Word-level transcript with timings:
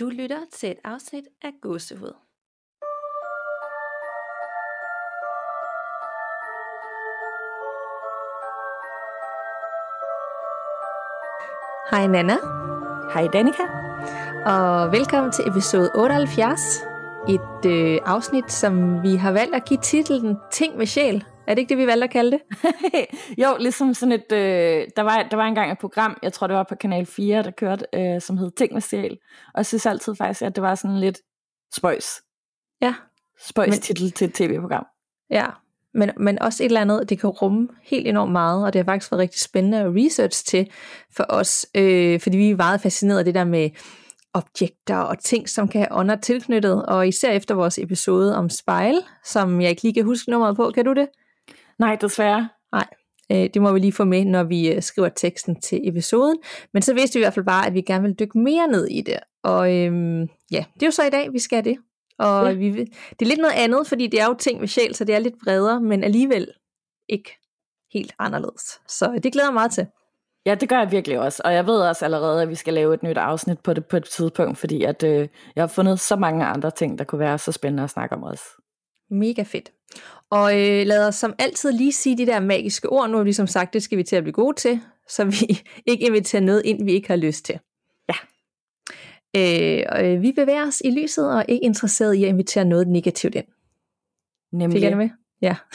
Du 0.00 0.08
lytter 0.08 0.38
til 0.52 0.70
et 0.70 0.78
afsnit 0.84 1.24
af 1.42 1.50
Gåsehud. 1.62 2.14
Hej 11.90 12.06
Nana, 12.06 12.36
Hej 13.14 13.26
Danika. 13.32 13.62
og 14.46 14.92
velkommen 14.92 15.32
til 15.32 15.48
episode 15.48 15.90
78. 15.94 16.60
Et 17.28 17.66
øh, 17.66 17.98
afsnit, 18.06 18.52
som 18.52 19.02
vi 19.02 19.16
har 19.16 19.32
valgt 19.32 19.54
at 19.54 19.64
give 19.64 19.80
titlen 19.82 20.36
Ting 20.50 20.76
med 20.76 20.86
sjæl. 20.86 21.24
Er 21.46 21.54
det 21.54 21.58
ikke 21.58 21.68
det, 21.68 21.78
vi 21.78 21.86
valgte 21.86 22.04
at 22.04 22.10
kalde 22.10 22.30
det? 22.30 22.40
jo, 23.42 23.56
ligesom 23.60 23.94
sådan 23.94 24.12
et, 24.12 24.32
øh, 24.32 24.86
der, 24.96 25.02
var, 25.02 25.26
der 25.30 25.36
var 25.36 25.44
engang 25.46 25.72
et 25.72 25.78
program, 25.78 26.18
jeg 26.22 26.32
tror 26.32 26.46
det 26.46 26.56
var 26.56 26.66
på 26.68 26.74
Kanal 26.74 27.06
4, 27.06 27.42
der 27.42 27.50
kørte, 27.50 27.84
øh, 27.94 28.20
som 28.20 28.36
hed 28.38 28.50
Ting 28.50 28.72
med 28.72 28.80
sjæl. 28.80 29.18
Og 29.46 29.56
jeg 29.56 29.66
synes 29.66 29.86
altid 29.86 30.14
faktisk, 30.14 30.42
at 30.42 30.54
det 30.56 30.62
var 30.62 30.74
sådan 30.74 30.98
lidt 31.00 31.18
spøjs. 31.74 32.22
Ja. 32.82 32.94
Spøjs 33.40 33.70
Men- 33.70 33.80
titel 33.80 34.10
til 34.10 34.28
et 34.28 34.34
tv-program. 34.34 34.86
Ja, 35.30 35.46
men, 35.94 36.10
men 36.16 36.42
også 36.42 36.62
et 36.62 36.66
eller 36.66 36.80
andet, 36.80 37.08
det 37.08 37.20
kan 37.20 37.30
rumme 37.30 37.68
helt 37.82 38.08
enormt 38.08 38.32
meget, 38.32 38.64
og 38.64 38.72
det 38.72 38.78
har 38.78 38.84
faktisk 38.84 39.12
været 39.12 39.20
rigtig 39.20 39.40
spændende 39.40 39.78
at 39.78 39.86
research 39.94 40.44
til 40.46 40.70
for 41.16 41.26
os, 41.28 41.66
øh, 41.74 42.20
fordi 42.20 42.36
vi 42.36 42.50
er 42.50 42.56
meget 42.56 42.80
fascineret 42.80 43.18
af 43.18 43.24
det 43.24 43.34
der 43.34 43.44
med 43.44 43.70
objekter 44.34 44.96
og 44.96 45.18
ting, 45.18 45.48
som 45.48 45.68
kan 45.68 45.80
have 45.80 45.92
ånder 45.98 46.16
tilknyttet, 46.16 46.86
og 46.86 47.08
især 47.08 47.30
efter 47.32 47.54
vores 47.54 47.78
episode 47.78 48.36
om 48.36 48.50
spejl, 48.50 48.94
som 49.24 49.60
jeg 49.60 49.70
ikke 49.70 49.82
lige 49.82 49.94
kan 49.94 50.04
huske 50.04 50.30
nummeret 50.30 50.56
på, 50.56 50.70
kan 50.74 50.84
du 50.84 50.92
det? 50.92 51.08
Nej, 51.80 51.96
desværre. 52.00 52.48
Øh, 53.32 53.50
det 53.54 53.62
må 53.62 53.72
vi 53.72 53.78
lige 53.78 53.92
få 53.92 54.04
med, 54.04 54.24
når 54.24 54.42
vi 54.42 54.72
øh, 54.72 54.82
skriver 54.82 55.08
teksten 55.08 55.60
til 55.60 55.88
episoden, 55.88 56.36
men 56.72 56.82
så 56.82 56.94
vidste 56.94 57.14
vi 57.18 57.20
i 57.20 57.24
hvert 57.24 57.34
fald 57.34 57.46
bare, 57.46 57.66
at 57.66 57.74
vi 57.74 57.80
gerne 57.80 58.02
vil 58.02 58.18
dykke 58.18 58.38
mere 58.38 58.68
ned 58.68 58.86
i 58.86 59.00
det, 59.00 59.18
og 59.44 59.76
øhm, 59.76 60.20
ja, 60.50 60.64
det 60.74 60.82
er 60.82 60.86
jo 60.86 60.90
så 60.90 61.02
i 61.06 61.10
dag, 61.10 61.32
vi 61.32 61.38
skal 61.38 61.64
det. 61.64 61.76
Og 62.18 62.46
Ja. 62.46 62.52
vi, 62.52 62.70
det 63.10 63.22
er 63.22 63.26
lidt 63.26 63.40
noget 63.40 63.54
andet, 63.56 63.86
fordi 63.86 64.06
det 64.06 64.20
er 64.20 64.26
jo 64.26 64.34
ting 64.34 64.60
med 64.60 64.68
sjæl, 64.68 64.94
så 64.94 65.04
det 65.04 65.14
er 65.14 65.18
lidt 65.18 65.34
bredere, 65.44 65.80
men 65.80 66.04
alligevel 66.04 66.48
ikke 67.08 67.30
helt 67.92 68.14
anderledes. 68.18 68.80
Så 68.88 69.20
det 69.22 69.32
glæder 69.32 69.48
jeg 69.48 69.54
meget 69.54 69.72
til. 69.72 69.86
Ja, 70.46 70.54
det 70.54 70.68
gør 70.68 70.78
jeg 70.78 70.90
virkelig 70.90 71.20
også. 71.20 71.42
Og 71.44 71.54
jeg 71.54 71.66
ved 71.66 71.80
også 71.80 72.04
allerede, 72.04 72.42
at 72.42 72.48
vi 72.48 72.54
skal 72.54 72.74
lave 72.74 72.94
et 72.94 73.02
nyt 73.02 73.16
afsnit 73.16 73.58
på 73.60 73.74
det 73.74 73.86
på 73.86 73.96
et 73.96 74.04
tidspunkt, 74.04 74.58
fordi 74.58 74.84
at, 74.84 75.02
øh, 75.02 75.28
jeg 75.56 75.62
har 75.62 75.68
fundet 75.68 76.00
så 76.00 76.16
mange 76.16 76.44
andre 76.44 76.70
ting, 76.70 76.98
der 76.98 77.04
kunne 77.04 77.18
være 77.18 77.38
så 77.38 77.52
spændende 77.52 77.82
at 77.82 77.90
snakke 77.90 78.14
om 78.14 78.22
også. 78.22 78.44
Mega 79.10 79.42
fedt. 79.42 79.72
Og 80.30 80.60
øh, 80.60 80.86
lad 80.86 81.08
os 81.08 81.14
som 81.14 81.34
altid 81.38 81.72
lige 81.72 81.92
sige 81.92 82.18
de 82.18 82.26
der 82.26 82.40
magiske 82.40 82.88
ord. 82.88 83.10
Nu 83.10 83.16
har 83.16 83.24
vi 83.24 83.28
ligesom 83.28 83.46
sagt, 83.46 83.74
det 83.74 83.82
skal 83.82 83.98
vi 83.98 84.02
til 84.02 84.16
at 84.16 84.22
blive 84.22 84.32
gode 84.32 84.56
til, 84.56 84.80
så 85.08 85.24
vi 85.24 85.62
ikke 85.90 86.06
inviterer 86.06 86.42
noget 86.42 86.62
ind, 86.64 86.84
vi 86.84 86.92
ikke 86.92 87.08
har 87.08 87.16
lyst 87.16 87.44
til. 87.44 87.58
Ja. 88.08 88.14
Øh, 89.36 89.84
og, 89.88 90.06
øh, 90.06 90.22
vi 90.22 90.32
bevæger 90.32 90.66
os 90.66 90.82
i 90.84 90.90
lyset 90.90 91.32
og 91.32 91.38
er 91.38 91.44
ikke 91.48 91.64
interesseret 91.64 92.14
i 92.14 92.24
at 92.24 92.28
invitere 92.28 92.64
noget 92.64 92.88
negativt 92.88 93.34
ind. 93.34 93.46
Nemlig. 94.52 94.76
Fik 94.76 94.82
jeg 94.82 94.90
det 94.90 94.98
med? 94.98 95.10
Ja. 95.42 95.56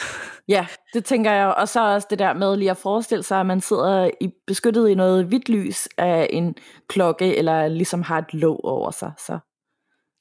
Ja, 0.48 0.66
det 0.94 1.04
tænker 1.04 1.32
jeg. 1.32 1.46
Og 1.46 1.68
så 1.68 1.94
også 1.94 2.06
det 2.10 2.18
der 2.18 2.34
med 2.34 2.56
lige 2.56 2.70
at 2.70 2.76
forestille 2.76 3.22
sig, 3.22 3.40
at 3.40 3.46
man 3.46 3.60
sidder 3.60 4.10
i, 4.20 4.30
beskyttet 4.46 4.88
i 4.88 4.94
noget 4.94 5.24
hvidt 5.24 5.48
lys 5.48 5.88
af 5.98 6.26
en 6.30 6.54
klokke, 6.88 7.36
eller 7.36 7.68
ligesom 7.68 8.02
har 8.02 8.18
et 8.18 8.34
låg 8.34 8.60
over 8.64 8.90
sig. 8.90 9.12
Så, 9.18 9.24
så 9.26 9.38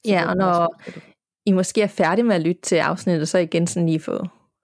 Ja, 0.06 0.30
og 0.30 0.36
når-. 0.36 0.75
I 1.45 1.51
måske 1.51 1.81
er 1.81 1.88
færdige 1.88 2.25
med 2.25 2.35
at 2.35 2.41
lytte 2.41 2.61
til 2.61 2.75
afsnittet, 2.75 3.27
så 3.27 3.38
igen 3.38 3.67
sådan 3.67 3.88
lige 3.88 3.99
få, 3.99 4.19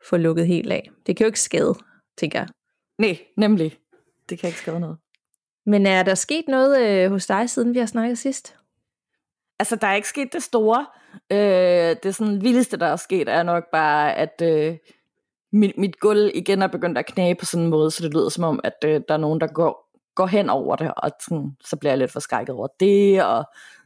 få 0.09 0.17
lukket 0.17 0.47
helt 0.47 0.71
af. 0.71 0.89
Det 1.05 1.17
kan 1.17 1.23
jo 1.23 1.27
ikke 1.27 1.39
skade, 1.39 1.75
tænker 2.17 2.39
jeg. 2.39 2.47
Nej, 2.97 3.19
nemlig. 3.37 3.77
Det 4.29 4.39
kan 4.39 4.47
ikke 4.47 4.59
skade 4.59 4.79
noget. 4.79 4.97
Men 5.65 5.85
er 5.85 6.03
der 6.03 6.15
sket 6.15 6.45
noget 6.47 6.87
øh, 6.87 7.11
hos 7.11 7.25
dig, 7.25 7.49
siden 7.49 7.73
vi 7.73 7.79
har 7.79 7.85
snakket 7.85 8.17
sidst? 8.17 8.55
Altså, 9.59 9.75
der 9.75 9.87
er 9.87 9.95
ikke 9.95 10.07
sket 10.07 10.33
det 10.33 10.43
store. 10.43 10.85
Øh, 11.31 11.95
det 12.03 12.15
sådan 12.15 12.41
vildeste, 12.41 12.77
der 12.77 12.85
er 12.85 12.95
sket, 12.95 13.29
er 13.29 13.43
nok 13.43 13.63
bare, 13.71 14.15
at 14.15 14.41
øh, 14.43 14.77
mit, 15.51 15.77
mit 15.77 15.99
gulv 15.99 16.31
igen 16.33 16.61
er 16.61 16.67
begyndt 16.67 16.97
at 16.97 17.05
knage 17.05 17.35
på 17.35 17.45
sådan 17.45 17.63
en 17.63 17.69
måde, 17.69 17.91
så 17.91 18.03
det 18.03 18.13
lyder 18.13 18.29
som 18.29 18.43
om, 18.43 18.59
at 18.63 18.73
øh, 18.85 19.01
der 19.07 19.13
er 19.13 19.17
nogen, 19.17 19.41
der 19.41 19.47
går, 19.47 19.99
går 20.15 20.25
hen 20.25 20.49
over 20.49 20.75
det, 20.75 20.93
og 20.97 21.11
sådan, 21.19 21.51
så 21.65 21.75
bliver 21.75 21.91
jeg 21.91 21.97
lidt 21.97 22.11
forskrækket 22.11 22.55
over 22.55 22.67
det, 22.79 23.23
og 23.23 23.45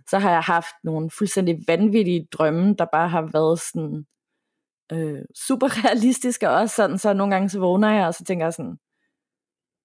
så 0.10 0.20
har 0.20 0.32
jeg 0.32 0.42
haft 0.42 0.76
nogle 0.84 1.10
fuldstændig 1.10 1.64
vanvittige 1.68 2.28
drømme, 2.32 2.74
der 2.74 2.86
bare 2.92 3.10
har 3.10 3.22
været 3.22 3.60
sådan 3.60 4.06
øh, 4.92 5.22
super 5.48 5.86
realistiske 5.86 6.50
også, 6.50 6.76
sådan, 6.76 6.98
så 6.98 7.14
nogle 7.14 7.34
gange 7.34 7.50
så 7.50 7.60
vågner 7.60 7.92
jeg, 7.92 8.08
og 8.08 8.14
så 8.14 8.24
tænker 8.24 8.46
jeg 8.46 8.54
sådan, 8.54 8.78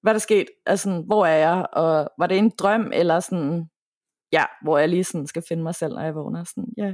hvad 0.03 0.13
er 0.13 0.15
der 0.15 0.19
sket? 0.21 0.47
Altså, 0.67 1.03
hvor 1.07 1.27
er 1.27 1.37
jeg? 1.37 1.67
Og 1.73 2.11
var 2.19 2.27
det 2.27 2.39
en 2.39 2.53
drøm, 2.59 2.91
eller 2.95 3.21
sådan, 3.21 3.69
ja, 4.33 4.45
hvor 4.63 4.79
jeg 4.79 4.89
lige 4.89 5.05
sådan 5.05 5.27
skal 5.27 5.43
finde 5.49 5.63
mig 5.63 5.75
selv, 5.75 5.95
når 5.95 6.03
jeg 6.03 6.15
vågner. 6.15 6.45
Sådan, 6.45 6.69
ja. 6.77 6.93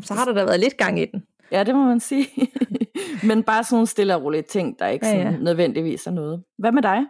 Så 0.00 0.14
har 0.14 0.24
der 0.24 0.32
da 0.32 0.44
været 0.44 0.60
lidt 0.60 0.76
gang 0.76 1.00
i 1.00 1.04
den. 1.04 1.24
ja, 1.52 1.64
det 1.64 1.74
må 1.74 1.84
man 1.84 2.00
sige. 2.00 2.26
Men 3.28 3.42
bare 3.42 3.64
sådan 3.64 3.76
nogle 3.76 3.86
stille 3.86 4.14
og 4.16 4.22
rolige 4.22 4.42
ting, 4.42 4.78
der 4.78 4.86
ikke 4.86 5.06
Ja, 5.06 5.12
ja, 5.12 5.18
ja. 5.18 5.24
sådan 5.24 5.40
nødvendigvis 5.44 6.06
er 6.06 6.10
noget. 6.10 6.44
Hvad 6.58 6.72
med 6.72 6.82
dig? 6.82 7.06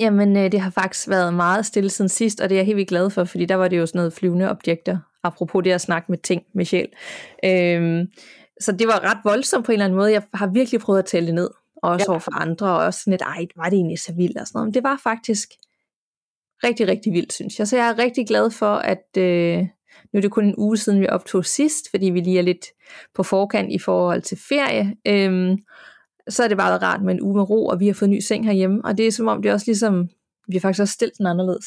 Jamen, 0.00 0.36
øh, 0.36 0.52
det 0.52 0.60
har 0.60 0.70
faktisk 0.70 1.08
været 1.08 1.34
meget 1.34 1.66
stille 1.66 1.90
siden 1.90 2.08
sidst, 2.08 2.40
og 2.40 2.48
det 2.48 2.54
er 2.54 2.58
jeg 2.58 2.66
helt 2.66 2.76
vildt 2.76 2.88
glad 2.88 3.10
for, 3.10 3.24
fordi 3.24 3.44
der 3.44 3.54
var 3.54 3.68
det 3.68 3.78
jo 3.78 3.86
sådan 3.86 3.98
noget 3.98 4.12
flyvende 4.12 4.50
objekter, 4.50 4.98
apropos 5.22 5.64
det 5.64 5.72
at 5.72 5.80
snakke 5.80 6.12
med 6.12 6.18
ting 6.18 6.42
med 6.54 6.64
sjæl. 6.64 6.88
Øhm, 7.44 8.06
så 8.60 8.72
det 8.72 8.86
var 8.86 9.10
ret 9.10 9.18
voldsomt 9.24 9.66
på 9.66 9.72
en 9.72 9.74
eller 9.74 9.84
anden 9.84 9.96
måde. 9.96 10.12
Jeg 10.12 10.22
har 10.34 10.46
virkelig 10.46 10.80
prøvet 10.80 10.98
at 10.98 11.04
tælle 11.04 11.26
det 11.26 11.34
ned, 11.34 11.50
også 11.82 12.04
ja. 12.08 12.12
Over 12.12 12.18
for 12.18 12.40
andre, 12.40 12.66
og 12.66 12.78
også 12.78 13.00
sådan 13.00 13.10
lidt, 13.10 13.22
ej, 13.22 13.46
var 13.56 13.64
det 13.64 13.76
egentlig 13.76 13.98
så 13.98 14.12
vildt 14.16 14.38
og 14.38 14.46
sådan 14.46 14.58
noget. 14.58 14.66
Men 14.66 14.74
det 14.74 14.82
var 14.82 15.00
faktisk 15.02 15.48
rigtig, 16.64 16.88
rigtig 16.88 17.12
vildt, 17.12 17.32
synes 17.32 17.58
jeg. 17.58 17.68
Så 17.68 17.76
jeg 17.76 17.88
er 17.88 17.98
rigtig 17.98 18.26
glad 18.26 18.50
for, 18.50 18.74
at 18.74 19.16
øh, 19.18 19.58
nu 20.12 20.16
er 20.16 20.20
det 20.20 20.30
kun 20.30 20.44
en 20.44 20.54
uge 20.58 20.76
siden, 20.76 21.00
vi 21.00 21.08
optog 21.08 21.44
sidst, 21.44 21.90
fordi 21.90 22.06
vi 22.06 22.20
lige 22.20 22.38
er 22.38 22.42
lidt 22.42 22.66
på 23.14 23.22
forkant 23.22 23.72
i 23.72 23.78
forhold 23.78 24.22
til 24.22 24.38
ferie. 24.48 24.96
Øhm, 25.06 25.56
så 26.28 26.44
er 26.44 26.48
det 26.48 26.56
bare 26.56 26.78
rart 26.78 27.02
med 27.02 27.14
en 27.14 27.20
uge 27.22 27.34
med 27.36 27.50
ro, 27.50 27.66
og 27.66 27.80
vi 27.80 27.86
har 27.86 27.94
fået 27.94 28.08
en 28.08 28.14
ny 28.14 28.20
seng 28.20 28.44
herhjemme, 28.46 28.80
og 28.84 28.98
det 28.98 29.06
er 29.06 29.12
som 29.12 29.28
om, 29.28 29.42
det 29.42 29.48
er 29.48 29.52
også 29.52 29.66
ligesom, 29.66 30.08
vi 30.48 30.56
har 30.56 30.60
faktisk 30.60 30.80
også 30.82 30.94
stillet 30.94 31.18
den 31.18 31.26
anderledes. 31.26 31.66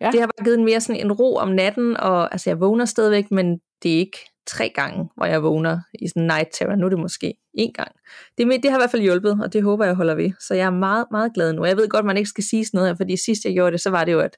Ja. 0.00 0.10
Det 0.10 0.20
har 0.20 0.26
bare 0.26 0.44
givet 0.44 0.58
en 0.58 0.64
mere 0.64 0.80
sådan 0.80 1.00
en 1.06 1.12
ro 1.12 1.36
om 1.36 1.48
natten, 1.48 1.96
og 1.96 2.32
altså 2.32 2.50
jeg 2.50 2.60
vågner 2.60 2.84
stadigvæk, 2.84 3.30
men 3.30 3.60
det 3.82 3.94
er 3.94 3.98
ikke 3.98 4.18
tre 4.46 4.68
gange, 4.74 5.08
hvor 5.16 5.26
jeg 5.26 5.42
vågner 5.42 5.80
i 5.94 6.08
sådan 6.08 6.22
night 6.26 6.48
terror. 6.52 6.74
Nu 6.74 6.86
er 6.86 6.90
det 6.90 6.98
måske 6.98 7.34
én 7.58 7.72
gang. 7.74 7.92
Det, 8.38 8.46
med- 8.46 8.58
det 8.62 8.70
har 8.70 8.78
i 8.78 8.80
hvert 8.80 8.90
fald 8.90 9.02
hjulpet, 9.02 9.38
og 9.42 9.52
det 9.52 9.62
håber 9.62 9.84
jeg 9.84 9.94
holder 9.94 10.14
ved. 10.14 10.30
Så 10.40 10.54
jeg 10.54 10.66
er 10.66 10.70
meget, 10.70 11.06
meget 11.10 11.34
glad 11.34 11.52
nu. 11.52 11.64
Jeg 11.64 11.76
ved 11.76 11.88
godt, 11.88 12.04
man 12.06 12.16
ikke 12.16 12.28
skal 12.30 12.44
sige 12.44 12.64
sådan 12.64 12.78
noget 12.78 12.90
her, 12.90 12.96
fordi 12.96 13.16
sidst 13.16 13.44
jeg 13.44 13.52
gjorde 13.54 13.72
det, 13.72 13.80
så 13.80 13.90
var 13.90 14.04
det 14.04 14.12
jo, 14.12 14.20
at, 14.20 14.36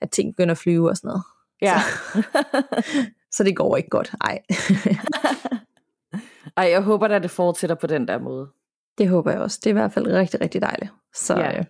at 0.00 0.10
ting 0.10 0.36
begynder 0.36 0.52
at 0.52 0.58
flyve 0.58 0.88
og 0.90 0.96
sådan 0.96 1.08
noget. 1.08 1.22
Ja. 1.62 1.74
Så 3.32 3.44
det 3.44 3.56
går 3.56 3.76
ikke 3.76 3.88
godt. 3.88 4.12
Ej, 4.20 4.38
Ej, 6.56 6.64
jeg 6.70 6.82
håber 6.82 7.08
da, 7.08 7.18
det 7.18 7.30
fortsætter 7.30 7.76
på 7.76 7.86
den 7.86 8.08
der 8.08 8.18
måde. 8.18 8.48
Det 9.00 9.08
håber 9.08 9.30
jeg 9.30 9.40
også. 9.40 9.58
Det 9.64 9.66
er 9.66 9.70
i 9.70 9.80
hvert 9.80 9.92
fald 9.92 10.06
rigtig, 10.06 10.40
rigtig 10.40 10.62
dejligt. 10.62 10.90
Så, 11.14 11.34
Ja. 11.38 11.58
øh, 11.58 11.64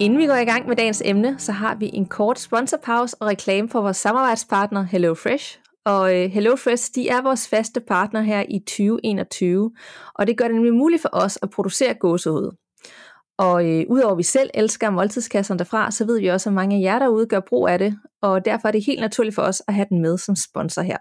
Inden 0.00 0.18
vi 0.18 0.26
går 0.26 0.34
i 0.34 0.44
gang 0.44 0.68
med 0.68 0.76
dagens 0.76 1.02
emne, 1.04 1.38
så 1.38 1.52
har 1.52 1.74
vi 1.74 1.90
en 1.92 2.06
kort 2.06 2.38
sponsorpause 2.38 3.16
og 3.20 3.26
reklame 3.26 3.68
for 3.68 3.80
vores 3.80 3.96
samarbejdspartner 3.96 4.82
HelloFresh. 4.82 5.58
Og 5.84 6.16
øh, 6.16 6.30
HelloFresh, 6.30 6.90
de 6.94 7.08
er 7.08 7.22
vores 7.22 7.48
faste 7.48 7.80
partner 7.80 8.20
her 8.20 8.44
i 8.48 8.58
2021, 8.58 9.70
og 10.14 10.26
det 10.26 10.36
gør 10.38 10.44
det 10.44 10.54
nemlig 10.54 10.74
muligt 10.74 11.02
for 11.02 11.08
os 11.12 11.38
at 11.42 11.50
producere 11.50 11.94
gåsehud. 11.94 12.56
Og 13.38 13.70
øh, 13.70 13.84
udover 13.88 14.12
at 14.12 14.18
vi 14.18 14.22
selv 14.22 14.50
elsker 14.54 14.90
måltidskasserne 14.90 15.58
derfra, 15.58 15.90
så 15.90 16.04
ved 16.06 16.20
vi 16.20 16.26
også, 16.26 16.48
at 16.50 16.54
mange 16.54 16.76
af 16.76 16.80
jer 16.80 16.98
derude 16.98 17.26
gør 17.26 17.40
brug 17.40 17.68
af 17.68 17.78
det, 17.78 17.98
og 18.22 18.44
derfor 18.44 18.68
er 18.68 18.72
det 18.72 18.84
helt 18.86 19.00
naturligt 19.00 19.34
for 19.34 19.42
os 19.42 19.62
at 19.68 19.74
have 19.74 19.86
den 19.90 20.02
med 20.02 20.18
som 20.18 20.36
sponsor 20.36 20.82
her. 20.82 20.96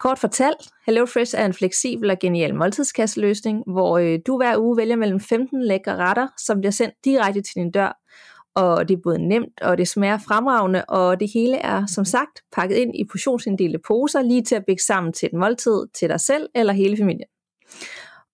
Kort 0.00 0.18
fortalt, 0.18 0.68
HelloFresh 0.86 1.34
er 1.38 1.46
en 1.46 1.52
fleksibel 1.52 2.10
og 2.10 2.18
genial 2.18 2.54
måltidskasseløsning, 2.54 3.62
hvor 3.66 3.98
øh, 3.98 4.18
du 4.26 4.36
hver 4.36 4.58
uge 4.58 4.76
vælger 4.76 4.96
mellem 4.96 5.20
15 5.20 5.62
lækre 5.62 5.96
retter, 5.96 6.28
som 6.38 6.60
bliver 6.60 6.72
sendt 6.72 6.94
direkte 7.04 7.40
til 7.40 7.54
din 7.54 7.70
dør. 7.70 8.00
Og 8.54 8.88
det 8.88 8.96
er 8.96 9.00
både 9.02 9.28
nemt, 9.28 9.62
og 9.62 9.78
det 9.78 9.88
smager 9.88 10.18
fremragende, 10.18 10.84
og 10.84 11.20
det 11.20 11.30
hele 11.34 11.56
er 11.56 11.86
som 11.86 12.04
sagt 12.04 12.42
pakket 12.52 12.76
ind 12.76 12.96
i 12.96 13.04
portionsinddelte 13.10 13.78
poser, 13.86 14.22
lige 14.22 14.42
til 14.42 14.54
at 14.54 14.64
bække 14.66 14.84
sammen 14.84 15.12
til 15.12 15.26
et 15.26 15.32
måltid 15.32 15.86
til 15.94 16.08
dig 16.08 16.20
selv 16.20 16.48
eller 16.54 16.72
hele 16.72 16.96
familien. 16.96 17.28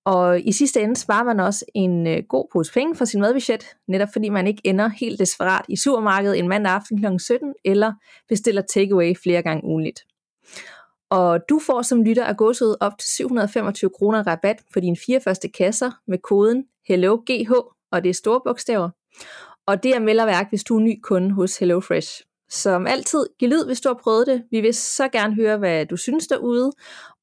Og 0.04 0.40
i 0.40 0.52
sidste 0.52 0.80
ende 0.80 0.96
sparer 0.96 1.24
man 1.24 1.40
også 1.40 1.64
en 1.74 2.06
øh, 2.06 2.22
god 2.28 2.48
pose 2.52 2.72
penge 2.72 2.96
for 2.96 3.04
sin 3.04 3.20
madbudget, 3.20 3.66
netop 3.88 4.08
fordi 4.12 4.28
man 4.28 4.46
ikke 4.46 4.62
ender 4.64 4.88
helt 4.88 5.19
desperat 5.19 5.64
i 5.69 5.76
supermarkedet 5.76 6.38
en 6.38 6.48
mandag 6.48 6.72
aften 6.72 6.98
kl. 6.98 7.19
17, 7.19 7.54
eller 7.64 7.92
bestiller 8.28 8.62
takeaway 8.62 9.14
flere 9.22 9.42
gange 9.42 9.64
ugenligt. 9.64 10.00
Og 11.11 11.41
du 11.49 11.61
får 11.67 11.82
som 11.82 12.03
lytter 12.03 12.25
af 12.25 12.37
godset 12.37 12.76
op 12.81 12.99
til 12.99 13.08
725 13.08 13.91
kroner 13.99 14.26
rabat 14.26 14.62
på 14.73 14.81
dine 14.81 14.97
fire 15.06 15.20
første 15.20 15.49
kasser 15.49 15.91
med 16.06 16.19
koden 16.19 16.64
HelloGH, 16.88 17.53
og 17.93 18.05
det 18.05 18.11
er 18.11 18.14
store 18.14 18.41
bogstaver. 18.44 18.91
Og 19.67 19.82
det 19.82 19.94
er 19.94 20.00
melderværk, 20.00 20.49
hvis 20.49 20.64
du 20.64 20.76
er 20.76 20.81
ny 20.81 21.00
kunde 21.03 21.32
hos 21.35 21.58
HelloFresh. 21.58 22.23
Som 22.50 22.87
altid, 22.87 23.26
giv 23.38 23.49
lyd, 23.49 23.67
hvis 23.67 23.81
du 23.81 23.88
har 23.88 24.00
prøvet 24.03 24.26
det. 24.26 24.44
Vi 24.50 24.61
vil 24.61 24.75
så 24.75 25.08
gerne 25.08 25.35
høre, 25.35 25.58
hvad 25.58 25.87
du 25.87 25.97
synes 25.97 26.26
derude. 26.26 26.73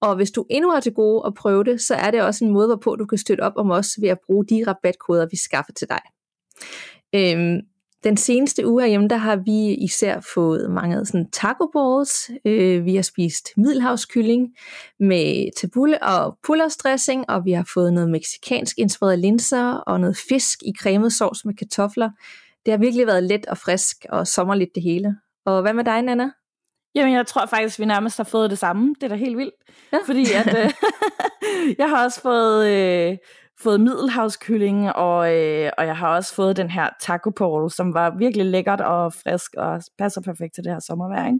Og 0.01 0.15
hvis 0.15 0.31
du 0.31 0.45
endnu 0.49 0.71
har 0.71 0.79
til 0.79 0.93
gode 0.93 1.23
at 1.25 1.33
prøve 1.33 1.63
det, 1.63 1.81
så 1.81 1.95
er 1.95 2.11
det 2.11 2.21
også 2.21 2.45
en 2.45 2.51
måde, 2.51 2.67
hvorpå 2.67 2.95
du 2.95 3.05
kan 3.05 3.17
støtte 3.17 3.41
op 3.41 3.53
om 3.55 3.71
os 3.71 3.87
ved 4.01 4.09
at 4.09 4.19
bruge 4.25 4.45
de 4.45 4.63
rabatkoder, 4.67 5.27
vi 5.31 5.37
skaffer 5.37 5.73
til 5.73 5.87
dig. 5.89 6.01
Øhm, 7.15 7.59
den 8.03 8.17
seneste 8.17 8.67
uge 8.67 8.81
herhjemme, 8.81 9.07
der 9.07 9.15
har 9.15 9.35
vi 9.35 9.73
især 9.73 10.19
fået 10.33 10.71
mange 10.71 11.05
sådan 11.05 11.29
taco 11.31 11.67
balls. 11.73 12.31
Øh, 12.45 12.85
vi 12.85 12.95
har 12.95 13.01
spist 13.01 13.49
middelhavskylling 13.57 14.55
med 14.99 15.51
tabule 15.57 16.03
og 16.03 16.37
pullerstressing, 16.45 17.29
og 17.29 17.45
vi 17.45 17.51
har 17.51 17.67
fået 17.73 17.93
noget 17.93 18.09
meksikansk 18.09 18.77
inspireret 18.77 19.19
linser 19.19 19.73
og 19.73 19.99
noget 19.99 20.17
fisk 20.29 20.59
i 20.63 20.73
cremet 20.79 21.13
sovs 21.13 21.45
med 21.45 21.53
kartofler. 21.53 22.09
Det 22.65 22.71
har 22.71 22.77
virkelig 22.77 23.07
været 23.07 23.23
let 23.23 23.45
og 23.45 23.57
frisk 23.57 24.05
og 24.09 24.27
sommerligt 24.27 24.75
det 24.75 24.83
hele. 24.83 25.15
Og 25.45 25.61
hvad 25.61 25.73
med 25.73 25.83
dig, 25.83 26.01
Nana? 26.01 26.29
Jamen, 26.95 27.13
jeg 27.13 27.27
tror 27.27 27.45
faktisk, 27.45 27.79
vi 27.79 27.85
nærmest 27.85 28.17
har 28.17 28.23
fået 28.23 28.49
det 28.49 28.59
samme. 28.59 28.95
Det 28.95 29.03
er 29.03 29.07
da 29.07 29.15
helt 29.15 29.37
vildt. 29.37 29.55
Ja. 29.93 29.97
Fordi 30.05 30.25
at, 30.31 30.57
øh, 30.65 30.71
jeg 31.79 31.89
har 31.89 32.03
også 32.03 32.21
fået, 32.21 32.67
øh, 32.67 33.17
fået 33.63 33.81
middelhavskylling, 33.81 34.95
og, 34.95 35.35
øh, 35.35 35.71
og 35.77 35.85
jeg 35.85 35.97
har 35.97 36.15
også 36.15 36.35
fået 36.35 36.57
den 36.57 36.69
her 36.69 36.89
taco 37.01 37.29
portal, 37.29 37.75
som 37.75 37.93
var 37.93 38.15
virkelig 38.17 38.45
lækkert 38.45 38.81
og 38.81 39.13
frisk, 39.13 39.53
og 39.57 39.83
passer 39.97 40.21
perfekt 40.21 40.55
til 40.55 40.63
det 40.63 40.71
her 40.71 40.79
sommervejr. 40.79 41.27
Ikke? 41.27 41.39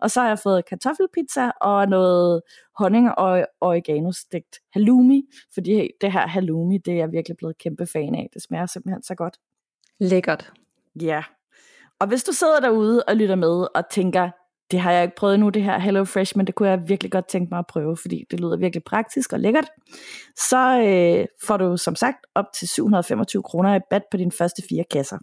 Og 0.00 0.10
så 0.10 0.20
har 0.20 0.28
jeg 0.28 0.38
fået 0.38 0.64
kartoffelpizza 0.64 1.50
og 1.60 1.88
noget 1.88 2.42
honning 2.78 3.18
og 3.18 3.46
oregano 3.60 4.12
stegt 4.12 4.60
halloumi, 4.72 5.22
fordi 5.54 5.90
det 6.00 6.12
her 6.12 6.26
halloumi, 6.26 6.78
det 6.78 6.92
er 6.92 6.98
jeg 6.98 7.12
virkelig 7.12 7.36
blevet 7.36 7.58
kæmpe 7.58 7.86
fan 7.86 8.14
af. 8.14 8.28
Det 8.34 8.42
smager 8.42 8.66
simpelthen 8.66 9.02
så 9.02 9.14
godt. 9.14 9.36
Lækkert. 10.00 10.52
Ja. 11.02 11.22
Og 12.00 12.06
hvis 12.06 12.24
du 12.24 12.32
sidder 12.32 12.60
derude 12.60 13.02
og 13.08 13.16
lytter 13.16 13.34
med 13.34 13.66
og 13.74 13.90
tænker, 13.90 14.30
det 14.70 14.80
har 14.80 14.92
jeg 14.92 15.02
ikke 15.02 15.16
prøvet 15.16 15.40
nu, 15.40 15.48
det 15.48 15.62
her 15.62 15.78
Hello 15.78 16.04
Fresh, 16.04 16.36
men 16.36 16.46
det 16.46 16.54
kunne 16.54 16.68
jeg 16.68 16.88
virkelig 16.88 17.12
godt 17.12 17.28
tænke 17.28 17.48
mig 17.50 17.58
at 17.58 17.66
prøve, 17.66 17.96
fordi 17.96 18.24
det 18.30 18.40
lyder 18.40 18.56
virkelig 18.56 18.84
praktisk 18.84 19.32
og 19.32 19.40
lækkert. 19.40 19.70
Så 20.36 20.82
øh, 20.82 21.26
får 21.46 21.56
du 21.56 21.76
som 21.76 21.94
sagt 21.94 22.18
op 22.34 22.44
til 22.58 22.68
725 22.68 23.42
kroner 23.42 23.76
i 23.76 23.80
bat 23.90 24.02
på 24.10 24.16
dine 24.16 24.32
første 24.32 24.62
fire 24.68 24.84
kasser. 24.90 25.18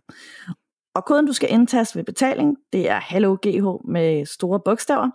Og 0.96 1.06
koden 1.06 1.26
du 1.26 1.34
skal 1.34 1.52
indtaste 1.52 1.96
ved 1.96 2.04
betaling, 2.04 2.58
det 2.74 2.90
er 2.90 3.00
HelloGH 3.10 3.90
med 3.92 4.26
store 4.26 4.60
bogstaver, 4.66 5.10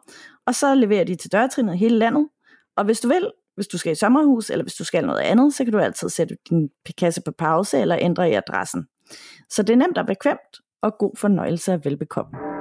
og 0.46 0.54
så 0.54 0.74
leverer 0.74 1.04
de 1.04 1.14
til 1.14 1.32
dørtrinnet 1.32 1.78
hele 1.78 1.98
landet. 1.98 2.28
Og 2.76 2.84
hvis 2.84 3.00
du 3.00 3.08
vil, 3.08 3.30
hvis 3.54 3.66
du 3.66 3.78
skal 3.78 3.92
i 3.92 3.94
sommerhus, 3.94 4.50
eller 4.50 4.64
hvis 4.64 4.74
du 4.74 4.84
skal 4.84 5.06
noget 5.06 5.20
andet, 5.20 5.54
så 5.54 5.64
kan 5.64 5.72
du 5.72 5.78
altid 5.78 6.08
sætte 6.08 6.36
din 6.50 6.68
kasse 6.98 7.22
på 7.22 7.32
pause 7.38 7.80
eller 7.80 7.98
ændre 8.00 8.30
i 8.30 8.34
adressen. 8.34 8.86
Så 9.50 9.62
det 9.62 9.72
er 9.72 9.76
nemt 9.76 9.98
og 9.98 10.06
bekvemt, 10.06 10.60
og 10.82 10.98
god 10.98 11.16
fornøjelse 11.16 11.72
og 11.72 11.84
velbekomme. 11.84 12.51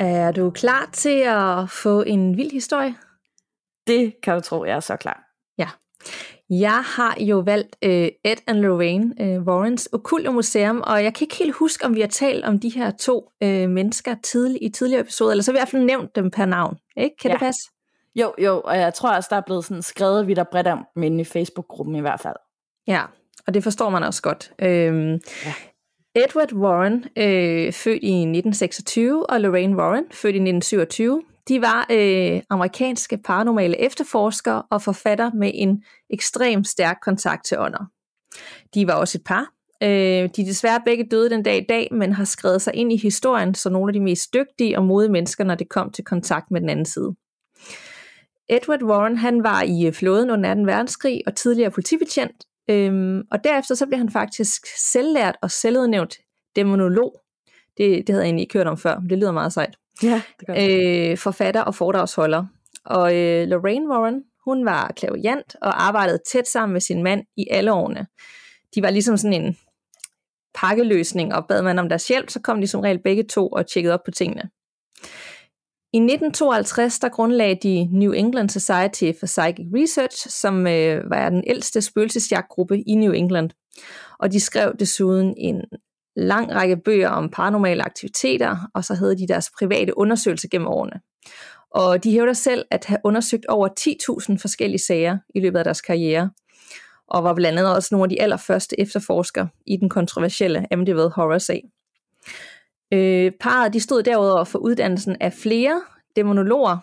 Er 0.00 0.32
du 0.32 0.50
klar 0.50 0.88
til 0.92 1.22
at 1.26 1.70
få 1.70 2.02
en 2.02 2.36
vild 2.36 2.52
historie? 2.52 2.94
Det 3.86 4.14
kan 4.22 4.34
du 4.34 4.40
tro, 4.40 4.64
jeg 4.64 4.76
er 4.76 4.80
så 4.80 4.96
klar. 4.96 5.24
Ja. 5.58 5.68
Jeg 6.50 6.82
har 6.96 7.16
jo 7.20 7.38
valgt 7.38 7.76
uh, 7.86 7.90
Ed 7.90 8.36
and 8.46 8.58
Lorraine 8.58 9.14
uh, 9.20 9.42
Warrens 9.42 9.88
Okulte 9.92 10.30
Museum, 10.30 10.82
og 10.86 11.04
jeg 11.04 11.14
kan 11.14 11.24
ikke 11.24 11.36
helt 11.36 11.54
huske, 11.54 11.86
om 11.86 11.94
vi 11.94 12.00
har 12.00 12.08
talt 12.08 12.44
om 12.44 12.60
de 12.60 12.68
her 12.68 12.90
to 12.90 13.32
uh, 13.44 13.48
mennesker 13.48 14.14
tidlig, 14.22 14.62
i 14.62 14.68
tidligere 14.68 15.00
episoder, 15.00 15.30
eller 15.30 15.42
så 15.42 15.50
har 15.50 15.54
vi 15.54 15.58
i 15.58 15.60
hvert 15.60 15.68
fald 15.68 15.84
nævnt 15.84 16.16
dem 16.16 16.30
per 16.30 16.44
navn. 16.44 16.76
Ikke? 16.96 17.16
Kan 17.16 17.30
ja. 17.30 17.32
det 17.32 17.40
passe? 17.40 17.60
Jo, 18.14 18.34
jo, 18.38 18.60
og 18.64 18.78
jeg 18.78 18.94
tror 18.94 19.16
også, 19.16 19.28
der 19.30 19.36
er 19.36 19.42
blevet 19.46 19.64
sådan 19.64 19.82
skrevet 19.82 20.26
vidt 20.26 20.38
og 20.38 20.48
bredt 20.48 20.66
om 20.66 20.86
dem 20.94 21.02
inde 21.02 21.20
i 21.20 21.24
Facebook-gruppen 21.24 21.96
i 21.96 22.00
hvert 22.00 22.20
fald. 22.20 22.36
Ja, 22.86 23.02
og 23.46 23.54
det 23.54 23.62
forstår 23.62 23.90
man 23.90 24.02
også 24.02 24.22
godt. 24.22 24.52
Øhm, 24.58 25.12
ja. 25.44 25.54
Edward 26.14 26.52
Warren, 26.52 27.04
øh, 27.16 27.72
født 27.72 28.02
i 28.02 28.12
1926, 28.12 29.30
og 29.30 29.40
Lorraine 29.40 29.76
Warren, 29.76 30.04
født 30.10 30.34
i 30.34 30.38
1927, 30.38 31.22
de 31.48 31.60
var 31.60 31.86
øh, 31.90 32.42
amerikanske 32.50 33.18
paranormale 33.24 33.80
efterforskere 33.80 34.62
og 34.70 34.82
forfatter 34.82 35.30
med 35.34 35.50
en 35.54 35.84
ekstrem 36.10 36.64
stærk 36.64 36.98
kontakt 37.02 37.44
til 37.44 37.58
ånder. 37.58 37.84
De 38.74 38.86
var 38.86 38.94
også 38.94 39.18
et 39.18 39.24
par. 39.24 39.52
Øh, 39.82 39.88
de 40.36 40.42
er 40.42 40.46
desværre 40.46 40.80
begge 40.84 41.06
døde 41.10 41.30
den 41.30 41.42
dag 41.42 41.56
i 41.56 41.66
dag, 41.68 41.88
men 41.92 42.12
har 42.12 42.24
skrevet 42.24 42.62
sig 42.62 42.74
ind 42.74 42.92
i 42.92 42.96
historien 42.96 43.54
som 43.54 43.72
nogle 43.72 43.88
af 43.88 43.92
de 43.92 44.00
mest 44.00 44.34
dygtige 44.34 44.78
og 44.78 44.84
modige 44.84 45.12
mennesker, 45.12 45.44
når 45.44 45.54
det 45.54 45.68
kom 45.68 45.90
til 45.90 46.04
kontakt 46.04 46.50
med 46.50 46.60
den 46.60 46.68
anden 46.68 46.86
side. 46.86 47.14
Edward 48.48 48.82
Warren 48.82 49.16
han 49.16 49.42
var 49.42 49.62
i 49.62 49.86
øh, 49.86 49.92
flåden 49.92 50.30
under 50.30 50.54
2. 50.54 50.60
verdenskrig 50.60 51.22
og 51.26 51.36
tidligere 51.36 51.70
politibetjent, 51.70 52.44
Øhm, 52.72 53.22
og 53.30 53.44
derefter 53.44 53.74
så 53.74 53.86
blev 53.86 53.98
han 53.98 54.10
faktisk 54.10 54.66
selvlært 54.92 55.36
og 55.42 55.50
selvudnævnt 55.50 56.16
demonolog. 56.56 57.20
Det, 57.76 58.06
det 58.06 58.08
havde 58.08 58.22
jeg 58.22 58.26
egentlig 58.26 58.42
ikke 58.42 58.58
hørt 58.58 58.66
om 58.66 58.78
før, 58.78 58.98
men 58.98 59.10
det 59.10 59.18
lyder 59.18 59.32
meget 59.32 59.52
sejt. 59.52 59.76
Ja, 60.02 60.22
det 60.40 60.46
gør 60.46 60.54
øh, 61.10 61.18
Forfatter 61.18 61.62
og 61.62 61.74
foredragsholder. 61.74 62.44
Og 62.84 63.16
øh, 63.16 63.48
Lorraine 63.48 63.88
Warren, 63.88 64.22
hun 64.44 64.64
var 64.64 64.92
klaviant 64.96 65.56
og 65.62 65.82
arbejdede 65.82 66.18
tæt 66.32 66.48
sammen 66.48 66.72
med 66.72 66.80
sin 66.80 67.02
mand 67.02 67.22
i 67.36 67.46
alle 67.50 67.72
årene. 67.72 68.06
De 68.74 68.82
var 68.82 68.90
ligesom 68.90 69.16
sådan 69.16 69.42
en 69.42 69.56
pakkeløsning, 70.54 71.34
og 71.34 71.46
bad 71.48 71.62
man 71.62 71.78
om 71.78 71.88
deres 71.88 72.08
hjælp, 72.08 72.30
så 72.30 72.40
kom 72.40 72.60
de 72.60 72.66
som 72.66 72.80
regel 72.80 73.02
begge 73.02 73.22
to 73.22 73.48
og 73.48 73.66
tjekkede 73.66 73.94
op 73.94 74.04
på 74.04 74.10
tingene. 74.10 74.50
I 75.94 75.98
1952 75.98 76.98
der 76.98 77.08
grundlagde 77.08 77.54
de 77.62 77.88
New 77.98 78.12
England 78.12 78.48
Society 78.48 79.12
for 79.18 79.26
Psychic 79.26 79.66
Research, 79.74 80.28
som 80.28 80.66
øh, 80.66 81.10
var 81.10 81.30
den 81.30 81.44
ældste 81.46 81.82
spøgelsesjagtgruppe 81.82 82.80
i 82.80 82.94
New 82.94 83.12
England. 83.12 83.50
Og 84.18 84.32
de 84.32 84.40
skrev 84.40 84.72
desuden 84.78 85.34
en 85.36 85.62
lang 86.16 86.54
række 86.54 86.76
bøger 86.76 87.08
om 87.08 87.30
paranormale 87.30 87.82
aktiviteter, 87.82 88.56
og 88.74 88.84
så 88.84 88.94
havde 88.94 89.18
de 89.18 89.28
deres 89.28 89.50
private 89.58 89.98
undersøgelser 89.98 90.48
gennem 90.48 90.68
årene. 90.68 91.00
Og 91.70 92.04
de 92.04 92.12
hævder 92.12 92.32
selv 92.32 92.64
at 92.70 92.84
have 92.84 93.00
undersøgt 93.04 93.46
over 93.46 93.68
10.000 94.30 94.38
forskellige 94.40 94.84
sager 94.86 95.18
i 95.34 95.40
løbet 95.40 95.58
af 95.58 95.64
deres 95.64 95.80
karriere, 95.80 96.30
og 97.08 97.24
var 97.24 97.34
blandt 97.34 97.58
andet 97.58 97.74
også 97.74 97.88
nogle 97.92 98.04
af 98.04 98.08
de 98.08 98.22
allerførste 98.22 98.80
efterforskere 98.80 99.48
i 99.66 99.76
den 99.76 99.88
kontroversielle 99.88 100.66
Amityville 100.72 101.10
horror-sag. 101.10 101.62
Øh, 102.92 103.32
parret 103.40 103.72
de 103.72 103.80
stod 103.80 104.02
derudover 104.02 104.44
for 104.44 104.58
uddannelsen 104.58 105.16
af 105.20 105.32
flere 105.32 105.82
demonologer 106.16 106.78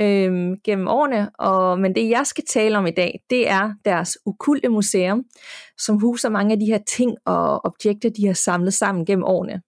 øh, 0.00 0.56
gennem 0.64 0.88
årene, 0.88 1.30
og, 1.38 1.78
men 1.78 1.94
det 1.94 2.10
jeg 2.10 2.26
skal 2.26 2.44
tale 2.48 2.78
om 2.78 2.86
i 2.86 2.90
dag, 2.90 3.20
det 3.30 3.48
er 3.48 3.74
deres 3.84 4.18
ukulte 4.26 4.68
museum, 4.68 5.24
som 5.78 5.98
huser 5.98 6.28
mange 6.28 6.52
af 6.52 6.58
de 6.58 6.66
her 6.66 6.78
ting 6.88 7.16
og 7.24 7.64
objekter, 7.64 8.10
de 8.10 8.26
har 8.26 8.34
samlet 8.34 8.74
sammen 8.74 9.06
gennem 9.06 9.24
årene. 9.24 9.62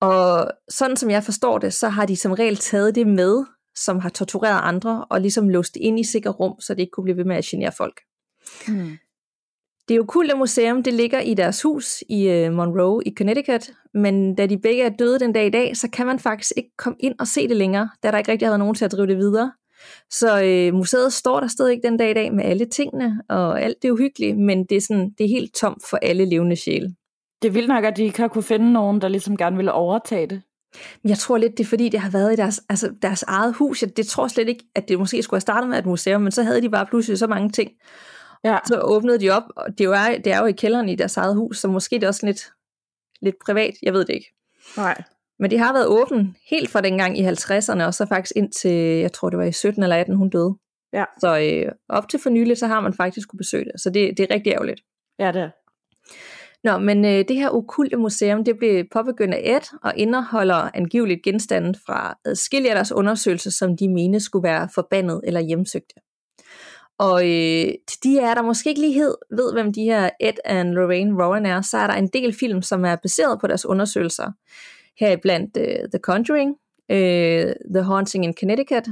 Og 0.00 0.50
sådan 0.68 0.96
som 0.96 1.10
jeg 1.10 1.24
forstår 1.24 1.58
det, 1.58 1.74
så 1.74 1.88
har 1.88 2.06
de 2.06 2.16
som 2.16 2.32
regel 2.32 2.56
taget 2.56 2.94
det 2.94 3.06
med, 3.06 3.44
som 3.76 3.98
har 3.98 4.08
tortureret 4.08 4.60
andre, 4.62 5.04
og 5.10 5.20
ligesom 5.20 5.48
låst 5.48 5.74
det 5.74 5.80
ind 5.80 6.00
i 6.00 6.04
sikker 6.04 6.30
rum, 6.30 6.60
så 6.60 6.74
det 6.74 6.80
ikke 6.80 6.90
kunne 6.90 7.04
blive 7.04 7.16
ved 7.16 7.24
med 7.24 7.36
at 7.36 7.44
genere 7.44 7.72
folk. 7.76 8.00
Hmm. 8.66 8.98
Det 9.88 10.00
okulte 10.00 10.36
museum 10.36 10.82
det 10.82 10.94
ligger 10.94 11.20
i 11.20 11.34
deres 11.34 11.62
hus 11.62 12.02
i 12.08 12.46
uh, 12.46 12.52
Monroe 12.52 13.02
i 13.06 13.14
Connecticut, 13.18 13.70
men 13.94 14.34
da 14.34 14.46
de 14.46 14.58
begge 14.58 14.82
er 14.82 14.88
døde 14.88 15.18
den 15.18 15.32
dag 15.32 15.46
i 15.46 15.50
dag, 15.50 15.76
så 15.76 15.90
kan 15.90 16.06
man 16.06 16.18
faktisk 16.18 16.52
ikke 16.56 16.70
komme 16.78 16.96
ind 17.00 17.14
og 17.18 17.26
se 17.26 17.48
det 17.48 17.56
længere, 17.56 17.90
da 18.02 18.10
der 18.10 18.18
ikke 18.18 18.32
rigtig 18.32 18.46
har 18.46 18.50
været 18.50 18.58
nogen 18.58 18.74
til 18.74 18.84
at 18.84 18.92
drive 18.92 19.06
det 19.06 19.16
videre. 19.16 19.52
Så 20.10 20.68
uh, 20.70 20.74
museet 20.78 21.12
står 21.12 21.40
der 21.40 21.46
stadig 21.46 21.72
ikke 21.72 21.88
den 21.88 21.96
dag 21.96 22.10
i 22.10 22.14
dag 22.14 22.34
med 22.34 22.44
alle 22.44 22.64
tingene, 22.64 23.22
og 23.28 23.62
alt 23.62 23.82
det 23.82 23.88
er 23.88 23.92
uhyggeligt, 23.92 24.38
men 24.38 24.64
det 24.64 24.76
er, 24.76 24.80
sådan, 24.80 25.10
det 25.18 25.24
er 25.24 25.28
helt 25.28 25.54
tomt 25.54 25.82
for 25.90 25.98
alle 26.02 26.24
levende 26.24 26.56
sjæle. 26.56 26.94
Det 27.42 27.48
er 27.48 27.52
vildt 27.52 27.68
nok, 27.68 27.84
at 27.84 27.96
de 27.96 28.04
ikke 28.04 28.20
har 28.20 28.28
kunne 28.28 28.42
finde 28.42 28.72
nogen, 28.72 29.00
der 29.00 29.08
ligesom 29.08 29.36
gerne 29.36 29.56
ville 29.56 29.72
overtage 29.72 30.26
det. 30.26 30.42
Jeg 31.04 31.18
tror 31.18 31.38
lidt, 31.38 31.58
det 31.58 31.64
er 31.64 31.68
fordi, 31.68 31.88
det 31.88 32.00
har 32.00 32.10
været 32.10 32.32
i 32.32 32.36
deres, 32.36 32.60
altså 32.68 32.90
deres 33.02 33.22
eget 33.22 33.54
hus. 33.54 33.82
Jeg 33.82 33.96
det 33.96 34.06
tror 34.06 34.28
slet 34.28 34.48
ikke, 34.48 34.64
at 34.74 34.88
det 34.88 34.98
måske 34.98 35.22
skulle 35.22 35.36
have 35.36 35.40
startet 35.40 35.70
med 35.70 35.78
et 35.78 35.86
museum, 35.86 36.20
men 36.20 36.32
så 36.32 36.42
havde 36.42 36.62
de 36.62 36.70
bare 36.70 36.86
pludselig 36.86 37.18
så 37.18 37.26
mange 37.26 37.50
ting. 37.50 37.70
Ja. 38.44 38.58
Så 38.66 38.80
åbnede 38.80 39.20
de 39.20 39.30
op, 39.30 39.42
og 39.56 39.78
det 39.78 39.84
er, 39.84 40.10
jo, 40.10 40.16
det 40.24 40.32
er 40.32 40.40
jo 40.40 40.46
i 40.46 40.52
kælderen 40.52 40.88
i 40.88 40.94
deres 40.94 41.16
eget 41.16 41.36
hus, 41.36 41.58
så 41.58 41.68
måske 41.68 41.96
det 41.96 42.02
er 42.02 42.08
også 42.08 42.26
lidt, 42.26 42.52
lidt 43.22 43.36
privat, 43.46 43.74
jeg 43.82 43.92
ved 43.92 44.04
det 44.04 44.14
ikke. 44.14 44.34
Nej. 44.76 45.02
Men 45.38 45.50
det 45.50 45.58
har 45.58 45.72
været 45.72 45.86
åbent 45.86 46.36
helt 46.50 46.70
fra 46.70 46.80
dengang 46.80 47.18
i 47.18 47.28
50'erne, 47.28 47.82
og 47.82 47.94
så 47.94 48.06
faktisk 48.06 48.32
ind 48.36 48.52
til, 48.52 48.70
jeg 48.76 49.12
tror 49.12 49.30
det 49.30 49.38
var 49.38 49.44
i 49.44 49.52
17 49.52 49.82
eller 49.82 49.96
18, 49.96 50.16
hun 50.16 50.30
døde. 50.30 50.54
Ja. 50.92 51.04
Så 51.20 51.38
øh, 51.38 51.72
op 51.88 52.08
til 52.08 52.20
for 52.20 52.30
nylig, 52.30 52.58
så 52.58 52.66
har 52.66 52.80
man 52.80 52.94
faktisk 52.94 53.28
kunne 53.28 53.38
besøge 53.38 53.64
det, 53.64 53.80
så 53.80 53.90
det, 53.90 54.18
det 54.18 54.30
er 54.30 54.34
rigtig 54.34 54.52
ærgerligt. 54.52 54.80
Ja, 55.18 55.32
det 55.32 55.42
er. 55.42 55.50
Nå, 56.64 56.78
men 56.78 57.04
øh, 57.04 57.24
det 57.28 57.36
her 57.36 57.50
okulte 57.50 57.96
museum, 57.96 58.44
det 58.44 58.58
blev 58.58 58.84
påbegyndt 58.92 59.34
af 59.34 59.40
Ed, 59.44 59.78
og 59.82 59.92
indeholder 59.96 60.70
angiveligt 60.74 61.22
genstanden 61.22 61.74
fra 61.86 62.18
adskillige 62.24 62.70
af 62.70 62.74
deres 62.74 62.92
undersøgelser, 62.92 63.50
som 63.50 63.76
de 63.76 63.88
mente 63.88 64.20
skulle 64.20 64.42
være 64.42 64.68
forbandet 64.74 65.20
eller 65.24 65.40
hjemsøgte. 65.40 65.94
Og 66.98 67.22
øh, 67.22 67.72
til 67.88 68.02
de 68.02 68.18
er 68.18 68.34
der 68.34 68.42
måske 68.42 68.68
ikke 68.68 68.80
lige 68.80 68.92
hed, 68.92 69.14
ved, 69.30 69.52
hvem 69.52 69.72
de 69.72 69.82
her 69.82 70.10
Ed 70.20 70.32
and 70.44 70.72
Lorraine 70.72 71.14
Warren 71.14 71.46
er, 71.46 71.60
så 71.60 71.78
er 71.78 71.86
der 71.86 71.94
en 71.94 72.08
del 72.08 72.34
film, 72.34 72.62
som 72.62 72.84
er 72.84 72.96
baseret 72.96 73.40
på 73.40 73.46
deres 73.46 73.66
undersøgelser. 73.66 74.32
Her 74.98 75.16
blandt 75.16 75.56
øh, 75.56 75.66
The 75.66 75.98
Conjuring, 76.02 76.56
øh, 76.90 77.52
The 77.74 77.82
Haunting 77.82 78.24
in 78.24 78.34
Connecticut, 78.40 78.88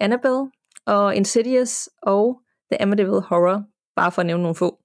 Annabelle 0.00 0.50
og 0.86 1.16
Insidious 1.16 1.88
og 2.02 2.40
The 2.72 2.82
Amityville 2.82 3.20
Horror, 3.20 3.64
bare 3.96 4.12
for 4.12 4.20
at 4.20 4.26
nævne 4.26 4.42
nogle 4.42 4.54
få. 4.54 4.78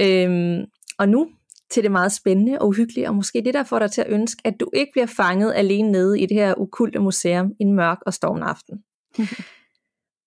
Øhm, 0.00 0.64
og 0.98 1.08
nu 1.08 1.28
til 1.70 1.82
det 1.82 1.92
meget 1.92 2.12
spændende 2.12 2.58
og 2.58 2.68
uhyggelige, 2.68 3.08
og 3.08 3.14
måske 3.14 3.42
det, 3.44 3.54
der 3.54 3.64
får 3.64 3.78
dig 3.78 3.90
til 3.90 4.00
at 4.00 4.06
ønske, 4.10 4.40
at 4.44 4.54
du 4.60 4.70
ikke 4.74 4.92
bliver 4.92 5.06
fanget 5.06 5.52
alene 5.54 5.92
nede 5.92 6.20
i 6.20 6.26
det 6.26 6.36
her 6.36 6.54
ukulte 6.58 6.98
museum 6.98 7.52
en 7.60 7.72
mørk 7.72 7.98
og 8.06 8.14
stormaften. 8.14 8.84
aften. 9.18 9.36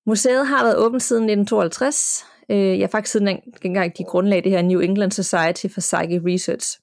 Museet 0.06 0.48
har 0.48 0.64
været 0.64 0.78
åbent 0.78 1.04
siden 1.04 1.24
1952. 1.24 2.26
Øh, 2.50 2.80
jeg 2.80 2.90
faktisk 2.90 3.12
siden 3.12 3.40
dengang 3.64 3.98
de 3.98 4.04
grundlagde 4.04 4.44
det 4.44 4.52
her 4.52 4.62
New 4.62 4.80
England 4.80 5.12
Society 5.12 5.66
for 5.74 5.82
Psychic 5.82 6.22
Research. 6.26 6.80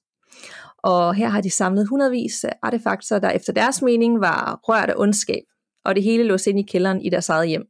Og 0.83 1.15
her 1.15 1.29
har 1.29 1.41
de 1.41 1.49
samlet 1.49 1.87
hundredvis 1.87 2.43
af 2.43 2.53
artefakter, 2.61 3.19
der 3.19 3.29
efter 3.29 3.53
deres 3.53 3.81
mening 3.81 4.21
var 4.21 4.59
rørt 4.63 4.89
af 4.89 4.93
ondskab, 4.97 5.43
og 5.85 5.95
det 5.95 6.03
hele 6.03 6.23
lå 6.23 6.37
ind 6.47 6.59
i 6.59 6.63
kælderen 6.71 7.01
i 7.01 7.09
deres 7.09 7.29
eget 7.29 7.47
hjem. 7.47 7.63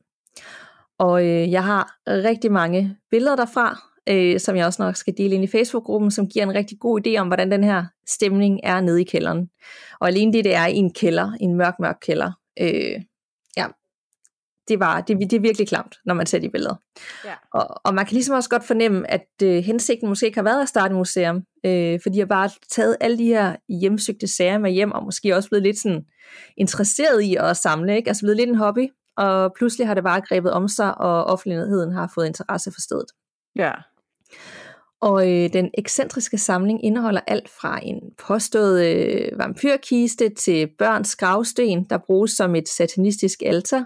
Og 0.99 1.25
øh, 1.25 1.51
jeg 1.51 1.63
har 1.63 1.95
rigtig 2.07 2.51
mange 2.51 2.97
billeder 3.11 3.35
derfra, 3.35 3.77
øh, 4.09 4.39
som 4.39 4.55
jeg 4.55 4.65
også 4.65 4.81
nok 4.81 4.95
skal 4.95 5.13
dele 5.17 5.35
ind 5.35 5.43
i 5.43 5.47
Facebook-gruppen, 5.47 6.11
som 6.11 6.27
giver 6.27 6.45
en 6.45 6.53
rigtig 6.53 6.79
god 6.79 7.07
idé 7.07 7.17
om, 7.17 7.27
hvordan 7.27 7.51
den 7.51 7.63
her 7.63 7.85
stemning 8.07 8.59
er 8.63 8.81
nede 8.81 9.01
i 9.01 9.03
kælderen. 9.03 9.49
Og 9.99 10.07
alene 10.07 10.33
det, 10.33 10.43
det 10.43 10.55
er 10.55 10.65
i 10.65 10.75
en 10.75 10.93
kælder, 10.93 11.31
en 11.39 11.55
mørk, 11.55 11.73
mørk 11.79 11.97
kælder, 12.01 12.31
øh, 12.61 13.01
det, 14.71 14.79
var, 14.79 15.01
det, 15.01 15.17
det 15.19 15.33
er 15.33 15.39
virkelig 15.39 15.67
klamt, 15.67 15.95
når 16.05 16.13
man 16.13 16.25
ser 16.25 16.39
de 16.39 16.49
billeder. 16.49 16.75
Ja. 17.25 17.33
Og, 17.53 17.67
og 17.85 17.93
man 17.95 18.05
kan 18.05 18.13
ligesom 18.13 18.35
også 18.35 18.49
godt 18.49 18.63
fornemme, 18.63 19.11
at 19.11 19.27
øh, 19.43 19.63
hensigten 19.63 20.09
måske 20.09 20.25
ikke 20.25 20.37
har 20.37 20.43
været 20.43 20.61
at 20.61 20.69
starte 20.69 20.91
et 20.91 20.97
museum, 20.97 21.43
øh, 21.65 21.99
fordi 22.03 22.17
jeg 22.17 22.27
bare 22.27 22.41
har 22.41 22.53
taget 22.71 22.97
alle 23.01 23.17
de 23.17 23.25
her 23.25 23.55
hjemsøgte 23.69 24.27
sager 24.27 24.57
med 24.57 24.71
hjem, 24.71 24.91
og 24.91 25.03
måske 25.03 25.35
også 25.35 25.49
blevet 25.49 25.63
lidt 25.63 25.79
sådan 25.79 26.05
interesseret 26.57 27.21
i 27.21 27.35
at 27.35 27.57
samle, 27.57 27.95
ikke? 27.95 28.07
altså 28.07 28.23
blevet 28.23 28.37
lidt 28.37 28.49
en 28.49 28.55
hobby, 28.55 28.87
og 29.17 29.53
pludselig 29.57 29.87
har 29.87 29.93
det 29.93 30.03
bare 30.03 30.21
grebet 30.21 30.51
om 30.51 30.67
sig, 30.67 30.97
og 30.97 31.23
offentligheden 31.23 31.91
har 31.91 32.11
fået 32.15 32.27
interesse 32.27 32.71
for 32.71 32.81
stedet. 32.81 33.07
Ja. 33.55 33.71
Og 35.01 35.31
øh, 35.31 35.53
den 35.53 35.69
ekscentriske 35.77 36.37
samling 36.37 36.85
indeholder 36.85 37.21
alt 37.27 37.49
fra 37.49 37.79
en 37.83 37.99
påstået 38.27 38.85
øh, 38.85 39.39
vampyrkiste 39.39 40.29
til 40.29 40.69
børns 40.79 41.15
gravsten, 41.15 41.83
der 41.83 41.97
bruges 41.97 42.31
som 42.31 42.55
et 42.55 42.69
satanistisk 42.69 43.41
alter, 43.45 43.83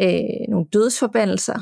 øh, 0.00 0.48
nogle 0.48 0.66
dødsforbandelser, 0.72 1.58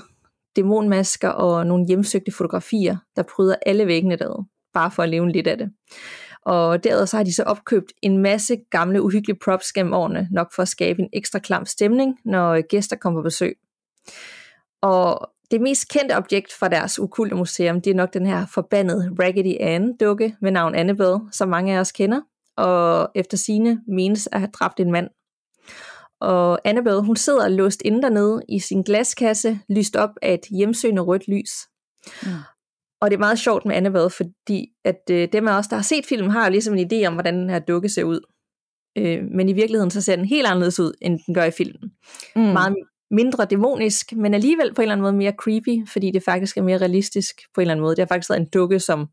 dæmonmasker 0.57 1.29
og 1.29 1.67
nogle 1.67 1.87
hjemsøgte 1.87 2.33
fotografier, 2.33 2.97
der 3.17 3.23
pryder 3.23 3.57
alle 3.67 3.87
væggene 3.87 4.17
derude, 4.17 4.47
bare 4.75 4.91
for 4.91 5.03
at 5.03 5.09
leve 5.09 5.29
lidt 5.29 5.47
af 5.47 5.59
det. 5.59 5.71
Og 6.43 6.85
derudover 6.85 7.05
så 7.05 7.17
har 7.17 7.25
de 7.25 7.35
så 7.35 7.43
opkøbt 7.43 7.93
en 8.03 8.19
masse 8.19 8.57
gamle 8.71 9.03
uhyggelige 9.03 9.39
props 9.45 9.73
gennem 9.73 9.93
årene, 9.93 10.29
nok 10.31 10.55
for 10.55 10.63
at 10.63 10.69
skabe 10.69 11.03
en 11.03 11.09
ekstra 11.13 11.39
klam 11.39 11.67
stemning, 11.67 12.19
når 12.25 12.61
gæster 12.61 12.97
kommer 12.97 13.21
på 13.21 13.23
besøg. 13.23 13.57
Og 14.83 15.31
det 15.51 15.61
mest 15.61 15.89
kendte 15.89 16.17
objekt 16.17 16.53
fra 16.53 16.69
deres 16.69 16.99
ukulte 16.99 17.35
museum, 17.35 17.81
det 17.81 17.91
er 17.91 17.95
nok 17.95 18.15
den 18.15 18.27
her 18.27 18.47
forbandede 18.47 19.17
Raggedy 19.23 19.57
Ann 19.61 19.97
dukke 19.97 20.37
med 20.41 20.51
navn 20.51 20.75
Annabelle, 20.75 21.19
som 21.33 21.49
mange 21.49 21.77
af 21.77 21.81
os 21.81 21.93
kender, 21.93 22.21
og 22.57 23.11
efter 23.15 23.37
sine 23.37 23.81
menes 23.89 24.29
at 24.33 24.41
have 24.41 24.51
dræbt 24.53 24.81
en 24.81 24.93
mand. 24.93 25.09
Og 26.21 26.61
Annabelle, 26.65 27.03
hun 27.03 27.17
sidder 27.17 27.49
låst 27.49 27.83
inde 27.85 28.03
dernede 28.03 28.43
i 28.49 28.59
sin 28.59 28.83
glaskasse, 28.83 29.61
lyst 29.69 29.97
op 29.97 30.11
af 30.23 30.35
et 30.35 30.47
hjemsøgende 30.51 31.03
rødt 31.03 31.29
lys. 31.29 31.51
Mm. 32.23 32.31
Og 33.01 33.11
det 33.11 33.17
er 33.17 33.21
meget 33.21 33.39
sjovt 33.39 33.65
med 33.65 33.77
Annabelle, 33.77 34.11
fordi 34.11 34.69
at 34.85 35.03
øh, 35.11 35.29
dem 35.33 35.49
af 35.49 35.59
os, 35.59 35.67
der 35.67 35.77
har 35.77 35.83
set 35.83 36.07
filmen, 36.07 36.31
har 36.31 36.49
ligesom 36.49 36.77
en 36.77 36.91
idé 36.93 37.07
om, 37.07 37.13
hvordan 37.13 37.35
den 37.35 37.51
her 37.51 37.59
dukke 37.59 37.89
ser 37.89 38.05
ud. 38.05 38.21
Øh, 38.99 39.25
men 39.25 39.49
i 39.49 39.53
virkeligheden, 39.53 39.91
så 39.91 40.01
ser 40.01 40.17
den 40.17 40.25
helt 40.25 40.47
anderledes 40.47 40.81
ud, 40.81 40.93
end 41.01 41.21
den 41.27 41.35
gør 41.35 41.45
i 41.45 41.51
filmen. 41.51 41.93
Mm. 42.37 42.43
Meget 42.43 42.77
mindre 43.11 43.45
dæmonisk, 43.45 44.13
men 44.13 44.35
alligevel 44.35 44.75
på 44.75 44.83
en 44.83 44.85
eller 44.85 44.93
anden 44.93 45.03
måde 45.03 45.13
mere 45.13 45.33
creepy, 45.39 45.89
fordi 45.93 46.11
det 46.11 46.23
faktisk 46.23 46.57
er 46.57 46.63
mere 46.63 46.79
realistisk 46.79 47.41
på 47.55 47.61
en 47.61 47.63
eller 47.63 47.73
anden 47.73 47.83
måde. 47.83 47.97
Det 47.97 48.03
har 48.03 48.07
faktisk 48.07 48.31
været 48.31 48.41
en 48.41 48.49
dukke, 48.49 48.81
som 48.81 49.07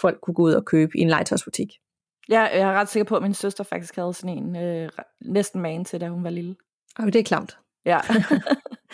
folk 0.00 0.18
kunne 0.22 0.34
gå 0.34 0.42
ud 0.42 0.52
og 0.52 0.64
købe 0.64 0.98
i 0.98 1.00
en 1.00 1.08
legetøjsbutik. 1.08 1.68
Ja, 2.28 2.40
jeg 2.40 2.60
er 2.60 2.72
ret 2.72 2.88
sikker 2.88 3.04
på, 3.04 3.16
at 3.16 3.22
min 3.22 3.34
søster 3.34 3.64
faktisk 3.64 3.96
havde 3.96 4.14
sådan 4.14 4.38
en 4.38 4.56
øh, 4.56 4.88
næsten 5.20 5.60
man 5.60 5.84
til, 5.84 6.00
da 6.00 6.08
hun 6.08 6.24
var 6.24 6.30
lille. 6.30 6.56
Og 6.98 7.06
det 7.06 7.16
er 7.16 7.22
klamt. 7.22 7.58
Ja. 7.86 8.00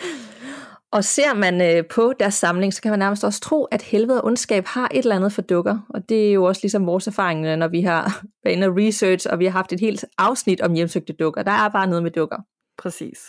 og 0.95 1.03
ser 1.03 1.33
man 1.33 1.61
øh, 1.61 1.85
på 1.87 2.13
deres 2.19 2.33
samling, 2.33 2.73
så 2.73 2.81
kan 2.81 2.91
man 2.91 2.99
nærmest 2.99 3.23
også 3.23 3.39
tro, 3.39 3.63
at 3.63 3.81
helvede 3.81 4.21
og 4.21 4.27
ondskab 4.27 4.65
har 4.65 4.87
et 4.91 4.99
eller 4.99 5.15
andet 5.15 5.33
for 5.33 5.41
dukker. 5.41 5.79
Og 5.89 6.09
det 6.09 6.29
er 6.29 6.33
jo 6.33 6.43
også 6.43 6.59
ligesom 6.63 6.85
vores 6.85 7.07
erfaring, 7.07 7.57
når 7.57 7.67
vi 7.67 7.81
har 7.81 8.03
været 8.43 8.55
inde 8.55 8.67
og 8.67 8.77
research, 8.77 9.27
og 9.29 9.39
vi 9.39 9.45
har 9.45 9.51
haft 9.51 9.73
et 9.73 9.79
helt 9.79 10.05
afsnit 10.17 10.61
om 10.61 10.73
hjemsøgte 10.73 11.13
dukker. 11.13 11.43
Der 11.43 11.51
er 11.51 11.69
bare 11.69 11.87
noget 11.87 12.03
med 12.03 12.11
dukker. 12.11 12.37
Præcis. 12.77 13.19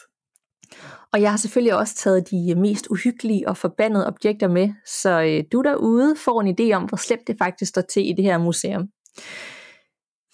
Og 1.12 1.21
jeg 1.21 1.30
har 1.30 1.37
selvfølgelig 1.37 1.75
også 1.75 1.94
taget 1.94 2.30
de 2.30 2.54
mest 2.54 2.87
uhyggelige 2.90 3.49
og 3.49 3.56
forbandede 3.56 4.06
objekter 4.06 4.49
med, 4.49 4.73
så 4.87 5.23
øh, 5.23 5.44
du 5.52 5.62
derude 5.62 6.16
får 6.16 6.40
en 6.40 6.56
idé 6.61 6.73
om, 6.76 6.82
hvor 6.82 6.97
slemt 6.97 7.26
det 7.26 7.37
faktisk 7.38 7.68
står 7.68 7.82
til 7.82 8.09
i 8.09 8.12
det 8.12 8.25
her 8.25 8.38
museum. 8.38 8.88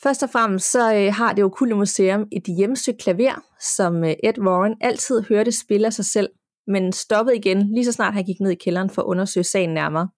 Først 0.03 0.23
og 0.23 0.31
fremmest 0.31 0.71
så 0.71 0.95
øh, 0.95 1.15
har 1.15 1.33
det 1.33 1.45
okulte 1.45 1.75
museum 1.75 2.27
et 2.33 2.45
hjemsøgt 2.57 2.99
klaver, 2.99 3.43
som 3.61 4.05
øh, 4.05 4.15
Ed 4.25 4.39
Warren 4.39 4.75
altid 4.81 5.23
hørte 5.23 5.53
spille 5.53 5.87
af 5.87 5.93
sig 5.93 6.05
selv, 6.05 6.29
men 6.67 6.93
stoppede 6.93 7.37
igen 7.37 7.75
lige 7.75 7.85
så 7.85 7.93
snart 7.93 8.15
han 8.15 8.25
gik 8.25 8.41
ned 8.41 8.51
i 8.51 8.55
kælderen 8.55 8.91
for 8.91 9.03
at 9.03 9.07
undersøge 9.07 9.45
sagen 9.45 9.75
nærmere. 9.75 10.09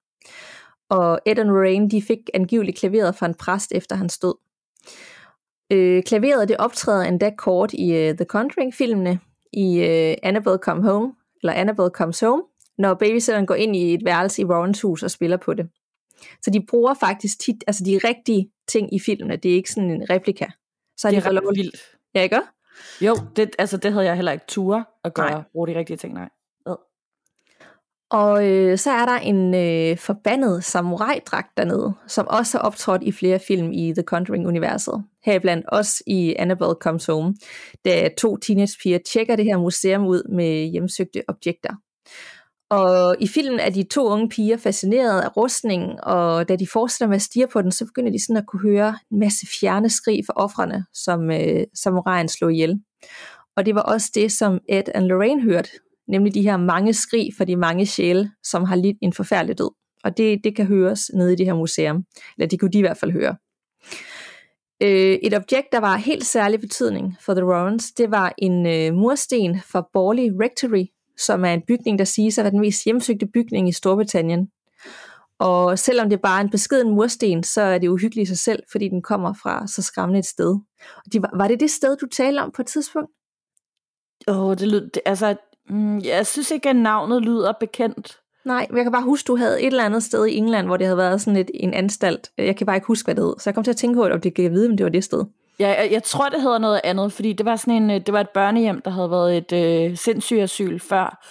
Og 0.90 1.20
Ed 1.26 1.38
og 1.38 1.46
Lorraine 1.46 1.90
de 1.90 2.02
fik 2.02 2.18
angiveligt 2.34 2.78
klaveret 2.78 3.14
fra 3.14 3.26
en 3.26 3.34
præst 3.34 3.72
efter 3.74 3.96
han 3.96 4.08
stod. 4.08 4.34
Øh, 5.72 6.02
klaveret 6.02 6.48
det 6.48 6.56
optræder 6.56 7.04
endda 7.04 7.30
kort 7.38 7.72
i 7.72 8.08
uh, 8.10 8.16
The 8.16 8.24
Conjuring-filmene, 8.24 9.20
i 9.52 9.78
uh, 9.78 10.14
Annabelle 10.22 10.58
Come 10.58 10.82
Home, 10.82 11.12
eller 11.42 11.52
Annabelle 11.52 11.90
Comes 11.90 12.20
Home, 12.20 12.42
når 12.78 12.94
babysitteren 12.94 13.46
går 13.46 13.54
ind 13.54 13.76
i 13.76 13.94
et 13.94 14.04
værelse 14.04 14.42
i 14.42 14.44
Warrens 14.44 14.82
hus 14.82 15.02
og 15.02 15.10
spiller 15.10 15.36
på 15.36 15.54
det. 15.54 15.68
Så 16.42 16.50
de 16.50 16.66
bruger 16.68 16.94
faktisk 16.94 17.40
tit, 17.40 17.64
altså 17.66 17.84
de 17.84 18.00
rigtige 18.04 18.50
ting 18.68 18.94
i 18.94 19.00
filmene, 19.00 19.36
det 19.36 19.50
er 19.50 19.54
ikke 19.54 19.70
sådan 19.70 19.90
en 19.90 20.10
replika. 20.10 20.46
Så 20.96 21.10
det 21.10 21.16
er 21.16 21.30
de 21.30 21.36
ret 21.36 21.56
vildt. 21.56 21.76
Ja, 22.14 22.22
ikke? 22.22 22.40
Jo, 23.00 23.16
det, 23.36 23.50
altså 23.58 23.76
det 23.76 23.92
havde 23.92 24.06
jeg 24.06 24.16
heller 24.16 24.32
ikke 24.32 24.44
tur 24.48 24.88
at 25.04 25.14
gøre, 25.14 25.30
nej. 25.30 25.42
bruge 25.52 25.68
de 25.68 25.78
rigtige 25.78 25.96
ting, 25.96 26.14
nej. 26.14 26.28
Og 28.10 28.48
øh, 28.48 28.78
så 28.78 28.90
er 28.90 29.06
der 29.06 29.18
en 29.18 29.54
øh, 29.54 29.98
forbandet 29.98 30.64
samurai-dragt 30.64 31.56
dernede, 31.56 31.94
som 32.06 32.26
også 32.28 32.58
har 32.58 32.62
optrådt 32.62 33.02
i 33.02 33.12
flere 33.12 33.38
film 33.38 33.72
i 33.72 33.92
The 33.92 34.02
Conjuring-universet. 34.02 35.04
Heriblandt 35.24 35.66
også 35.66 36.02
i 36.06 36.34
Annabelle 36.38 36.74
Comes 36.80 37.06
Home, 37.06 37.34
da 37.84 38.08
to 38.18 38.36
teenagepiger 38.36 38.98
tjekker 39.12 39.36
det 39.36 39.44
her 39.44 39.58
museum 39.58 40.06
ud 40.06 40.22
med 40.28 40.70
hjemsøgte 40.70 41.22
objekter. 41.28 41.74
Og 42.70 43.16
i 43.20 43.28
filmen 43.28 43.60
er 43.60 43.70
de 43.70 43.82
to 43.82 44.08
unge 44.08 44.28
piger 44.28 44.56
fascineret 44.56 45.20
af 45.20 45.36
rustningen, 45.36 45.98
og 46.02 46.48
da 46.48 46.56
de 46.56 46.66
fortsætter 46.66 47.08
med 47.08 47.16
at 47.16 47.22
stige 47.22 47.46
på 47.46 47.62
den, 47.62 47.72
så 47.72 47.84
begynder 47.84 48.10
de 48.10 48.24
sådan 48.26 48.36
at 48.36 48.46
kunne 48.46 48.62
høre 48.62 48.98
en 49.10 49.18
masse 49.18 49.46
fjerne 49.60 49.90
skrig 49.90 50.22
fra 50.26 50.32
offrene, 50.36 50.84
som 50.92 51.30
øh, 51.30 51.64
samuraien 51.74 52.28
slog 52.28 52.52
ihjel. 52.52 52.80
Og 53.56 53.66
det 53.66 53.74
var 53.74 53.80
også 53.82 54.10
det, 54.14 54.32
som 54.32 54.58
Ed 54.68 54.82
og 54.94 55.02
Lorraine 55.02 55.42
hørte, 55.42 55.70
nemlig 56.08 56.34
de 56.34 56.42
her 56.42 56.56
mange 56.56 56.94
skrig 56.94 57.30
fra 57.38 57.44
de 57.44 57.56
mange 57.56 57.86
sjæle, 57.86 58.30
som 58.42 58.64
har 58.64 58.76
lidt 58.76 58.96
en 59.02 59.12
forfærdelig 59.12 59.58
død. 59.58 59.70
Og 60.04 60.16
det, 60.16 60.44
det 60.44 60.56
kan 60.56 60.66
høres 60.66 61.10
nede 61.14 61.32
i 61.32 61.36
det 61.36 61.46
her 61.46 61.54
museum, 61.54 62.04
eller 62.38 62.48
det 62.48 62.60
kunne 62.60 62.72
de 62.72 62.78
i 62.78 62.82
hvert 62.82 62.98
fald 62.98 63.12
høre. 63.12 63.36
Øh, 64.82 65.18
et 65.22 65.34
objekt, 65.34 65.72
der 65.72 65.80
var 65.80 65.96
helt 65.96 66.26
særlig 66.26 66.60
betydning 66.60 67.16
for 67.20 67.34
The 67.34 67.46
Warrens, 67.46 67.92
det 67.92 68.10
var 68.10 68.34
en 68.38 68.66
øh, 68.66 68.94
mursten 68.94 69.60
fra 69.60 69.88
Borley 69.92 70.30
Rectory, 70.42 70.84
som 71.26 71.44
er 71.44 71.52
en 71.52 71.62
bygning, 71.68 71.98
der 71.98 72.04
siges 72.04 72.38
at 72.38 72.44
være 72.44 72.52
den 72.52 72.60
mest 72.60 72.84
hjemsøgte 72.84 73.26
bygning 73.26 73.68
i 73.68 73.72
Storbritannien. 73.72 74.50
Og 75.38 75.78
selvom 75.78 76.10
det 76.10 76.20
bare 76.20 76.40
er 76.40 76.44
en 76.44 76.50
beskeden 76.50 76.94
mursten, 76.94 77.42
så 77.42 77.62
er 77.62 77.78
det 77.78 77.88
uhyggeligt 77.88 78.28
i 78.28 78.28
sig 78.28 78.38
selv, 78.38 78.62
fordi 78.72 78.88
den 78.88 79.02
kommer 79.02 79.32
fra 79.42 79.66
så 79.66 79.82
skræmmende 79.82 80.18
et 80.18 80.26
sted. 80.26 80.58
Og 80.96 81.12
de, 81.12 81.22
var 81.22 81.48
det 81.48 81.60
det 81.60 81.70
sted, 81.70 81.96
du 81.96 82.06
talte 82.06 82.40
om 82.40 82.52
på 82.56 82.62
et 82.62 82.66
tidspunkt? 82.66 83.10
Åh, 84.28 84.44
oh, 84.44 84.56
det 84.56 84.68
lyder, 84.68 84.88
det, 84.88 85.02
altså, 85.06 85.36
mm, 85.68 85.98
jeg 85.98 86.26
synes 86.26 86.50
ikke, 86.50 86.68
at 86.68 86.76
navnet 86.76 87.22
lyder 87.22 87.52
bekendt. 87.60 88.20
Nej, 88.44 88.66
men 88.70 88.76
jeg 88.76 88.84
kan 88.84 88.92
bare 88.92 89.02
huske, 89.02 89.26
du 89.26 89.36
havde 89.36 89.62
et 89.62 89.66
eller 89.66 89.84
andet 89.84 90.02
sted 90.02 90.26
i 90.26 90.36
England, 90.36 90.66
hvor 90.66 90.76
det 90.76 90.86
havde 90.86 90.96
været 90.96 91.20
sådan 91.20 91.36
et, 91.36 91.50
en 91.54 91.74
anstalt. 91.74 92.30
Jeg 92.38 92.56
kan 92.56 92.66
bare 92.66 92.76
ikke 92.76 92.86
huske, 92.86 93.06
hvad 93.06 93.14
det 93.14 93.24
hed. 93.24 93.34
Så 93.38 93.42
jeg 93.50 93.54
kom 93.54 93.64
til 93.64 93.70
at 93.70 93.76
tænke 93.76 93.96
på, 93.96 94.06
om 94.06 94.20
det 94.20 94.34
kan 94.34 94.52
vide, 94.52 94.68
om 94.68 94.76
det 94.76 94.84
var 94.84 94.90
det 94.90 95.04
sted. 95.04 95.24
Ja, 95.60 95.68
jeg, 95.68 95.88
jeg 95.92 96.02
tror, 96.02 96.28
det 96.28 96.42
hedder 96.42 96.58
noget 96.58 96.80
andet, 96.84 97.12
fordi 97.12 97.32
det 97.32 97.46
var 97.46 97.56
sådan 97.56 97.82
en, 97.82 97.90
øh, 97.90 98.00
det 98.06 98.12
var 98.12 98.20
et 98.20 98.30
børnehjem, 98.34 98.80
der 98.82 98.90
havde 98.90 99.10
været 99.10 99.36
et 99.36 99.52
øh, 99.52 99.96
sindssygt 99.96 100.40
asyl 100.40 100.78
før. 100.78 101.26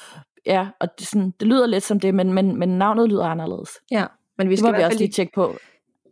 Ja, 0.46 0.68
og 0.80 0.88
det, 1.00 1.08
sådan, 1.08 1.34
det 1.40 1.48
lyder 1.48 1.68
lidt 1.68 1.84
som 1.84 2.00
det, 2.00 2.16
men, 2.16 2.34
men, 2.34 2.60
men 2.60 2.70
navnet 2.70 3.10
lyder 3.10 3.26
anderledes. 3.26 3.70
Ja, 3.92 4.06
men 4.38 4.50
vi 4.50 4.56
skal 4.56 4.68
det 4.68 4.74
må 4.74 4.78
vi 4.78 4.84
også 4.84 4.98
lige 4.98 5.12
tjekke 5.12 5.34
på. 5.36 5.56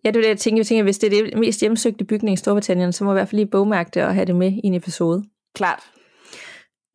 Ja, 0.06 0.12
det 0.12 0.18
er 0.18 0.22
det, 0.22 0.30
jeg 0.30 0.38
tænker. 0.38 0.60
Jeg 0.60 0.66
tænker, 0.66 0.84
hvis 0.84 0.98
det 0.98 1.14
er 1.14 1.24
det 1.24 1.38
mest 1.40 1.62
hjemsøgte 1.62 2.06
bygning 2.06 2.34
i 2.34 2.38
Storbritannien, 2.38 2.94
så 2.94 3.04
må 3.04 3.12
vi 3.12 3.14
i 3.14 3.20
hvert 3.20 3.30
fald 3.30 3.40
lige 3.40 3.50
bogmærke 3.52 3.92
det 3.94 4.04
og 4.04 4.14
have 4.14 4.26
det 4.26 4.36
med 4.36 4.52
i 4.52 4.62
en 4.64 4.74
episode. 4.74 5.24
Klart. 5.56 5.84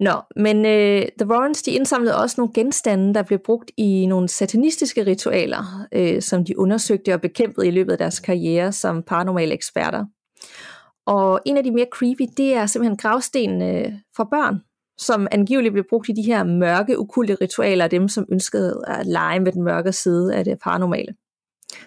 Nå, 0.01 0.13
men 0.37 0.57
uh, 0.57 1.03
The 1.19 1.27
Warrens, 1.27 1.63
de 1.63 1.71
indsamlede 1.71 2.17
også 2.17 2.35
nogle 2.39 2.53
genstande, 2.55 3.15
der 3.15 3.23
blev 3.23 3.39
brugt 3.39 3.71
i 3.77 4.07
nogle 4.07 4.29
satanistiske 4.29 5.07
ritualer, 5.07 5.87
uh, 5.97 6.21
som 6.21 6.45
de 6.45 6.59
undersøgte 6.59 7.15
og 7.15 7.21
bekæmpede 7.21 7.69
i 7.69 7.71
løbet 7.71 7.93
af 7.93 7.99
deres 7.99 8.21
karriere 8.21 8.73
som 8.73 9.03
paranormale 9.03 9.55
eksperter. 9.55 10.05
Og 11.07 11.41
en 11.47 11.57
af 11.57 11.65
de 11.65 11.71
mere 11.71 11.87
creepy, 11.93 12.33
det 12.37 12.55
er 12.55 12.67
simpelthen 12.67 12.97
gravstenene 12.97 14.03
for 14.17 14.25
børn, 14.25 14.61
som 14.99 15.27
angiveligt 15.31 15.73
blev 15.73 15.85
brugt 15.89 16.09
i 16.09 16.13
de 16.13 16.23
her 16.23 16.45
mørke, 16.45 16.99
ukulte 16.99 17.37
ritualer 17.41 17.85
af 17.85 17.91
dem, 17.91 18.09
som 18.09 18.27
ønskede 18.33 18.83
at 18.87 19.07
lege 19.07 19.41
med 19.41 19.53
den 19.53 19.63
mørke 19.63 19.93
side 19.93 20.35
af 20.35 20.45
det 20.45 20.59
paranormale. 20.63 21.15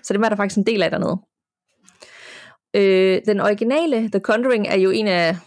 Så 0.03 0.13
det 0.13 0.21
var 0.21 0.29
der 0.29 0.35
faktisk 0.35 0.57
en 0.57 0.65
del 0.65 0.83
af 0.83 0.91
dernede. 0.91 1.19
Øh, 2.75 3.21
den 3.25 3.39
originale, 3.39 4.09
The 4.09 4.19
Conjuring, 4.19 4.67
er 4.67 4.77
jo 4.77 4.89
en 4.91 5.07
af 5.07 5.37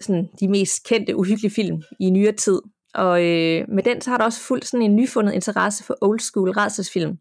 sådan, 0.00 0.28
de 0.40 0.48
mest 0.48 0.86
kendte 0.86 1.16
uhyggelige 1.16 1.54
film 1.54 1.82
i 2.00 2.10
nyere 2.10 2.32
tid. 2.32 2.60
Og 2.94 3.24
øh, 3.24 3.64
med 3.68 3.82
den 3.82 4.00
så 4.00 4.10
har 4.10 4.18
der 4.18 4.24
også 4.24 4.40
fuldt 4.40 4.64
sådan 4.64 4.84
en 4.84 4.96
nyfundet 4.96 5.32
interesse 5.32 5.84
for 5.84 5.96
old 6.00 6.20
school 6.20 6.50
rædselsfilm. 6.50 7.18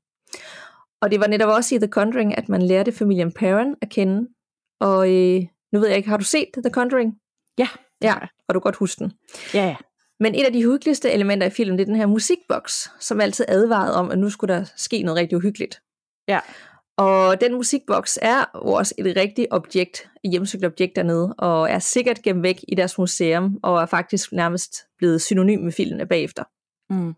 Og 1.02 1.12
det 1.12 1.20
var 1.20 1.28
netop 1.28 1.50
også 1.50 1.76
i 1.76 1.78
The 1.78 1.88
Conjuring, 1.88 2.38
at 2.38 2.50
man 2.50 2.62
lærte 2.62 2.92
familien 2.92 3.32
Perron 3.32 3.76
at 3.82 3.90
kende. 3.90 4.28
Og 4.80 5.14
øh, 5.14 5.42
nu 5.76 5.80
ved 5.80 5.88
jeg 5.88 5.98
ikke, 5.98 6.10
har 6.10 6.18
du 6.18 6.24
set 6.24 6.48
The 6.64 6.72
Conjuring? 6.72 7.14
Ja. 7.58 7.68
Ja, 8.02 8.16
og 8.48 8.56
du 8.56 8.60
godt 8.60 8.76
huske 8.76 9.00
den. 9.00 9.14
Ja, 9.54 9.66
ja. 9.68 9.76
Men 10.20 10.36
et 10.36 10.44
af 10.44 10.54
de 10.54 10.64
hyggeligste 10.64 11.12
elementer 11.12 11.48
i 11.48 11.50
filmen, 11.50 11.78
det 11.78 11.84
er 11.84 11.86
den 11.86 11.96
her 11.96 12.06
musikboks, 12.06 12.92
som 13.00 13.22
altid 13.22 13.46
advarede 13.48 13.96
om, 13.96 14.12
at 14.12 14.20
nu 14.20 14.30
skulle 14.30 14.54
der 14.54 14.64
ske 14.76 15.02
noget 15.02 15.20
rigtig 15.20 15.38
uhyggeligt. 15.38 15.82
Ja. 16.28 16.40
Og 16.98 17.42
den 17.42 17.54
musikboks 17.54 18.20
er 18.22 18.44
også 18.54 18.96
et 18.98 19.18
rigtigt 19.18 19.48
objekt, 19.52 20.10
et 20.24 20.32
hjemsøgt 20.32 20.66
objekt 20.66 20.96
dernede, 20.96 21.36
og 21.38 21.70
er 21.70 21.80
sikkert 21.80 22.22
gemt 22.22 22.44
væk 22.44 22.60
i 22.68 22.76
deres 22.76 22.98
museum, 22.98 23.60
og 23.64 23.82
er 23.82 23.86
faktisk 23.86 24.32
nærmest 24.32 24.76
blevet 24.98 25.22
synonym 25.22 25.60
med 25.60 25.72
filmene 25.72 26.06
bagefter. 26.06 26.44
Mm. 26.90 27.14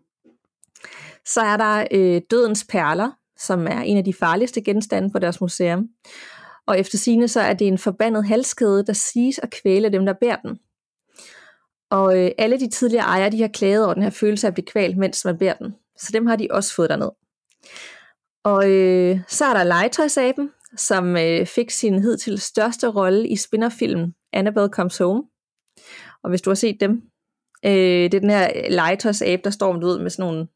Så 1.26 1.40
er 1.40 1.56
der 1.56 1.86
øh, 1.90 2.22
Dødens 2.30 2.66
Perler, 2.68 3.10
som 3.36 3.66
er 3.66 3.80
en 3.80 3.96
af 3.96 4.04
de 4.04 4.14
farligste 4.14 4.60
genstande 4.60 5.10
på 5.10 5.18
deres 5.18 5.40
museum. 5.40 5.88
Og 6.68 6.78
efter 6.78 6.98
sine 6.98 7.28
så 7.28 7.40
er 7.40 7.54
det 7.54 7.66
en 7.66 7.78
forbandet 7.78 8.26
halskæde, 8.26 8.86
der 8.86 8.92
siges 8.92 9.38
at 9.38 9.50
kvæle 9.50 9.92
dem, 9.92 10.06
der 10.06 10.12
bærer 10.12 10.36
den. 10.36 10.58
Og 11.90 12.18
øh, 12.18 12.30
alle 12.38 12.60
de 12.60 12.70
tidligere 12.70 13.04
ejere, 13.04 13.30
de 13.30 13.40
har 13.40 13.48
klaget 13.48 13.84
over 13.84 13.94
den 13.94 14.02
her 14.02 14.10
følelse 14.10 14.46
af 14.46 14.50
at 14.50 14.54
blive 14.54 14.66
kvalt, 14.66 14.96
mens 14.96 15.24
man 15.24 15.38
bærer 15.38 15.54
den. 15.54 15.74
Så 15.98 16.10
dem 16.12 16.26
har 16.26 16.36
de 16.36 16.48
også 16.50 16.74
fået 16.74 16.90
derned. 16.90 17.10
Og 18.44 18.70
øh, 18.70 19.20
så 19.28 19.44
er 19.44 19.54
der 19.54 19.64
legetøjsaben, 19.64 20.50
som 20.76 21.16
øh, 21.16 21.46
fik 21.46 21.70
sin 21.70 22.02
hidtil 22.02 22.38
største 22.38 22.88
rolle 22.88 23.28
i 23.28 23.36
spinnerfilmen 23.36 24.14
Annabelle 24.32 24.68
Comes 24.68 24.98
Home. 24.98 25.22
Og 26.22 26.30
hvis 26.30 26.42
du 26.42 26.50
har 26.50 26.54
set 26.54 26.80
dem, 26.80 27.02
øh, 27.64 27.72
det 27.72 28.14
er 28.14 28.20
den 28.20 28.30
her 28.30 28.70
legetøjsabe, 28.70 29.42
der 29.44 29.50
står 29.50 29.72
med, 29.72 29.98
med 29.98 30.10
sådan 30.10 30.30
nogle, 30.30 30.48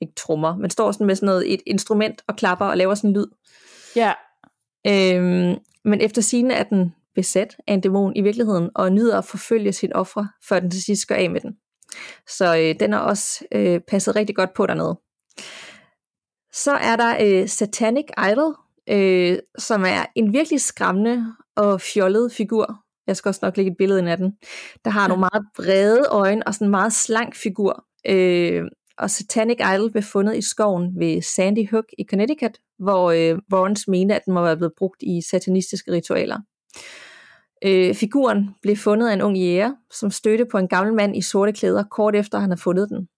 ikke 0.00 0.14
trummer, 0.16 0.56
men 0.56 0.70
står 0.70 0.92
sådan 0.92 1.06
med 1.06 1.14
sådan 1.14 1.26
noget, 1.26 1.54
et 1.54 1.60
instrument 1.66 2.22
og 2.28 2.36
klapper 2.36 2.66
og 2.66 2.76
laver 2.76 2.94
sådan 2.94 3.10
en 3.10 3.16
lyd. 3.16 3.26
Ja. 3.96 4.12
Øhm, 4.88 5.58
men 5.84 6.00
efter 6.00 6.22
sine 6.22 6.54
er 6.54 6.62
den 6.62 6.94
besat 7.14 7.56
af 7.66 7.74
en 7.74 7.80
dæmon 7.80 8.16
i 8.16 8.22
virkeligheden, 8.22 8.70
og 8.74 8.92
nyder 8.92 9.18
at 9.18 9.24
forfølge 9.24 9.72
sin 9.72 9.92
ofre, 9.92 10.28
før 10.48 10.60
den 10.60 10.70
til 10.70 10.82
sidst 10.82 11.08
går 11.08 11.14
af 11.14 11.30
med 11.30 11.40
den. 11.40 11.56
Så 12.28 12.56
øh, 12.56 12.80
den 12.80 12.92
er 12.92 12.98
også 12.98 13.44
øh, 13.52 13.80
passet 13.88 14.16
rigtig 14.16 14.36
godt 14.36 14.54
på 14.54 14.66
dernede. 14.66 14.98
Så 16.52 16.72
er 16.72 16.96
der 16.96 17.16
øh, 17.20 17.48
Satanic 17.48 18.06
Idol, 18.32 18.54
øh, 18.88 19.38
som 19.58 19.84
er 19.84 20.06
en 20.14 20.32
virkelig 20.32 20.60
skræmmende 20.60 21.34
og 21.56 21.80
fjollet 21.80 22.32
figur. 22.32 22.76
Jeg 23.06 23.16
skal 23.16 23.28
også 23.28 23.40
nok 23.42 23.56
lægge 23.56 23.70
et 23.70 23.76
billede 23.78 23.98
ind 23.98 24.08
af 24.08 24.16
den. 24.16 24.32
Der 24.84 24.90
har 24.90 25.02
ja. 25.02 25.08
nogle 25.08 25.20
meget 25.20 25.46
brede 25.56 26.06
øjne 26.10 26.46
og 26.46 26.54
sådan 26.54 26.66
en 26.66 26.70
meget 26.70 26.92
slank 26.92 27.34
figur. 27.36 27.84
Øh, 28.08 28.64
og 28.98 29.10
Satanic 29.10 29.58
Idol 29.74 29.92
blev 29.92 30.02
fundet 30.02 30.36
i 30.36 30.42
skoven 30.42 30.92
ved 30.98 31.22
Sandy 31.22 31.70
Hook 31.70 31.84
i 31.98 32.04
Connecticut, 32.10 32.58
hvor 32.78 33.10
øh, 33.10 33.38
Warrens 33.52 33.88
mente, 33.88 34.14
at 34.14 34.22
den 34.24 34.34
må 34.34 34.42
være 34.42 34.56
blevet 34.56 34.72
brugt 34.78 35.02
i 35.02 35.20
satanistiske 35.30 35.92
ritualer. 35.92 36.38
Øh, 37.64 37.94
figuren 37.94 38.50
blev 38.62 38.76
fundet 38.76 39.08
af 39.08 39.12
en 39.12 39.22
ung 39.22 39.36
jæger, 39.36 39.72
som 39.92 40.10
stødte 40.10 40.46
på 40.50 40.58
en 40.58 40.68
gammel 40.68 40.94
mand 40.94 41.16
i 41.16 41.22
sorte 41.22 41.52
klæder, 41.52 41.84
kort 41.90 42.16
efter 42.16 42.38
han 42.38 42.50
havde 42.50 42.60
fundet 42.60 42.88
den. 42.88 43.08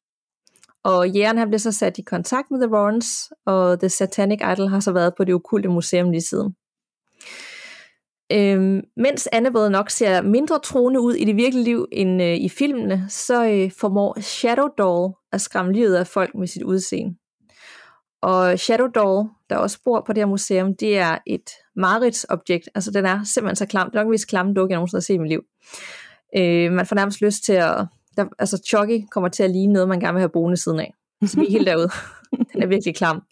Og 0.84 1.08
jægeren 1.08 1.38
han 1.38 1.48
blev 1.48 1.58
så 1.58 1.72
sat 1.72 1.98
i 1.98 2.02
kontakt 2.02 2.50
med 2.50 2.60
The 2.60 2.70
Warrens, 2.70 3.32
og 3.46 3.80
The 3.80 3.88
Satanic 3.88 4.40
Idol 4.52 4.68
har 4.68 4.80
så 4.80 4.92
været 4.92 5.12
på 5.16 5.24
det 5.24 5.34
okulte 5.34 5.68
museum 5.68 6.10
lige 6.10 6.22
siden. 6.22 6.54
Øhm, 8.32 8.80
mens 8.96 9.28
Annabelle 9.32 9.70
nok 9.70 9.90
ser 9.90 10.22
mindre 10.22 10.58
troende 10.58 11.00
ud 11.00 11.14
i 11.14 11.24
det 11.24 11.36
virkelige 11.36 11.64
liv 11.64 11.86
end 11.92 12.22
øh, 12.22 12.36
i 12.36 12.48
filmene, 12.48 13.06
så 13.08 13.46
øh, 13.50 13.70
formår 13.80 14.20
Shadow 14.20 14.68
Doll 14.78 15.14
at 15.32 15.40
skræmme 15.40 15.72
livet 15.72 15.94
af 15.94 16.06
folk 16.06 16.34
med 16.34 16.46
sit 16.46 16.62
udseende. 16.62 17.16
Og 18.22 18.58
Shadow 18.58 18.86
Doll, 18.86 19.28
der 19.50 19.56
også 19.56 19.78
bor 19.84 20.02
på 20.06 20.12
det 20.12 20.20
her 20.20 20.26
museum, 20.26 20.76
det 20.76 20.98
er 20.98 21.18
et 21.26 21.50
mareridsobjekt. 21.76 22.68
Altså 22.74 22.90
den 22.90 23.06
er 23.06 23.24
simpelthen 23.24 23.56
så 23.56 23.66
klam. 23.66 23.90
Det 23.90 23.98
er 23.98 24.04
nok 24.04 24.12
vist 24.12 24.28
klamme 24.28 24.54
dukke, 24.54 24.72
jeg 24.72 24.76
nogensinde 24.76 24.98
har 24.98 25.02
set 25.02 25.14
i 25.14 25.18
mit 25.18 25.28
liv. 25.28 25.42
Øh, 26.36 26.72
man 26.72 26.86
får 26.86 26.96
nærmest 26.96 27.20
lyst 27.20 27.44
til 27.44 27.52
at... 27.52 27.86
Der, 28.16 28.24
altså 28.38 28.62
Chucky 28.66 29.06
kommer 29.10 29.28
til 29.28 29.42
at 29.42 29.50
ligne 29.50 29.72
noget, 29.72 29.88
man 29.88 30.00
gerne 30.00 30.14
vil 30.14 30.20
have 30.20 30.28
boende 30.28 30.56
siden 30.56 30.80
af. 30.80 30.94
Så 31.26 31.40
vi 31.40 31.46
er 31.46 31.50
helt 31.50 31.66
derude. 31.70 31.90
den 32.52 32.62
er 32.62 32.66
virkelig 32.66 32.94
klam. 32.94 33.22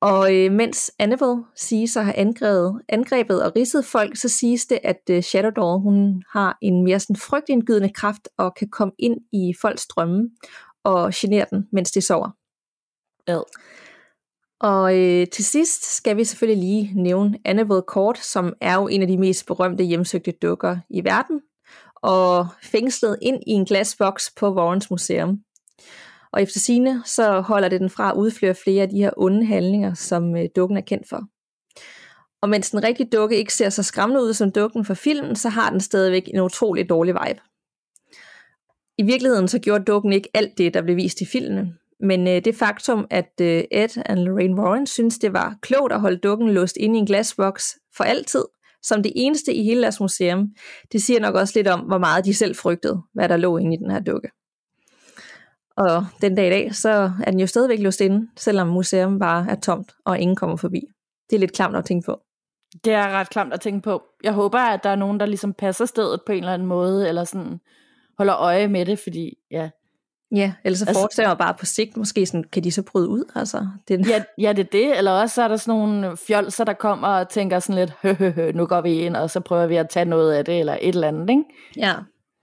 Og 0.00 0.34
øh, 0.34 0.52
mens 0.52 0.92
Annabelle 0.98 1.44
siges 1.54 1.96
at 1.96 2.04
have 2.04 2.16
angrebet, 2.16 2.82
angrebet 2.88 3.42
og 3.42 3.52
ridset 3.56 3.84
folk, 3.84 4.16
så 4.16 4.28
siges 4.28 4.66
det, 4.66 4.78
at 4.82 5.00
øh, 5.10 5.22
Shadow 5.22 5.50
Doll, 5.50 5.82
hun 5.82 6.22
har 6.32 6.58
en 6.62 6.84
mere 6.84 7.00
sådan 7.00 7.16
frygtindgydende 7.16 7.92
kraft 7.92 8.28
og 8.38 8.54
kan 8.54 8.68
komme 8.68 8.92
ind 8.98 9.16
i 9.32 9.54
folks 9.60 9.86
drømme 9.86 10.30
og 10.84 11.12
genere 11.14 11.46
den, 11.50 11.68
mens 11.72 11.90
de 11.90 12.00
sover. 12.00 12.30
Ja. 13.28 13.38
Og 14.60 14.98
øh, 14.98 15.26
til 15.26 15.44
sidst 15.44 15.96
skal 15.96 16.16
vi 16.16 16.24
selvfølgelig 16.24 16.64
lige 16.64 17.02
nævne 17.02 17.38
Annabelle 17.44 17.82
Court, 17.88 18.18
som 18.18 18.52
er 18.60 18.74
jo 18.74 18.88
en 18.88 19.02
af 19.02 19.08
de 19.08 19.18
mest 19.18 19.46
berømte 19.46 19.84
hjemsøgte 19.84 20.32
dukker 20.42 20.76
i 20.90 21.04
verden, 21.04 21.40
og 21.94 22.46
fængslet 22.62 23.18
ind 23.22 23.42
i 23.46 23.50
en 23.50 23.64
glasboks 23.64 24.32
på 24.36 24.54
Warrens 24.54 24.90
Museum. 24.90 25.45
Og 26.36 26.42
efter 26.42 26.60
sine 26.60 27.02
så 27.04 27.40
holder 27.40 27.68
det 27.68 27.80
den 27.80 27.90
fra 27.90 28.10
at 28.10 28.16
udføre 28.16 28.54
flere 28.54 28.82
af 28.82 28.88
de 28.88 28.96
her 28.96 29.10
onde 29.16 29.46
handlinger, 29.46 29.94
som 29.94 30.36
øh, 30.36 30.48
dukken 30.56 30.76
er 30.76 30.80
kendt 30.80 31.08
for. 31.08 31.22
Og 32.42 32.48
mens 32.48 32.70
den 32.70 32.84
rigtige 32.84 33.08
dukke 33.12 33.36
ikke 33.36 33.54
ser 33.54 33.68
så 33.68 33.82
skræmmende 33.82 34.22
ud 34.22 34.32
som 34.32 34.52
dukken 34.52 34.84
fra 34.84 34.94
filmen, 34.94 35.36
så 35.36 35.48
har 35.48 35.70
den 35.70 35.80
stadigvæk 35.80 36.28
en 36.28 36.40
utrolig 36.40 36.88
dårlig 36.88 37.14
vibe. 37.14 37.40
I 38.98 39.02
virkeligheden 39.02 39.48
så 39.48 39.58
gjorde 39.58 39.84
dukken 39.84 40.12
ikke 40.12 40.28
alt 40.34 40.58
det, 40.58 40.74
der 40.74 40.82
blev 40.82 40.96
vist 40.96 41.20
i 41.20 41.26
filmen, 41.26 41.78
men 42.00 42.28
øh, 42.28 42.44
det 42.44 42.54
faktum, 42.54 43.06
at 43.10 43.32
øh, 43.40 43.64
Ed 43.70 44.02
og 44.08 44.16
Lorraine 44.16 44.62
Warren 44.62 44.86
synes, 44.86 45.18
det 45.18 45.32
var 45.32 45.56
klogt 45.62 45.92
at 45.92 46.00
holde 46.00 46.18
dukken 46.18 46.50
låst 46.50 46.76
inde 46.76 46.96
i 46.96 46.98
en 46.98 47.06
glasboks 47.06 47.78
for 47.96 48.04
altid, 48.04 48.44
som 48.82 49.02
det 49.02 49.12
eneste 49.14 49.54
i 49.54 49.64
hele 49.64 49.82
deres 49.82 50.00
museum, 50.00 50.48
det 50.92 51.02
siger 51.02 51.20
nok 51.20 51.34
også 51.34 51.52
lidt 51.56 51.68
om, 51.68 51.80
hvor 51.80 51.98
meget 51.98 52.24
de 52.24 52.34
selv 52.34 52.56
frygtede, 52.56 53.02
hvad 53.14 53.28
der 53.28 53.36
lå 53.36 53.56
inde 53.58 53.74
i 53.74 53.78
den 53.78 53.90
her 53.90 54.00
dukke. 54.00 54.28
Og 55.76 56.06
den 56.22 56.34
dag 56.34 56.46
i 56.46 56.50
dag, 56.50 56.74
så 56.74 57.12
er 57.24 57.30
den 57.30 57.40
jo 57.40 57.46
stadigvæk 57.46 57.78
låst 57.78 58.00
inde, 58.00 58.28
selvom 58.36 58.68
museum 58.68 59.18
bare 59.18 59.46
er 59.48 59.54
tomt, 59.54 59.92
og 60.04 60.18
ingen 60.18 60.36
kommer 60.36 60.56
forbi. 60.56 60.82
Det 61.30 61.36
er 61.36 61.40
lidt 61.40 61.52
klamt 61.52 61.76
at 61.76 61.84
tænke 61.84 62.06
på. 62.06 62.20
Det 62.84 62.92
er 62.92 63.08
ret 63.08 63.30
klamt 63.30 63.52
at 63.52 63.60
tænke 63.60 63.80
på. 63.82 64.02
Jeg 64.24 64.32
håber, 64.32 64.58
at 64.58 64.84
der 64.84 64.90
er 64.90 64.96
nogen, 64.96 65.20
der 65.20 65.26
ligesom 65.26 65.52
passer 65.52 65.84
stedet 65.84 66.20
på 66.26 66.32
en 66.32 66.38
eller 66.38 66.54
anden 66.54 66.68
måde, 66.68 67.08
eller 67.08 67.24
sådan 67.24 67.60
holder 68.18 68.36
øje 68.36 68.68
med 68.68 68.86
det, 68.86 68.98
fordi 68.98 69.34
ja, 69.50 69.70
Ja, 70.32 70.52
ellers 70.64 70.78
så 70.78 70.84
altså, 70.84 71.00
forestiller 71.00 71.30
jeg 71.30 71.38
bare 71.38 71.54
på 71.54 71.66
sigt, 71.66 71.96
måske 71.96 72.26
sådan, 72.26 72.44
kan 72.44 72.64
de 72.64 72.72
så 72.72 72.82
bryde 72.82 73.08
ud? 73.08 73.32
Altså, 73.34 73.68
det... 73.88 74.08
Ja, 74.08 74.22
ja, 74.38 74.52
det 74.52 74.66
er 74.66 74.70
det, 74.72 74.98
eller 74.98 75.12
også 75.12 75.34
så 75.34 75.42
er 75.42 75.48
der 75.48 75.56
sådan 75.56 75.80
nogle 75.80 76.16
fjolser, 76.16 76.64
der 76.64 76.72
kommer 76.72 77.08
og 77.08 77.28
tænker 77.28 77.58
sådan 77.58 77.80
lidt, 77.80 77.92
hø, 78.02 78.12
hø, 78.12 78.30
hø, 78.30 78.52
nu 78.52 78.66
går 78.66 78.80
vi 78.80 79.00
ind, 79.00 79.16
og 79.16 79.30
så 79.30 79.40
prøver 79.40 79.66
vi 79.66 79.76
at 79.76 79.88
tage 79.88 80.04
noget 80.04 80.32
af 80.32 80.44
det, 80.44 80.60
eller 80.60 80.78
et 80.80 80.94
eller 80.94 81.08
andet, 81.08 81.30
ikke? 81.30 81.44
Ja. 81.76 81.94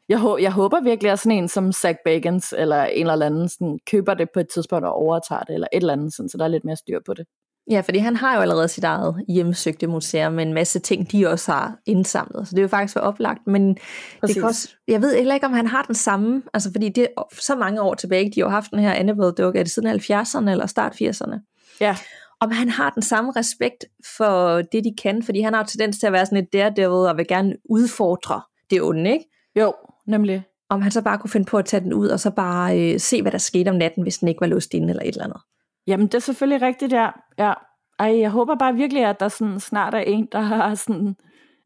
Jeg, 0.10 0.36
jeg 0.42 0.52
håber 0.52 0.82
virkelig, 0.82 1.12
at 1.12 1.20
sådan 1.20 1.38
en 1.38 1.48
som 1.48 1.72
Zach 1.72 1.98
Bagans, 2.06 2.54
eller 2.58 2.84
en 2.84 3.10
eller 3.10 3.26
anden, 3.26 3.50
sådan, 3.50 3.80
køber 3.92 4.14
det 4.14 4.28
på 4.34 4.40
et 4.40 4.48
tidspunkt 4.54 4.86
og 4.86 4.94
overtager 4.94 5.44
det, 5.44 5.54
eller 5.54 5.68
et 5.74 5.78
eller 5.78 5.94
andet, 5.94 6.14
sådan, 6.14 6.30
så 6.30 6.38
der 6.38 6.44
er 6.44 6.48
lidt 6.48 6.66
mere 6.66 6.76
styr 6.76 7.00
på 7.06 7.14
det. 7.14 7.26
Ja, 7.72 7.82
fordi 7.82 7.98
han 7.98 8.16
har 8.16 8.36
jo 8.36 8.42
allerede 8.42 8.68
sit 8.68 8.84
eget 8.84 9.26
hjemmesøgte 9.28 9.88
museum 9.88 10.34
med 10.34 10.46
en 10.46 10.54
masse 10.54 10.80
ting, 10.80 11.12
de 11.12 11.28
også 11.28 11.52
har 11.52 11.78
indsamlet. 11.86 12.48
Så 12.48 12.52
det 12.52 12.58
er 12.58 12.64
jo 12.64 12.68
faktisk 12.68 12.96
været 12.96 13.08
oplagt. 13.08 13.48
Men 13.48 13.78
det 14.22 14.34
kan 14.34 14.44
også, 14.44 14.70
jeg 14.88 15.02
ved 15.02 15.16
heller 15.16 15.34
ikke, 15.34 15.46
om 15.46 15.54
han 15.54 15.68
har 15.68 15.84
den 15.84 15.96
samme. 15.96 16.44
Altså 16.54 16.72
fordi 16.72 16.90
det 16.90 17.08
er 17.18 17.24
så 17.34 17.56
mange 17.56 17.82
år 17.82 17.94
tilbage, 17.94 18.26
de 18.26 18.42
har 18.42 18.48
jo 18.48 18.50
haft 18.50 18.72
den 18.72 18.80
her 18.80 18.94
Annabelle-dukke. 18.94 19.60
Er 19.60 19.64
det 19.64 19.72
siden 19.72 19.90
70'erne 19.90 20.50
eller 20.50 20.66
start 20.66 21.02
80'erne? 21.02 21.78
Ja. 21.82 21.98
Om 22.40 22.52
han 22.52 22.70
har 22.70 22.90
den 22.90 23.02
samme 23.02 23.32
respekt 23.36 23.86
for 24.18 24.62
det, 24.62 24.84
de 24.84 24.96
kan. 25.02 25.24
Fordi 25.24 25.42
han 25.42 25.54
har 25.54 25.64
tendens 25.64 26.00
til 26.00 26.08
at 26.08 26.14
være 26.14 26.26
sådan 26.26 26.44
et 26.44 26.54
daredevil 26.54 27.10
og 27.10 27.18
vil 27.18 27.28
gerne 27.28 27.56
udfordre 27.70 28.42
det 28.70 28.82
onde, 28.82 29.12
ikke? 29.12 29.26
Jo, 29.56 29.74
nemlig. 30.08 30.44
Om 30.70 30.82
han 30.82 30.92
så 30.92 31.02
bare 31.02 31.18
kunne 31.18 31.30
finde 31.30 31.46
på 31.46 31.58
at 31.58 31.66
tage 31.66 31.84
den 31.84 31.94
ud, 31.94 32.08
og 32.08 32.20
så 32.20 32.32
bare 32.32 32.80
øh, 32.80 33.00
se, 33.00 33.22
hvad 33.22 33.32
der 33.32 33.38
skete 33.38 33.70
om 33.70 33.76
natten, 33.76 34.04
hvis 34.04 34.18
den 34.18 34.28
ikke 34.28 34.42
var 34.42 34.48
låst 34.48 34.74
inde 34.74 34.90
eller 34.90 35.04
et 35.04 35.08
eller 35.08 35.24
andet. 35.24 35.42
Jamen, 35.88 36.08
det 36.08 36.16
er 36.16 36.20
selvfølgelig 36.20 36.62
rigtigt, 36.62 36.94
ja. 36.94 37.10
ja. 37.38 37.54
Ej, 38.00 38.20
jeg 38.20 38.30
håber 38.30 38.56
bare 38.56 38.74
virkelig, 38.74 39.06
at 39.06 39.20
der 39.20 39.28
sådan 39.28 39.60
snart 39.60 39.94
er 39.94 40.00
en, 40.00 40.28
der 40.32 40.40
har 40.40 40.76
sådan 40.76 41.16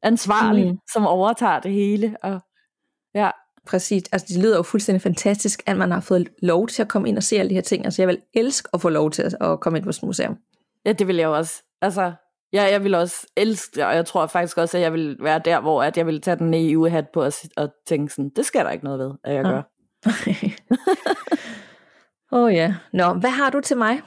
ansvarlig, 0.04 0.72
mm. 0.72 0.78
som 0.94 1.08
overtager 1.08 1.60
det 1.60 1.72
hele. 1.72 2.18
Og, 2.24 2.42
ja. 3.16 3.32
Præcis. 3.68 4.04
Altså, 4.12 4.28
det 4.30 4.44
lyder 4.44 4.58
jo 4.58 4.64
fuldstændig 4.64 5.02
fantastisk, 5.02 5.64
at 5.66 5.78
man 5.78 5.92
har 5.92 6.00
fået 6.00 6.28
lov 6.42 6.68
til 6.68 6.82
at 6.82 6.88
komme 6.88 7.10
ind 7.10 7.18
og 7.18 7.24
se 7.24 7.40
alle 7.40 7.50
de 7.50 7.56
her 7.56 7.62
ting. 7.62 7.86
Altså, 7.86 8.02
jeg 8.02 8.08
vil 8.08 8.22
elske 8.34 8.70
at 8.74 8.82
få 8.82 8.90
lov 8.90 9.12
til 9.12 9.36
at 9.42 9.60
komme 9.60 9.78
ind 9.78 9.84
på 9.84 9.90
et 9.90 10.04
museum. 10.04 10.38
Ja, 10.86 10.92
det 10.92 11.08
vil 11.08 11.16
jeg 11.16 11.28
også. 11.28 11.64
Altså, 11.82 12.14
ja, 12.54 12.64
jeg 12.64 12.84
vil 12.84 12.96
også 12.96 13.28
elske 13.36 13.76
det, 13.76 13.86
og 13.86 13.96
jeg 13.96 14.06
tror 14.06 14.28
faktisk 14.28 14.58
også, 14.58 14.78
at 14.78 14.84
jeg 14.84 14.94
vil 14.94 15.18
være 15.20 15.42
der, 15.46 15.60
hvor 15.60 15.84
at 15.84 15.98
jeg 15.98 16.06
vil 16.06 16.22
tage 16.22 16.38
den 16.38 16.54
i 16.54 16.90
hat 16.90 17.10
på 17.14 17.24
og, 17.24 17.34
og 17.58 17.70
tænke 17.88 18.14
sådan, 18.14 18.32
det 18.36 18.46
skal 18.46 18.66
der 18.66 18.72
ikke 18.72 18.86
noget 18.86 19.00
ved, 19.00 19.12
at 19.24 19.36
jeg 19.36 19.46
ja. 19.46 19.50
gør. 19.50 19.62
Åh 22.32 22.44
oh, 22.44 22.54
ja. 22.54 22.76
Nå, 22.94 23.14
hvad 23.14 23.30
har 23.30 23.50
du 23.50 23.62
til 23.62 23.78
mig? 23.78 24.02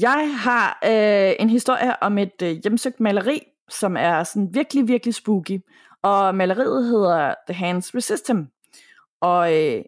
Jeg 0.00 0.34
har 0.38 0.78
øh, 0.84 1.32
en 1.40 1.50
historie 1.50 2.02
om 2.02 2.18
et 2.18 2.42
øh, 2.42 2.56
hjemsøgt 2.62 3.00
maleri, 3.00 3.42
som 3.68 3.96
er 3.96 4.24
sådan 4.24 4.48
virkelig, 4.52 4.88
virkelig 4.88 5.14
spooky. 5.14 5.60
Og 6.02 6.34
maleriet 6.34 6.84
hedder 6.84 7.34
The 7.48 7.54
Hands 7.54 7.94
Resist 7.94 8.26
Him. 8.26 8.48
Og 9.20 9.54
øh, 9.54 9.82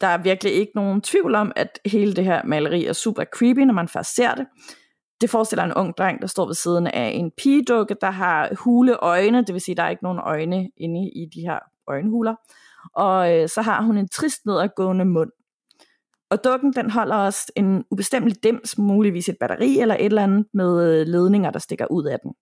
der 0.00 0.06
er 0.06 0.18
virkelig 0.18 0.52
ikke 0.52 0.72
nogen 0.74 1.00
tvivl 1.00 1.34
om, 1.34 1.52
at 1.56 1.80
hele 1.86 2.14
det 2.14 2.24
her 2.24 2.44
maleri 2.44 2.84
er 2.84 2.92
super 2.92 3.24
creepy, 3.24 3.58
når 3.58 3.74
man 3.74 3.88
først 3.88 4.14
ser 4.14 4.34
det 4.34 4.46
det 5.20 5.30
forestiller 5.30 5.64
en 5.64 5.74
ung 5.74 5.96
dreng, 5.96 6.20
der 6.20 6.26
står 6.26 6.46
ved 6.46 6.54
siden 6.54 6.86
af 6.86 7.10
en 7.14 7.30
pigedukke, 7.30 7.96
der 8.00 8.10
har 8.10 8.50
hule 8.58 8.96
øjne, 8.96 9.38
det 9.44 9.52
vil 9.52 9.60
sige, 9.60 9.74
der 9.74 9.82
er 9.82 9.88
ikke 9.88 10.04
nogen 10.04 10.18
øjne 10.18 10.70
inde 10.76 11.10
i 11.10 11.26
de 11.34 11.40
her 11.40 11.58
øjenhuler. 11.86 12.34
Og 12.94 13.34
øh, 13.34 13.48
så 13.48 13.62
har 13.62 13.82
hun 13.82 13.98
en 13.98 14.08
trist 14.08 14.46
nedadgående 14.46 15.04
mund. 15.04 15.30
Og 16.30 16.44
dukken 16.44 16.72
den 16.72 16.90
holder 16.90 17.16
også 17.16 17.52
en 17.56 17.84
ubestemmelig 17.90 18.42
dims, 18.42 18.78
muligvis 18.78 19.28
et 19.28 19.36
batteri 19.40 19.78
eller 19.78 19.94
et 19.94 20.04
eller 20.04 20.22
andet 20.22 20.46
med 20.54 21.00
øh, 21.00 21.06
ledninger, 21.06 21.50
der 21.50 21.58
stikker 21.58 21.86
ud 21.90 22.04
af 22.04 22.18
den. 22.22 22.32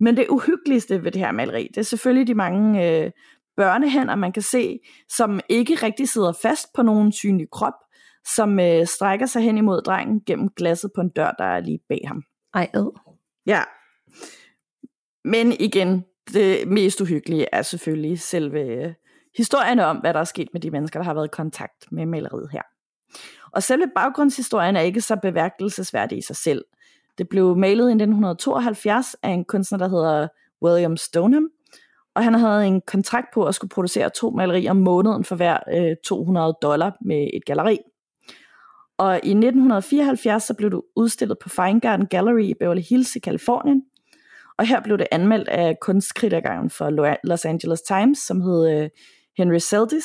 Men 0.00 0.16
det 0.16 0.26
uhyggeligste 0.28 1.04
ved 1.04 1.12
det 1.12 1.20
her 1.20 1.32
maleri, 1.32 1.68
det 1.68 1.78
er 1.78 1.82
selvfølgelig 1.82 2.26
de 2.26 2.34
mange 2.34 2.88
øh, 2.88 3.10
børnehænder, 3.56 4.14
man 4.14 4.32
kan 4.32 4.42
se, 4.42 4.78
som 5.08 5.40
ikke 5.48 5.74
rigtig 5.74 6.08
sidder 6.08 6.32
fast 6.32 6.68
på 6.74 6.82
nogen 6.82 7.12
synlig 7.12 7.50
krop, 7.52 7.83
som 8.34 8.60
øh, 8.60 8.86
strækker 8.86 9.26
sig 9.26 9.42
hen 9.42 9.58
imod 9.58 9.82
drengen 9.82 10.20
gennem 10.26 10.48
glasset 10.56 10.90
på 10.94 11.00
en 11.00 11.08
dør, 11.08 11.30
der 11.38 11.44
er 11.44 11.60
lige 11.60 11.78
bag 11.88 12.00
ham. 12.06 12.22
Ej, 12.54 12.70
ad. 12.74 13.00
Ja. 13.46 13.62
Men 15.24 15.52
igen, 15.52 16.04
det 16.32 16.68
mest 16.68 17.00
uhyggelige 17.00 17.46
er 17.52 17.62
selvfølgelig 17.62 18.20
selve 18.20 18.60
øh, 18.60 18.94
historien 19.36 19.80
om, 19.80 19.96
hvad 19.96 20.14
der 20.14 20.20
er 20.20 20.24
sket 20.24 20.48
med 20.52 20.60
de 20.60 20.70
mennesker, 20.70 21.00
der 21.00 21.04
har 21.04 21.14
været 21.14 21.26
i 21.26 21.36
kontakt 21.36 21.92
med 21.92 22.06
maleriet 22.06 22.48
her. 22.52 22.62
Og 23.52 23.62
selve 23.62 23.86
baggrundshistorien 23.94 24.76
er 24.76 24.80
ikke 24.80 25.00
så 25.00 25.16
beværkelsesværdig 25.22 26.18
i 26.18 26.22
sig 26.22 26.36
selv. 26.36 26.64
Det 27.18 27.28
blev 27.28 27.56
malet 27.56 27.84
i 27.84 27.94
1972 27.94 29.16
af 29.22 29.30
en 29.30 29.44
kunstner, 29.44 29.78
der 29.78 29.88
hedder 29.88 30.28
William 30.62 30.96
Stoneham, 30.96 31.48
og 32.14 32.24
han 32.24 32.34
havde 32.34 32.66
en 32.66 32.80
kontrakt 32.80 33.26
på 33.34 33.44
at 33.44 33.54
skulle 33.54 33.68
producere 33.68 34.10
to 34.10 34.30
malerier 34.30 34.70
om 34.70 34.76
måneden 34.76 35.24
for 35.24 35.36
hver 35.36 35.58
øh, 35.74 35.96
200 36.04 36.56
dollar 36.62 36.96
med 37.00 37.28
et 37.34 37.44
galleri. 37.44 37.78
Og 38.98 39.14
i 39.14 39.30
1974 39.30 40.42
så 40.42 40.54
blev 40.54 40.70
du 40.70 40.82
udstillet 40.96 41.38
på 41.38 41.48
Fine 41.48 41.80
Garden 41.80 42.06
Gallery 42.06 42.42
i 42.42 42.54
Beverly 42.54 42.80
Hills 42.80 43.16
i 43.16 43.18
Kalifornien. 43.18 43.82
Og 44.58 44.66
her 44.66 44.80
blev 44.80 44.98
det 44.98 45.06
anmeldt 45.10 45.48
af 45.48 45.80
kunstkritikeren 45.80 46.70
for 46.70 46.90
Los 47.26 47.44
Angeles 47.44 47.82
Times, 47.82 48.18
som 48.18 48.40
hed 48.40 48.70
øh, 48.70 48.90
Henry 49.36 49.58
Seldes. 49.58 50.04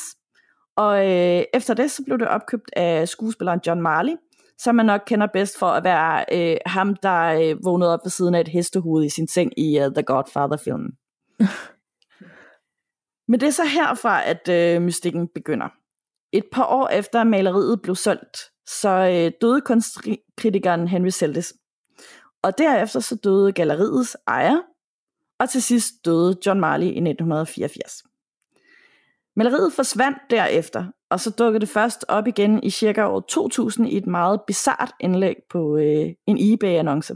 Og 0.76 0.96
øh, 0.98 1.44
efter 1.54 1.74
det 1.74 1.90
så 1.90 2.02
blev 2.04 2.18
det 2.18 2.28
opkøbt 2.28 2.70
af 2.76 3.08
skuespilleren 3.08 3.60
John 3.66 3.82
Marley, 3.82 4.12
som 4.58 4.74
man 4.74 4.86
nok 4.86 5.00
kender 5.06 5.26
bedst 5.32 5.58
for 5.58 5.66
at 5.66 5.84
være 5.84 6.24
øh, 6.32 6.56
ham, 6.66 6.96
der 6.96 7.22
øh, 7.24 7.64
vågnede 7.64 7.92
op 7.92 8.00
ved 8.04 8.10
siden 8.10 8.34
af 8.34 8.40
et 8.40 8.48
hestehoved 8.48 9.04
i 9.04 9.08
sin 9.08 9.28
seng 9.28 9.58
i 9.58 9.80
uh, 9.80 9.94
The 9.94 10.02
Godfather-filmen. 10.02 10.92
Men 13.28 13.40
det 13.40 13.46
er 13.46 13.50
så 13.50 13.64
herfra, 13.64 14.28
at 14.28 14.48
øh, 14.48 14.82
mystikken 14.82 15.28
begynder. 15.34 15.68
Et 16.32 16.44
par 16.52 16.64
år 16.64 16.88
efter 16.88 17.24
maleriet 17.24 17.82
blev 17.82 17.94
solgt, 17.94 18.36
så 18.70 18.88
øh, 18.88 19.32
døde 19.40 19.60
kunstkritikeren 19.60 20.88
Henry 20.88 21.08
Seldes. 21.08 21.54
Og 22.42 22.58
derefter 22.58 23.00
så 23.00 23.16
døde 23.16 23.52
galleriets 23.52 24.16
ejer, 24.26 24.60
og 25.38 25.50
til 25.50 25.62
sidst 25.62 26.04
døde 26.04 26.36
John 26.46 26.60
Marley 26.60 26.86
i 26.86 26.88
1984. 26.88 28.02
Maleriet 29.36 29.72
forsvandt 29.72 30.18
derefter, 30.30 30.86
og 31.10 31.20
så 31.20 31.30
dukkede 31.30 31.60
det 31.60 31.68
først 31.68 32.04
op 32.08 32.26
igen 32.26 32.62
i 32.62 32.70
cirka 32.70 33.06
år 33.06 33.20
2000 33.20 33.88
i 33.88 33.96
et 33.96 34.06
meget 34.06 34.40
bizart 34.46 34.92
indlæg 35.00 35.36
på 35.50 35.76
øh, 35.76 36.08
en 36.26 36.38
eBay-annonce. 36.38 37.14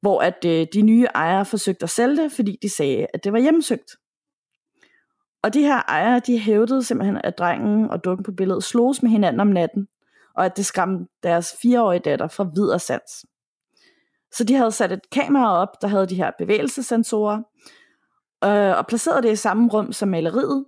Hvor 0.00 0.20
at 0.20 0.44
øh, 0.46 0.66
de 0.72 0.82
nye 0.82 1.06
ejere 1.14 1.44
forsøgte 1.44 1.82
at 1.82 1.90
sælge 1.90 2.16
det, 2.16 2.32
fordi 2.32 2.58
de 2.62 2.68
sagde, 2.68 3.06
at 3.14 3.24
det 3.24 3.32
var 3.32 3.38
hjemmesøgt. 3.38 3.96
Og 5.42 5.54
de 5.54 5.60
her 5.60 5.82
ejere, 5.88 6.20
de 6.20 6.38
hævdede 6.38 6.82
simpelthen, 6.82 7.20
at 7.24 7.38
drengen 7.38 7.90
og 7.90 8.04
dukken 8.04 8.24
på 8.24 8.32
billedet 8.32 8.64
sloges 8.64 9.02
med 9.02 9.10
hinanden 9.10 9.40
om 9.40 9.46
natten, 9.46 9.88
og 10.34 10.44
at 10.44 10.56
det 10.56 10.66
skræmte 10.66 11.04
deres 11.22 11.54
fireårige 11.62 12.00
datter 12.00 12.28
fra 12.28 12.50
videre 12.54 12.78
sans. 12.78 13.24
Så 14.32 14.44
de 14.44 14.54
havde 14.54 14.72
sat 14.72 14.92
et 14.92 15.10
kamera 15.10 15.52
op, 15.62 15.82
der 15.82 15.88
havde 15.88 16.06
de 16.06 16.14
her 16.14 16.30
bevægelsessensorer, 16.38 17.42
øh, 18.44 18.78
og 18.78 18.86
placeret 18.86 19.22
det 19.22 19.32
i 19.32 19.36
samme 19.36 19.68
rum 19.68 19.92
som 19.92 20.08
maleriet, 20.08 20.64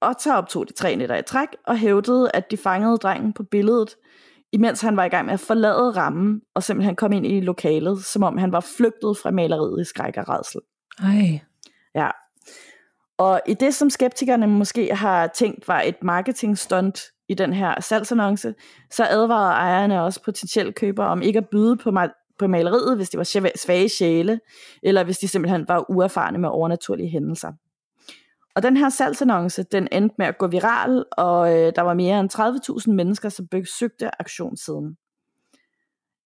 og 0.00 0.14
så 0.18 0.34
optog 0.34 0.68
de 0.68 0.72
tre 0.72 0.96
nætter 0.96 1.16
i 1.16 1.22
træk, 1.22 1.48
og 1.66 1.78
hævdede, 1.78 2.30
at 2.34 2.50
de 2.50 2.56
fangede 2.56 2.96
drengen 2.96 3.32
på 3.32 3.42
billedet, 3.42 3.96
imens 4.52 4.80
han 4.80 4.96
var 4.96 5.04
i 5.04 5.08
gang 5.08 5.26
med 5.26 5.34
at 5.34 5.40
forlade 5.40 5.90
rammen, 5.90 6.40
og 6.54 6.62
simpelthen 6.62 6.96
kom 6.96 7.12
ind 7.12 7.26
i 7.26 7.40
lokalet, 7.40 8.04
som 8.04 8.22
om 8.22 8.38
han 8.38 8.52
var 8.52 8.60
flygtet 8.76 9.18
fra 9.22 9.30
maleriet 9.30 9.80
i 9.80 9.84
skræk 9.84 10.16
og 10.16 10.28
redsel. 10.28 10.60
Ej. 11.02 11.40
Ja, 11.94 12.10
og 13.18 13.40
i 13.46 13.54
det, 13.54 13.74
som 13.74 13.90
skeptikerne 13.90 14.46
måske 14.46 14.94
har 14.94 15.26
tænkt 15.26 15.68
var 15.68 15.80
et 15.80 16.02
marketingstunt 16.02 17.00
i 17.28 17.34
den 17.34 17.52
her 17.52 17.80
salgsannonce, 17.80 18.54
så 18.90 19.06
advarede 19.10 19.52
ejerne 19.52 20.02
også 20.02 20.22
potentielle 20.22 20.72
købere 20.72 21.06
om 21.06 21.22
ikke 21.22 21.38
at 21.38 21.48
byde 21.48 21.76
på, 21.76 21.90
ma- 21.90 22.34
på 22.38 22.46
maleriet, 22.46 22.96
hvis 22.96 23.10
de 23.10 23.18
var 23.18 23.50
svage 23.56 23.88
sjæle, 23.88 24.40
eller 24.82 25.04
hvis 25.04 25.18
de 25.18 25.28
simpelthen 25.28 25.68
var 25.68 25.90
uerfarne 25.90 26.38
med 26.38 26.48
overnaturlige 26.48 27.08
hændelser. 27.08 27.52
Og 28.54 28.62
den 28.62 28.76
her 28.76 28.88
salgsannonce, 28.88 29.62
den 29.62 29.88
endte 29.92 30.14
med 30.18 30.26
at 30.26 30.38
gå 30.38 30.46
viral, 30.46 31.04
og 31.12 31.56
øh, 31.56 31.72
der 31.76 31.82
var 31.82 31.94
mere 31.94 32.20
end 32.20 32.30
30.000 32.88 32.92
mennesker, 32.92 33.28
som 33.28 33.46
besøgte 33.46 34.20
aktionssiden. 34.20 34.96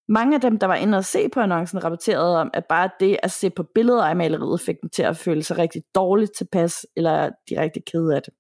Mange 0.09 0.35
af 0.35 0.41
dem, 0.41 0.59
der 0.59 0.67
var 0.67 0.75
inde 0.75 0.99
og 0.99 1.05
se 1.05 1.29
på 1.29 1.41
annoncen, 1.41 1.85
rapporterede 1.85 2.41
om, 2.41 2.51
at 2.55 2.65
bare 2.69 2.91
det 3.01 3.17
at 3.23 3.31
se 3.31 3.51
på 3.51 3.63
billeder 3.75 4.05
af 4.05 4.17
maleriet 4.17 4.61
fik 4.61 4.77
dem 4.83 4.91
til 4.91 5.03
at 5.03 5.17
føle 5.17 5.43
sig 5.43 5.59
rigtig 5.59 5.83
dårligt 5.95 6.37
tilpas, 6.37 6.87
eller 6.97 7.31
direkte 7.49 7.81
kede 7.81 8.17
af 8.17 8.23
det. 8.23 8.35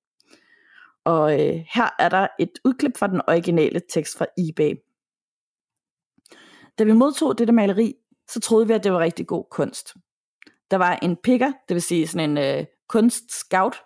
Og 1.04 1.32
øh, 1.32 1.64
her 1.74 1.88
er 1.98 2.08
der 2.08 2.28
et 2.38 2.52
udklip 2.64 2.96
fra 2.98 3.06
den 3.06 3.22
originale 3.28 3.80
tekst 3.94 4.18
fra 4.18 4.26
eBay. 4.38 4.74
Da 6.78 6.84
vi 6.84 6.92
modtog 6.92 7.38
dette 7.38 7.52
maleri, 7.52 7.94
så 8.28 8.40
troede 8.40 8.66
vi, 8.66 8.72
at 8.72 8.84
det 8.84 8.92
var 8.92 8.98
rigtig 8.98 9.26
god 9.26 9.44
kunst. 9.50 9.94
Der 10.70 10.76
var 10.76 10.96
en 11.02 11.16
picker, 11.16 11.52
det 11.68 11.74
vil 11.74 11.82
sige 11.82 12.06
sådan 12.06 12.30
en 12.30 12.38
øh, 12.38 12.66
kunstscout, 12.88 13.82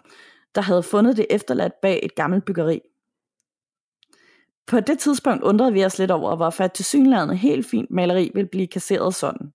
der 0.54 0.60
havde 0.60 0.82
fundet 0.82 1.16
det 1.16 1.26
efterladt 1.30 1.72
bag 1.82 2.00
et 2.02 2.14
gammelt 2.14 2.44
byggeri. 2.44 2.80
På 4.66 4.80
det 4.80 4.98
tidspunkt 4.98 5.42
undrede 5.42 5.72
vi 5.72 5.84
os 5.84 5.98
lidt 5.98 6.10
over, 6.10 6.36
hvorfor 6.36 6.64
et 6.64 6.72
tilsyneladende 6.72 7.36
helt 7.36 7.66
fint 7.66 7.90
maleri 7.90 8.30
ville 8.34 8.48
blive 8.48 8.66
kasseret 8.66 9.14
sådan. 9.14 9.52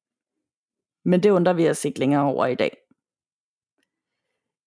Men 1.05 1.23
det 1.23 1.29
undrer 1.29 1.53
vi 1.53 1.69
os 1.69 1.85
ikke 1.85 1.99
længere 1.99 2.23
over 2.23 2.45
i 2.45 2.55
dag. 2.55 2.77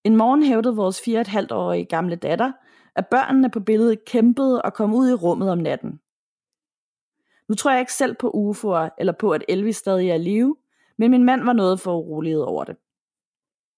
En 0.05 0.17
morgen 0.17 0.43
hævdede 0.43 0.77
vores 0.77 1.01
4,5-årige 1.01 1.85
gamle 1.85 2.17
datter, 2.17 2.53
at 2.97 3.07
børnene 3.07 3.51
på 3.51 3.61
billedet 3.61 4.05
kæmpede 4.05 4.63
og 4.63 4.75
kom 4.75 4.95
ud 4.95 5.11
i 5.11 5.15
rummet 5.15 5.51
om 5.51 5.59
natten. 5.59 6.01
Nu 7.49 7.55
tror 7.55 7.71
jeg 7.71 7.81
ikke 7.81 7.93
selv 7.93 8.15
på 8.15 8.31
UFO'er 8.31 8.89
eller 8.99 9.13
på, 9.13 9.31
at 9.31 9.45
Elvis 9.49 9.77
stadig 9.77 10.11
er 10.11 10.15
i 10.15 10.19
live, 10.19 10.57
men 10.99 11.11
min 11.11 11.25
mand 11.25 11.45
var 11.45 11.53
noget 11.53 11.81
for 11.81 11.99
uroliget 11.99 12.45
over 12.45 12.65
det. 12.65 12.77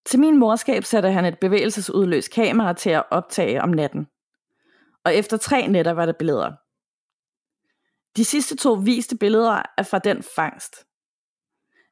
Til 0.07 0.21
min 0.21 0.37
morskab 0.37 0.85
satte 0.85 1.11
han 1.11 1.25
et 1.25 1.39
bevægelsesudløst 1.39 2.33
kamera 2.33 2.73
til 2.73 2.91
at 2.91 3.05
optage 3.11 3.63
om 3.63 3.69
natten 3.69 4.07
og 5.07 5.15
efter 5.15 5.37
tre 5.37 5.67
nætter 5.67 5.93
var 5.93 6.07
der 6.07 6.13
billeder. 6.13 6.53
De 8.17 8.25
sidste 8.25 8.57
to 8.57 8.73
viste 8.73 9.17
billeder 9.17 9.63
er 9.79 9.83
fra 9.83 9.99
den 9.99 10.23
fangst. 10.23 10.87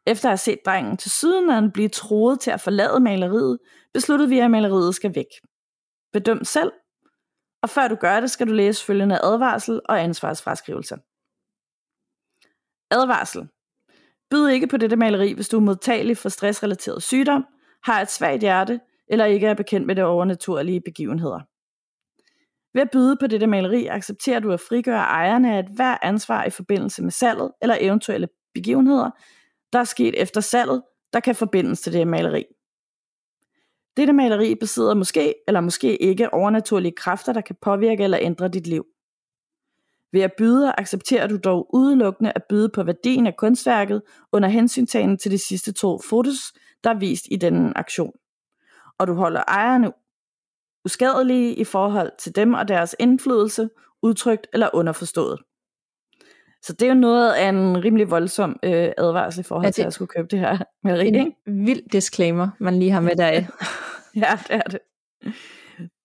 Efter 0.07 0.29
at 0.29 0.31
have 0.31 0.39
set 0.39 0.59
drengen 0.67 0.97
til 0.97 1.11
syden 1.11 1.73
blive 1.73 1.89
troet 1.89 2.41
til 2.41 2.51
at 2.51 2.61
forlade 2.61 3.01
maleriet, 3.01 3.59
besluttede 3.93 4.29
vi, 4.29 4.39
at 4.39 4.51
maleriet 4.51 4.95
skal 4.95 5.15
væk. 5.15 5.27
Bedøm 6.13 6.45
selv, 6.45 6.73
og 7.65 7.71
før 7.71 7.89
du 7.89 7.95
gør 7.95 8.21
det, 8.21 8.31
skal 8.31 8.47
du 8.47 8.53
læse 8.53 8.85
følgende 8.85 9.19
advarsel 9.23 9.81
og 9.85 10.03
ansvarsfraskrivelse. 10.03 10.95
Advarsel. 12.91 13.49
Byd 14.31 14.49
ikke 14.49 14.67
på 14.67 14.77
dette 14.77 14.97
maleri, 14.97 15.33
hvis 15.33 15.49
du 15.49 15.57
er 15.57 15.61
modtagelig 15.61 16.17
for 16.17 16.29
stressrelateret 16.29 17.03
sygdom, 17.03 17.47
har 17.85 18.01
et 18.01 18.11
svagt 18.11 18.41
hjerte 18.41 18.81
eller 19.09 19.25
ikke 19.25 19.47
er 19.47 19.55
bekendt 19.55 19.87
med 19.87 19.95
det 19.95 20.05
overnaturlige 20.05 20.81
begivenheder. 20.81 21.41
Ved 22.75 22.83
at 22.83 22.91
byde 22.93 23.17
på 23.21 23.27
dette 23.27 23.47
maleri 23.47 23.87
accepterer 23.87 24.41
du 24.41 24.53
at 24.53 24.61
frigøre 24.61 25.03
ejerne 25.03 25.55
af 25.55 25.59
et 25.59 25.69
hver 25.75 25.99
ansvar 26.03 26.45
i 26.45 26.51
forbindelse 26.51 27.03
med 27.03 27.11
salget 27.11 27.53
eller 27.63 27.77
eventuelle 27.81 28.29
begivenheder, 28.55 29.11
der 29.73 29.79
er 29.79 29.85
sket 29.85 30.23
efter 30.23 30.41
salget, 30.41 30.83
der 31.13 31.21
kan 31.21 31.35
forbindes 31.35 31.81
til 31.81 31.93
det 31.93 32.09
maleri. 32.09 32.45
Dette 33.97 34.13
maleri 34.13 34.55
besidder 34.55 34.95
måske 34.95 35.35
eller 35.49 35.61
måske 35.61 36.03
ikke 36.03 36.35
overnaturlige 36.35 36.93
kræfter, 36.97 37.33
der 37.33 37.41
kan 37.41 37.57
påvirke 37.63 38.05
eller 38.05 38.19
ændre 38.21 38.49
dit 38.49 38.67
liv. 38.67 38.87
Ved 40.13 40.21
at 40.21 40.33
byde 40.39 40.73
accepterer 40.79 41.27
du 41.27 41.37
dog 41.37 41.75
udelukkende 41.75 42.33
at 42.35 42.45
byde 42.49 42.69
på 42.69 42.83
værdien 42.83 43.27
af 43.27 43.37
kunstværket 43.37 44.03
under 44.33 44.49
hensyntagen 44.49 45.19
til 45.19 45.31
de 45.31 45.39
sidste 45.39 45.73
to 45.73 46.01
fotos, 46.11 46.53
der 46.85 46.91
er 46.91 46.99
vist 46.99 47.25
i 47.31 47.37
denne 47.37 47.79
aktion. 47.79 48.13
Og 48.99 49.07
du 49.07 49.15
holder 49.15 49.43
ejerne 49.49 49.93
uskadelige 50.85 51.55
i 51.55 51.65
forhold 51.65 52.13
til 52.19 52.37
dem 52.37 52.55
og 52.55 52.69
deres 52.69 52.97
indflydelse, 52.99 53.69
udtrykt 54.03 54.47
eller 54.53 54.71
underforstået. 54.73 55.41
Så 56.67 56.73
det 56.73 56.83
er 56.83 56.89
jo 56.89 57.01
noget 57.01 57.33
af 57.33 57.49
en 57.49 57.85
rimelig 57.85 58.11
voldsom 58.11 58.59
øh, 58.63 58.93
advarsel 58.99 59.41
i 59.41 59.43
forhold 59.43 59.65
ja, 59.65 59.69
det, 59.69 59.75
til 59.75 59.83
at 59.83 59.93
skulle 59.93 60.09
købe 60.09 60.29
det 60.31 60.39
her 60.39 60.59
maleri. 60.85 61.09
En 61.09 61.67
vild 61.67 61.91
disclaimer, 61.93 62.49
man 62.59 62.79
lige 62.79 62.91
har 62.91 63.01
med 63.01 63.17
der. 63.17 63.31
ja, 64.25 64.39
det 64.49 64.57
er 64.57 64.61
det. 64.61 64.79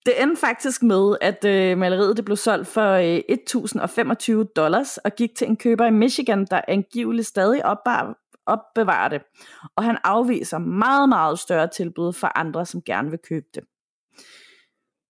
Det 0.05 0.21
endte 0.21 0.39
faktisk 0.39 0.83
med, 0.83 1.15
at 1.21 1.45
øh, 1.45 1.77
maleriet 1.77 2.17
det 2.17 2.25
blev 2.25 2.37
solgt 2.37 2.67
for 2.67 2.91
øh, 2.91 3.21
1025 3.29 4.47
dollars 4.55 4.97
og 4.97 5.15
gik 5.15 5.35
til 5.35 5.47
en 5.47 5.57
køber 5.57 5.85
i 5.85 5.91
Michigan, 5.91 6.45
der 6.45 6.61
angiveligt 6.67 7.27
stadig 7.27 7.65
opbar, 7.65 8.17
opbevarer 8.45 9.09
det. 9.09 9.21
Og 9.75 9.83
han 9.83 9.97
afviser 10.03 10.57
meget, 10.57 11.09
meget 11.09 11.39
større 11.39 11.67
tilbud 11.67 12.13
for 12.13 12.37
andre, 12.37 12.65
som 12.65 12.81
gerne 12.81 13.09
vil 13.09 13.19
købe 13.29 13.45
det. 13.55 13.63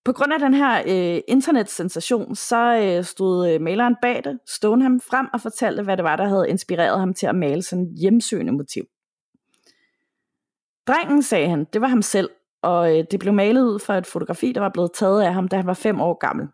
På 0.06 0.14
grund 0.14 0.34
af 0.34 0.40
den 0.40 0.54
her 0.54 0.84
øh, 0.88 1.22
internetsensation, 1.28 2.36
så 2.36 2.82
øh, 2.84 3.04
stod 3.04 3.50
øh, 3.50 3.62
maleren 3.62 3.96
bag 4.02 4.24
det, 4.24 4.40
Stoneham, 4.48 5.00
frem 5.00 5.28
og 5.34 5.42
fortalte, 5.42 5.84
hvad 5.84 5.98
det 5.98 6.04
var, 6.04 6.16
der 6.16 6.28
havde 6.28 6.50
inspireret 6.50 7.00
ham 7.00 7.14
til 7.14 7.28
at 7.28 7.36
male 7.36 7.62
sådan 7.62 7.84
et 7.84 8.00
hjemsøgende 8.00 8.52
motiv. 8.52 8.84
Drengen, 10.88 11.24
sagde 11.24 11.50
han, 11.50 11.66
det 11.74 11.82
var 11.82 11.88
ham 11.88 12.02
selv, 12.02 12.30
og 12.62 12.98
øh, 12.98 13.04
det 13.12 13.20
blev 13.20 13.34
malet 13.34 13.64
ud 13.64 13.80
fra 13.80 13.98
et 13.98 14.06
fotografi, 14.06 14.52
der 14.52 14.62
var 14.62 14.70
blevet 14.70 14.92
taget 14.94 15.22
af 15.22 15.34
ham, 15.34 15.48
da 15.48 15.56
han 15.56 15.68
var 15.68 15.74
fem 15.74 16.02
år 16.02 16.14
gammel. 16.14 16.48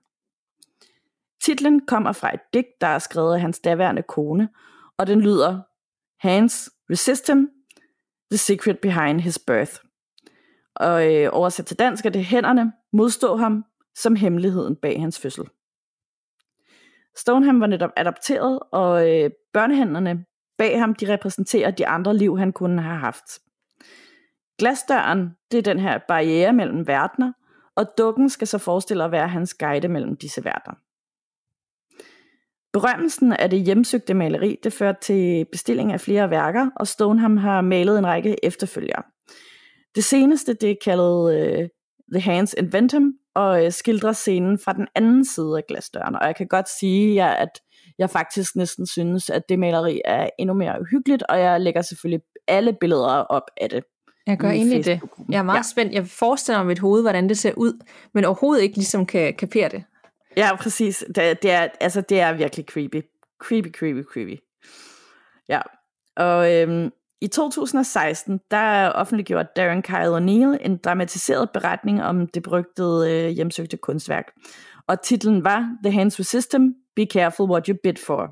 Titlen 1.43 1.85
kommer 1.85 2.11
fra 2.11 2.33
et 2.33 2.39
digt, 2.53 2.81
der 2.81 2.87
er 2.87 2.99
skrevet 2.99 3.33
af 3.33 3.41
hans 3.41 3.59
daværende 3.59 4.01
kone, 4.01 4.49
og 4.97 5.07
den 5.07 5.21
lyder 5.21 5.59
Hans 6.27 6.69
resist 6.89 7.29
the 8.31 8.37
secret 8.37 8.79
behind 8.79 9.21
his 9.21 9.39
birth. 9.39 9.84
Og 10.75 11.13
øh, 11.13 11.29
oversat 11.33 11.65
til 11.65 11.79
dansk 11.79 12.05
er 12.05 12.09
det 12.09 12.25
hænderne 12.25 12.71
modstå 12.93 13.35
ham 13.35 13.65
som 13.95 14.15
hemmeligheden 14.15 14.75
bag 14.75 15.01
hans 15.01 15.19
fødsel. 15.19 15.45
Stoneham 17.15 17.59
var 17.59 17.67
netop 17.67 17.91
adopteret, 17.95 18.59
og 18.71 19.09
øh, 19.09 19.29
børnehænderne 19.53 20.25
bag 20.57 20.79
ham, 20.79 20.95
de 20.95 21.13
repræsenterer 21.13 21.71
de 21.71 21.87
andre 21.87 22.17
liv, 22.17 22.37
han 22.37 22.51
kunne 22.53 22.81
have 22.81 22.97
haft. 22.97 23.25
Glasdøren, 24.57 25.29
det 25.51 25.57
er 25.57 25.61
den 25.61 25.79
her 25.79 25.99
barriere 26.07 26.53
mellem 26.53 26.87
verdener, 26.87 27.31
og 27.75 27.85
dukken 27.97 28.29
skal 28.29 28.47
så 28.47 28.57
forestille 28.57 29.03
at 29.03 29.11
være 29.11 29.27
hans 29.27 29.53
guide 29.53 29.87
mellem 29.87 30.17
disse 30.17 30.45
verdener. 30.45 30.75
Berømmelsen 32.73 33.33
af 33.33 33.49
det 33.49 33.61
hjemsøgte 33.61 34.13
maleri, 34.13 34.59
det 34.63 34.73
førte 34.73 34.99
til 35.01 35.45
bestilling 35.51 35.93
af 35.93 36.01
flere 36.01 36.29
værker, 36.29 36.69
og 36.75 36.87
Stoneham 36.87 37.37
har 37.37 37.61
malet 37.61 37.99
en 37.99 38.07
række 38.07 38.45
efterfølgere. 38.45 39.03
Det 39.95 40.03
seneste, 40.03 40.53
det 40.53 40.71
er 40.71 40.75
kaldet 40.83 41.59
uh, 41.61 41.67
The 42.13 42.21
Hands 42.21 42.55
Inventum, 42.57 43.13
og 43.35 43.63
uh, 43.63 43.71
skildrer 43.71 44.11
scenen 44.11 44.59
fra 44.59 44.73
den 44.73 44.87
anden 44.95 45.25
side 45.25 45.57
af 45.57 45.63
glasdøren. 45.67 46.15
Og 46.15 46.27
jeg 46.27 46.35
kan 46.35 46.47
godt 46.47 46.69
sige, 46.79 47.13
ja, 47.13 47.41
at 47.41 47.49
jeg 47.97 48.09
faktisk 48.09 48.55
næsten 48.55 48.87
synes, 48.87 49.29
at 49.29 49.49
det 49.49 49.59
maleri 49.59 50.01
er 50.05 50.29
endnu 50.39 50.53
mere 50.53 50.81
uhyggeligt, 50.81 51.23
og 51.23 51.39
jeg 51.39 51.61
lægger 51.61 51.81
selvfølgelig 51.81 52.21
alle 52.47 52.73
billeder 52.79 53.07
op 53.07 53.43
af 53.57 53.69
det. 53.69 53.83
Jeg 54.27 54.37
gør 54.37 54.49
egentlig 54.49 54.85
det. 54.85 55.01
Jeg 55.29 55.37
er 55.37 55.43
meget 55.43 55.57
ja. 55.57 55.63
spændt. 55.63 55.93
Jeg 55.93 56.07
forestiller 56.07 56.59
mig 56.59 56.67
mit 56.67 56.79
hoved, 56.79 57.01
hvordan 57.01 57.29
det 57.29 57.37
ser 57.37 57.53
ud, 57.57 57.83
men 58.13 58.25
overhovedet 58.25 58.63
ikke 58.63 58.75
ligesom 58.75 59.05
kan 59.05 59.33
kapere 59.33 59.69
det. 59.69 59.83
Ja, 60.37 60.55
præcis. 60.55 61.05
Det, 61.15 61.41
det, 61.41 61.51
er, 61.51 61.67
altså, 61.79 62.01
det 62.01 62.19
er 62.19 62.33
virkelig 62.33 62.65
creepy. 62.65 63.01
Creepy, 63.39 63.71
creepy, 63.71 64.03
creepy. 64.13 64.39
Ja. 65.49 65.61
Og 66.15 66.53
øhm, 66.53 66.91
i 67.25 67.27
2016, 67.27 68.39
der 68.51 68.89
offentliggjorde 68.89 69.47
Darren 69.55 69.81
Kyle 69.81 70.17
O'Neill 70.17 70.65
en 70.65 70.77
dramatiseret 70.77 71.49
beretning 71.53 72.03
om 72.03 72.27
det 72.27 72.43
berygtede 72.43 73.11
øh, 73.11 73.29
hjemsøgte 73.29 73.77
kunstværk. 73.77 74.25
Og 74.87 75.01
titlen 75.01 75.43
var 75.43 75.69
The 75.83 75.91
Hands 75.91 76.27
System: 76.27 76.73
Be 76.95 77.05
Careful 77.13 77.49
What 77.49 77.67
You 77.67 77.77
Bid 77.83 77.93
For. 78.05 78.31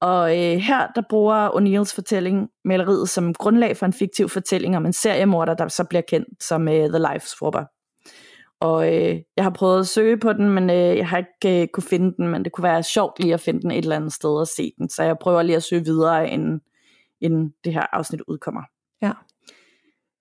Og 0.00 0.30
øh, 0.30 0.56
her 0.56 0.86
der 0.94 1.02
bruger 1.10 1.48
O'Neills 1.48 1.94
fortælling 1.94 2.48
maleriet 2.64 3.08
som 3.08 3.34
grundlag 3.34 3.76
for 3.76 3.86
en 3.86 3.92
fiktiv 3.92 4.28
fortælling 4.28 4.76
om 4.76 4.86
en 4.86 4.92
seriemorder, 4.92 5.54
der 5.54 5.68
så 5.68 5.84
bliver 5.84 6.02
kendt 6.08 6.44
som 6.44 6.68
øh, 6.68 6.88
The 6.88 6.98
Life 7.12 7.26
Swapper. 7.26 7.64
Og 8.60 8.94
øh, 8.94 9.20
jeg 9.36 9.44
har 9.44 9.50
prøvet 9.50 9.80
at 9.80 9.86
søge 9.86 10.16
på 10.16 10.32
den, 10.32 10.50
men 10.50 10.70
øh, 10.70 10.96
jeg 10.96 11.08
har 11.08 11.18
ikke 11.18 11.62
øh, 11.62 11.68
kunne 11.68 11.84
finde 11.84 12.14
den, 12.16 12.28
men 12.28 12.44
det 12.44 12.52
kunne 12.52 12.64
være 12.64 12.82
sjovt 12.82 13.18
lige 13.18 13.34
at 13.34 13.40
finde 13.40 13.62
den 13.62 13.70
et 13.70 13.78
eller 13.78 13.96
andet 13.96 14.12
sted 14.12 14.30
og 14.30 14.46
se 14.46 14.72
den. 14.78 14.88
Så 14.88 15.02
jeg 15.02 15.18
prøver 15.18 15.42
lige 15.42 15.56
at 15.56 15.62
søge 15.62 15.84
videre, 15.84 16.30
inden, 16.30 16.60
inden 17.22 17.54
det 17.64 17.72
her 17.72 17.86
afsnit 17.92 18.20
udkommer. 18.26 18.62
Ja. 19.02 19.12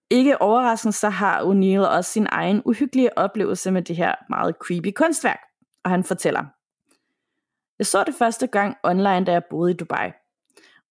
Ikke 0.10 0.42
overraskende, 0.42 0.94
så 0.94 1.10
har 1.10 1.42
O'Neill 1.42 1.88
også 1.88 2.12
sin 2.12 2.28
egen 2.30 2.62
uhyggelige 2.66 3.18
oplevelse 3.18 3.72
med 3.72 3.82
det 3.82 3.96
her 3.96 4.16
meget 4.30 4.56
creepy 4.60 4.92
kunstværk. 4.96 5.40
Og 5.84 5.92
han 5.92 6.04
fortæller, 6.04 6.46
Jeg 7.80 7.88
så 7.88 8.04
det 8.04 8.16
første 8.16 8.48
gang 8.48 8.78
online, 8.84 9.26
da 9.26 9.32
jeg 9.32 9.44
boede 9.50 9.72
i 9.72 9.76
Dubai. 9.76 10.12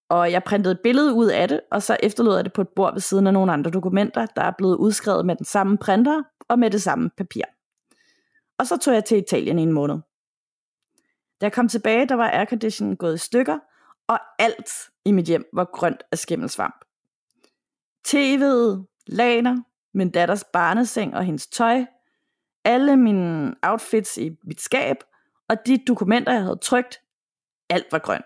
Og 0.09 0.33
jeg 0.33 0.44
printede 0.44 0.73
et 0.73 0.81
billede 0.81 1.14
ud 1.14 1.27
af 1.27 1.49
det, 1.49 1.61
og 1.70 1.83
så 1.83 1.96
efterlod 2.03 2.35
jeg 2.37 2.44
det 2.44 2.53
på 2.53 2.61
et 2.61 2.68
bord 2.68 2.94
ved 2.94 3.01
siden 3.01 3.27
af 3.27 3.33
nogle 3.33 3.53
andre 3.53 3.70
dokumenter, 3.70 4.27
der 4.27 4.42
er 4.42 4.53
blevet 4.59 4.77
udskrevet 4.77 5.27
med 5.27 5.37
den 5.37 5.44
samme 5.44 5.79
printer 5.79 6.23
og 6.49 6.59
med 6.59 6.70
det 6.70 6.83
samme 6.83 7.11
papir. 7.16 7.44
Og 8.59 8.66
så 8.66 8.77
tog 8.77 8.94
jeg 8.94 9.05
til 9.05 9.18
Italien 9.18 9.59
i 9.59 9.62
en 9.62 9.73
måned. 9.73 9.94
Da 11.40 11.46
jeg 11.46 11.53
kom 11.53 11.68
tilbage, 11.68 12.09
der 12.09 12.14
var 12.14 12.31
airconditionen 12.31 12.96
gået 12.96 13.14
i 13.14 13.18
stykker, 13.18 13.59
og 14.11 14.20
alt 14.38 14.70
i 15.05 15.12
mit 15.12 15.27
hjem 15.27 15.44
var 15.53 15.64
grønt 15.64 16.03
af 16.12 16.18
skimmelsvamp. 16.18 16.85
TV'et, 18.09 19.03
laner, 19.07 19.62
min 19.94 20.11
datters 20.11 20.44
barneseng 20.44 21.14
og 21.14 21.25
hendes 21.25 21.46
tøj, 21.46 21.85
alle 22.64 22.96
mine 22.96 23.55
outfits 23.62 24.18
i 24.18 24.31
mit 24.44 24.61
skab, 24.61 24.96
og 25.49 25.57
de 25.66 25.85
dokumenter, 25.88 26.33
jeg 26.33 26.42
havde 26.42 26.59
trykt, 26.62 27.01
alt 27.68 27.87
var 27.92 27.99
grønt. 27.99 28.25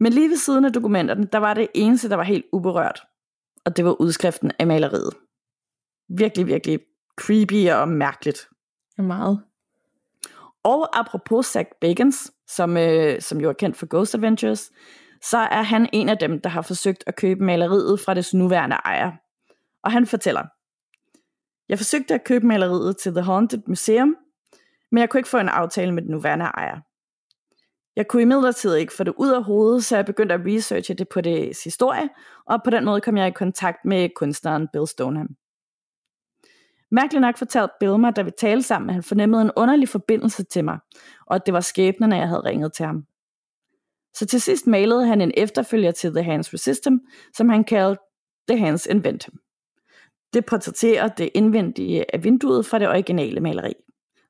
Men 0.00 0.12
lige 0.12 0.28
ved 0.28 0.36
siden 0.36 0.64
af 0.64 0.72
dokumenterne, 0.72 1.24
der 1.24 1.38
var 1.38 1.54
det 1.54 1.68
eneste, 1.74 2.08
der 2.08 2.16
var 2.16 2.22
helt 2.22 2.46
uberørt. 2.52 3.02
Og 3.64 3.76
det 3.76 3.84
var 3.84 4.00
udskriften 4.00 4.52
af 4.58 4.66
maleriet. 4.66 5.14
Virkelig, 6.08 6.46
virkelig 6.46 6.80
creepy 7.20 7.70
og 7.70 7.88
mærkeligt. 7.88 8.48
Ja, 8.98 9.02
meget. 9.02 9.44
Og 10.64 10.98
apropos 11.00 11.46
Zach 11.46 11.68
Bagans, 11.80 12.32
som, 12.48 12.76
øh, 12.76 13.20
som 13.20 13.40
jo 13.40 13.48
er 13.48 13.52
kendt 13.52 13.76
for 13.76 13.86
Ghost 13.90 14.14
Adventures, 14.14 14.70
så 15.22 15.38
er 15.38 15.62
han 15.62 15.88
en 15.92 16.08
af 16.08 16.18
dem, 16.18 16.40
der 16.40 16.50
har 16.50 16.62
forsøgt 16.62 17.04
at 17.06 17.16
købe 17.16 17.44
maleriet 17.44 18.00
fra 18.00 18.14
dets 18.14 18.34
nuværende 18.34 18.76
ejer. 18.76 19.12
Og 19.84 19.92
han 19.92 20.06
fortæller, 20.06 20.42
Jeg 21.68 21.78
forsøgte 21.78 22.14
at 22.14 22.24
købe 22.24 22.46
maleriet 22.46 22.96
til 22.96 23.12
The 23.12 23.22
Haunted 23.22 23.62
Museum, 23.66 24.16
men 24.92 25.00
jeg 25.00 25.08
kunne 25.08 25.18
ikke 25.18 25.28
få 25.28 25.38
en 25.38 25.48
aftale 25.48 25.92
med 25.92 26.02
den 26.02 26.10
nuværende 26.10 26.44
ejer. 26.44 26.80
Jeg 27.96 28.08
kunne 28.08 28.22
imidlertid 28.22 28.74
ikke 28.74 28.92
få 28.92 29.04
det 29.04 29.14
ud 29.16 29.30
af 29.30 29.44
hovedet, 29.44 29.84
så 29.84 29.96
jeg 29.96 30.06
begyndte 30.06 30.34
at 30.34 30.40
researche 30.46 30.94
det 30.94 31.08
på 31.08 31.20
det 31.20 31.58
historie, 31.64 32.08
og 32.46 32.62
på 32.64 32.70
den 32.70 32.84
måde 32.84 33.00
kom 33.00 33.16
jeg 33.16 33.28
i 33.28 33.30
kontakt 33.30 33.78
med 33.84 34.08
kunstneren 34.16 34.68
Bill 34.72 34.86
Stoneham. 34.86 35.28
Mærkeligt 36.90 37.20
nok 37.20 37.38
fortalte 37.38 37.74
Bill 37.80 37.98
mig, 37.98 38.16
da 38.16 38.22
vi 38.22 38.30
talte 38.30 38.62
sammen, 38.62 38.90
at 38.90 38.94
han 38.94 39.02
fornemmede 39.02 39.42
en 39.42 39.50
underlig 39.56 39.88
forbindelse 39.88 40.42
til 40.44 40.64
mig, 40.64 40.78
og 41.26 41.36
at 41.36 41.46
det 41.46 41.54
var 41.54 41.60
skæbnen, 41.60 42.12
at 42.12 42.18
jeg 42.18 42.28
havde 42.28 42.44
ringet 42.44 42.72
til 42.72 42.86
ham. 42.86 43.06
Så 44.14 44.26
til 44.26 44.40
sidst 44.40 44.66
malede 44.66 45.06
han 45.06 45.20
en 45.20 45.32
efterfølger 45.36 45.90
til 45.90 46.12
The 46.12 46.22
Hands 46.22 46.54
Resistem, 46.54 47.00
som 47.36 47.48
han 47.48 47.64
kaldte 47.64 48.02
The 48.48 48.58
Hands 48.58 48.86
Inventum. 48.86 49.34
Det 50.32 50.46
portrætterer 50.46 51.08
det 51.08 51.30
indvendige 51.34 52.14
af 52.14 52.24
vinduet 52.24 52.66
fra 52.66 52.78
det 52.78 52.88
originale 52.88 53.40
maleri. 53.40 53.72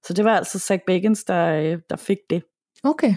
Så 0.03 0.15
det 0.15 0.25
var 0.25 0.37
altså 0.37 0.59
Zach 0.59 0.85
Bagans, 0.87 1.25
der, 1.25 1.77
der 1.91 1.97
fik 1.97 2.19
det. 2.31 2.43
Okay. 2.85 3.15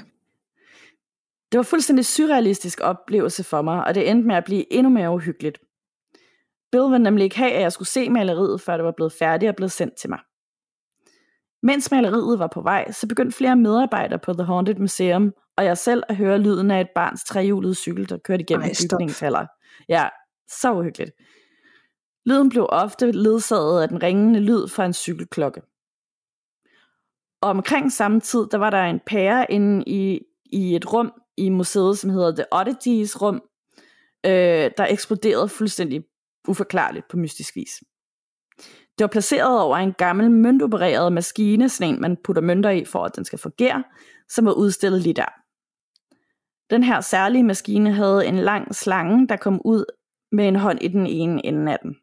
Det 1.51 1.57
var 1.57 1.63
fuldstændig 1.63 2.05
surrealistisk 2.05 2.79
oplevelse 2.81 3.43
for 3.43 3.61
mig, 3.61 3.83
og 3.83 3.95
det 3.95 4.09
endte 4.09 4.27
med 4.27 4.35
at 4.35 4.43
blive 4.43 4.73
endnu 4.73 4.89
mere 4.89 5.11
uhyggeligt. 5.11 5.59
Bill 6.73 6.83
ville 6.83 7.03
nemlig 7.03 7.23
ikke 7.23 7.37
have, 7.37 7.51
at 7.51 7.61
jeg 7.61 7.71
skulle 7.71 7.89
se 7.89 8.09
maleriet, 8.09 8.61
før 8.61 8.77
det 8.77 8.85
var 8.85 8.91
blevet 8.91 9.13
færdigt 9.13 9.49
og 9.49 9.55
blevet 9.55 9.71
sendt 9.71 9.95
til 9.95 10.09
mig. 10.09 10.19
Mens 11.63 11.91
maleriet 11.91 12.39
var 12.39 12.47
på 12.47 12.61
vej, 12.61 12.91
så 12.91 13.07
begyndte 13.07 13.37
flere 13.37 13.55
medarbejdere 13.55 14.19
på 14.19 14.33
The 14.33 14.43
Haunted 14.43 14.75
Museum, 14.75 15.33
og 15.57 15.65
jeg 15.65 15.77
selv 15.77 16.03
at 16.09 16.15
høre 16.15 16.37
lyden 16.37 16.71
af 16.71 16.81
et 16.81 16.89
barns 16.95 17.23
trehjulede 17.23 17.75
cykel, 17.75 18.09
der 18.09 18.17
kørte 18.17 18.41
igennem 18.41 18.63
Ej, 18.63 18.73
bygningshaller. 18.91 19.45
Ja, 19.89 20.09
så 20.47 20.73
uhyggeligt. 20.73 21.11
Lyden 22.25 22.49
blev 22.49 22.65
ofte 22.69 23.11
ledsaget 23.11 23.81
af 23.81 23.87
den 23.87 24.03
ringende 24.03 24.39
lyd 24.39 24.67
fra 24.67 24.85
en 24.85 24.93
cykelklokke. 24.93 25.61
Og 27.41 27.49
omkring 27.49 27.91
samme 27.91 28.19
tid, 28.19 28.47
der 28.51 28.57
var 28.57 28.69
der 28.69 28.83
en 28.83 28.99
pære 29.05 29.51
inde 29.51 29.83
i, 29.87 30.19
i 30.45 30.75
et 30.75 30.93
rum 30.93 31.13
i 31.37 31.49
museet, 31.49 31.97
som 31.97 32.09
hedder 32.09 32.35
The 32.35 32.45
Oddities 32.51 33.21
rum, 33.21 33.41
øh, 34.25 34.71
der 34.77 34.85
eksploderede 34.89 35.49
fuldstændig 35.49 36.03
uforklarligt 36.47 37.07
på 37.07 37.17
mystisk 37.17 37.55
vis. 37.55 37.83
Det 38.97 39.03
var 39.03 39.07
placeret 39.07 39.61
over 39.61 39.77
en 39.77 39.93
gammel 39.93 40.31
møntopereret 40.31 41.13
maskine, 41.13 41.69
sådan 41.69 41.93
en 41.93 42.01
man 42.01 42.17
putter 42.23 42.41
mønter 42.41 42.69
i, 42.69 42.85
for 42.85 43.05
at 43.05 43.15
den 43.15 43.25
skal 43.25 43.39
fungere, 43.39 43.83
som 44.29 44.45
var 44.45 44.53
udstillet 44.53 45.01
lige 45.01 45.13
der. 45.13 45.43
Den 46.69 46.83
her 46.83 47.01
særlige 47.01 47.43
maskine 47.43 47.93
havde 47.93 48.25
en 48.25 48.39
lang 48.39 48.75
slange, 48.75 49.27
der 49.27 49.35
kom 49.35 49.61
ud 49.65 49.85
med 50.31 50.47
en 50.47 50.55
hånd 50.55 50.81
i 50.81 50.87
den 50.87 51.07
ene 51.07 51.45
ende 51.45 51.71
af 51.71 51.79
den. 51.83 51.95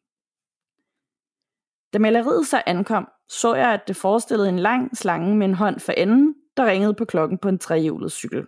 Da 1.92 1.98
maleriet 1.98 2.46
så 2.46 2.62
ankom, 2.66 3.09
så 3.29 3.55
jeg, 3.55 3.72
at 3.72 3.88
det 3.88 3.96
forestillede 3.96 4.48
en 4.48 4.59
lang 4.59 4.96
slange 4.96 5.37
med 5.37 5.46
en 5.46 5.55
hånd 5.55 5.81
for 5.81 5.92
enden, 5.92 6.35
der 6.57 6.66
ringede 6.66 6.94
på 6.94 7.05
klokken 7.05 7.38
på 7.38 7.48
en 7.48 7.59
trehjulet 7.59 8.12
cykel. 8.12 8.46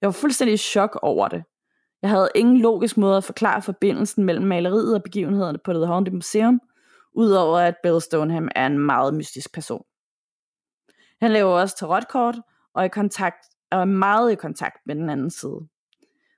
Jeg 0.00 0.06
var 0.06 0.12
fuldstændig 0.12 0.54
i 0.54 0.56
chok 0.56 0.98
over 1.02 1.28
det. 1.28 1.44
Jeg 2.02 2.10
havde 2.10 2.28
ingen 2.34 2.58
logisk 2.58 2.96
måde 2.96 3.16
at 3.16 3.24
forklare 3.24 3.62
forbindelsen 3.62 4.24
mellem 4.24 4.46
maleriet 4.46 4.94
og 4.94 5.02
begivenhederne 5.02 5.58
på 5.58 5.72
The 5.72 5.86
Haunted 5.86 6.12
Museum, 6.12 6.60
udover 7.12 7.58
at 7.58 7.74
Bill 7.82 8.00
Stoneham 8.00 8.48
er 8.54 8.66
en 8.66 8.78
meget 8.78 9.14
mystisk 9.14 9.54
person. 9.54 9.84
Han 11.20 11.30
laver 11.32 11.50
også 11.50 11.76
tarotkort 11.76 12.36
og 12.74 12.82
er, 12.82 12.86
i 12.86 12.88
kontakt, 12.88 13.46
og 13.70 13.80
er 13.80 13.84
meget 13.84 14.32
i 14.32 14.34
kontakt 14.34 14.76
med 14.86 14.94
den 14.94 15.10
anden 15.10 15.30
side. 15.30 15.60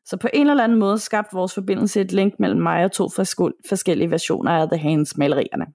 Så 0.04 0.16
på 0.16 0.28
en 0.32 0.50
eller 0.50 0.64
anden 0.64 0.78
måde 0.78 0.98
skabte 0.98 1.36
vores 1.36 1.54
forbindelse 1.54 2.00
et 2.00 2.12
link 2.12 2.34
mellem 2.38 2.60
mig 2.60 2.84
og 2.84 2.92
to 2.92 3.08
forskellige 3.68 4.10
versioner 4.10 4.50
af 4.50 4.68
The 4.68 4.78
Hands 4.78 5.16
malerierne. 5.16 5.66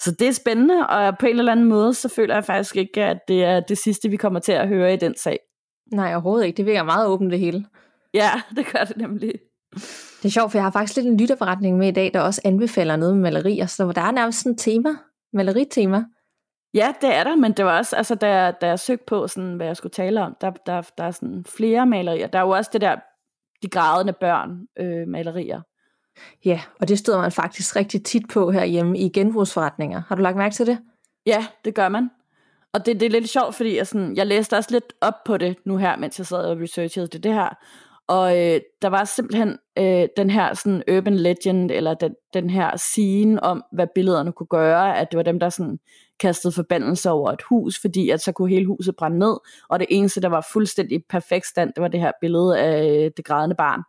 Så 0.00 0.12
det 0.12 0.28
er 0.28 0.32
spændende, 0.32 0.86
og 0.86 1.18
på 1.18 1.26
en 1.26 1.38
eller 1.38 1.52
anden 1.52 1.68
måde, 1.68 1.94
så 1.94 2.08
føler 2.08 2.34
jeg 2.34 2.44
faktisk 2.44 2.76
ikke, 2.76 3.04
at 3.04 3.18
det 3.28 3.44
er 3.44 3.60
det 3.60 3.78
sidste, 3.78 4.08
vi 4.08 4.16
kommer 4.16 4.40
til 4.40 4.52
at 4.52 4.68
høre 4.68 4.94
i 4.94 4.96
den 4.96 5.16
sag. 5.16 5.38
Nej, 5.92 6.14
overhovedet 6.14 6.46
ikke. 6.46 6.56
Det 6.56 6.66
virker 6.66 6.82
meget 6.82 7.08
åbent 7.08 7.30
det 7.30 7.40
hele. 7.40 7.66
Ja, 8.14 8.30
det 8.56 8.66
gør 8.72 8.84
det 8.84 8.96
nemlig. 8.96 9.32
Det 10.22 10.24
er 10.24 10.30
sjovt, 10.30 10.52
for 10.52 10.58
jeg 10.58 10.64
har 10.64 10.70
faktisk 10.70 10.96
lidt 10.96 11.06
en 11.06 11.16
lytterforretning 11.16 11.78
med 11.78 11.88
i 11.88 11.92
dag, 11.92 12.10
der 12.14 12.20
også 12.20 12.40
anbefaler 12.44 12.96
noget 12.96 13.14
med 13.14 13.22
malerier, 13.22 13.66
så 13.66 13.92
der 13.92 14.00
er 14.00 14.10
nærmest 14.10 14.38
sådan 14.38 14.52
et 14.52 14.58
tema, 14.58 14.90
maleritema. 15.32 16.04
Ja, 16.74 16.92
det 17.00 17.14
er 17.14 17.24
der, 17.24 17.36
men 17.36 17.52
det 17.52 17.64
var 17.64 17.78
også, 17.78 17.96
altså 17.96 18.14
da, 18.14 18.50
da 18.60 18.66
jeg 18.66 18.78
søgte 18.78 19.04
på, 19.06 19.28
sådan, 19.28 19.54
hvad 19.54 19.66
jeg 19.66 19.76
skulle 19.76 19.92
tale 19.92 20.22
om, 20.22 20.36
der, 20.40 20.50
der, 20.50 20.82
der 20.98 21.04
er 21.04 21.10
sådan 21.10 21.44
flere 21.48 21.86
malerier. 21.86 22.26
Der 22.26 22.38
er 22.38 22.42
jo 22.42 22.50
også 22.50 22.70
det 22.72 22.80
der, 22.80 22.96
de 23.62 23.68
grædende 23.68 24.12
børn 24.12 24.66
øh, 24.78 25.08
malerier. 25.08 25.60
Ja, 26.44 26.60
og 26.80 26.88
det 26.88 26.98
støder 26.98 27.20
man 27.20 27.32
faktisk 27.32 27.76
rigtig 27.76 28.04
tit 28.04 28.28
på 28.28 28.50
herhjemme 28.50 28.98
i 28.98 29.08
genbrugsforretninger. 29.08 30.02
Har 30.08 30.14
du 30.14 30.22
lagt 30.22 30.36
mærke 30.36 30.54
til 30.54 30.66
det? 30.66 30.78
Ja, 31.26 31.46
det 31.64 31.74
gør 31.74 31.88
man. 31.88 32.10
Og 32.72 32.86
det, 32.86 33.00
det 33.00 33.06
er 33.06 33.10
lidt 33.10 33.28
sjovt, 33.28 33.54
fordi 33.54 33.76
jeg, 33.76 33.86
sådan, 33.86 34.16
jeg 34.16 34.26
læste 34.26 34.56
også 34.56 34.70
lidt 34.72 34.92
op 35.00 35.24
på 35.24 35.36
det 35.36 35.56
nu 35.64 35.76
her, 35.76 35.96
mens 35.96 36.18
jeg 36.18 36.26
sad 36.26 36.38
og 36.38 36.60
researchede 36.60 37.06
det, 37.06 37.22
det 37.22 37.34
her. 37.34 37.48
Og 38.08 38.38
øh, 38.38 38.60
der 38.82 38.88
var 38.88 39.04
simpelthen 39.04 39.58
øh, 39.78 40.08
den 40.16 40.30
her 40.30 40.54
sådan 40.54 40.82
urban 40.96 41.16
legend, 41.16 41.70
eller 41.70 41.94
den, 41.94 42.14
den 42.34 42.50
her 42.50 42.76
scene 42.76 43.42
om, 43.42 43.64
hvad 43.72 43.86
billederne 43.94 44.32
kunne 44.32 44.46
gøre, 44.46 44.98
at 44.98 45.10
det 45.10 45.16
var 45.16 45.22
dem, 45.22 45.40
der 45.40 45.48
sådan 45.48 45.78
kastede 46.20 46.52
forbandelse 46.52 47.10
over 47.10 47.32
et 47.32 47.42
hus, 47.42 47.80
fordi 47.80 48.10
at 48.10 48.20
så 48.20 48.32
kunne 48.32 48.48
hele 48.50 48.66
huset 48.66 48.96
brænde 48.96 49.18
ned, 49.18 49.36
og 49.68 49.78
det 49.80 49.86
eneste, 49.90 50.20
der 50.20 50.28
var 50.28 50.48
fuldstændig 50.52 51.04
perfekt 51.08 51.46
stand, 51.46 51.72
det 51.76 51.82
var 51.82 51.88
det 51.88 52.00
her 52.00 52.12
billede 52.20 52.58
af 52.58 52.86
øh, 52.88 53.10
det 53.16 53.24
grædende 53.24 53.56
barn. 53.56 53.82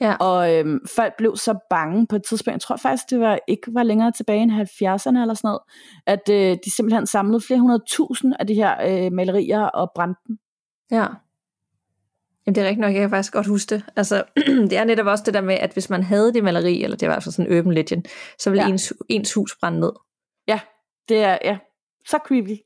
Ja. 0.00 0.14
Og 0.16 0.54
øhm, 0.54 0.80
folk 0.96 1.12
blev 1.18 1.36
så 1.36 1.58
bange 1.70 2.06
på 2.06 2.16
et 2.16 2.22
tidspunkt, 2.24 2.54
jeg 2.54 2.60
tror 2.60 2.76
faktisk, 2.76 3.10
det 3.10 3.20
var 3.20 3.38
ikke 3.48 3.74
var 3.74 3.82
længere 3.82 4.12
tilbage 4.12 4.42
end 4.42 4.52
70'erne 4.52 5.20
eller 5.20 5.34
sådan 5.34 5.48
noget, 5.48 5.60
at 6.06 6.28
øh, 6.30 6.58
de 6.64 6.70
simpelthen 6.76 7.06
samlede 7.06 7.40
flere 7.40 7.60
hundrede 7.60 7.82
tusind 7.88 8.34
af 8.38 8.46
de 8.46 8.54
her 8.54 9.04
øh, 9.04 9.12
malerier 9.12 9.62
og 9.62 9.90
brændte 9.94 10.20
dem. 10.28 10.38
Ja. 10.90 11.06
Jamen 12.50 12.54
det 12.54 12.62
er 12.62 12.68
rigtigt 12.68 12.80
nok, 12.80 12.92
jeg 12.92 13.00
kan 13.00 13.10
faktisk 13.10 13.32
godt 13.32 13.46
huske 13.46 13.74
det. 13.74 13.84
Altså, 13.96 14.24
det 14.70 14.72
er 14.72 14.84
netop 14.84 15.06
også 15.06 15.24
det 15.26 15.34
der 15.34 15.40
med, 15.40 15.54
at 15.54 15.72
hvis 15.72 15.90
man 15.90 16.02
havde 16.02 16.32
det 16.32 16.44
maleri, 16.44 16.84
eller 16.84 16.96
det 16.96 17.08
var 17.08 17.14
altså 17.14 17.32
sådan 17.32 17.52
en 17.52 17.58
urban 17.58 17.72
legend, 17.72 18.04
så 18.38 18.50
ville 18.50 18.64
ja. 18.64 18.68
ens, 18.68 18.92
ens 19.08 19.34
hus 19.34 19.56
brænde 19.60 19.80
ned. 19.80 19.92
Ja, 20.48 20.60
det 21.08 21.18
er 21.18 21.38
ja, 21.44 21.58
så 22.06 22.18
creepy. 22.26 22.56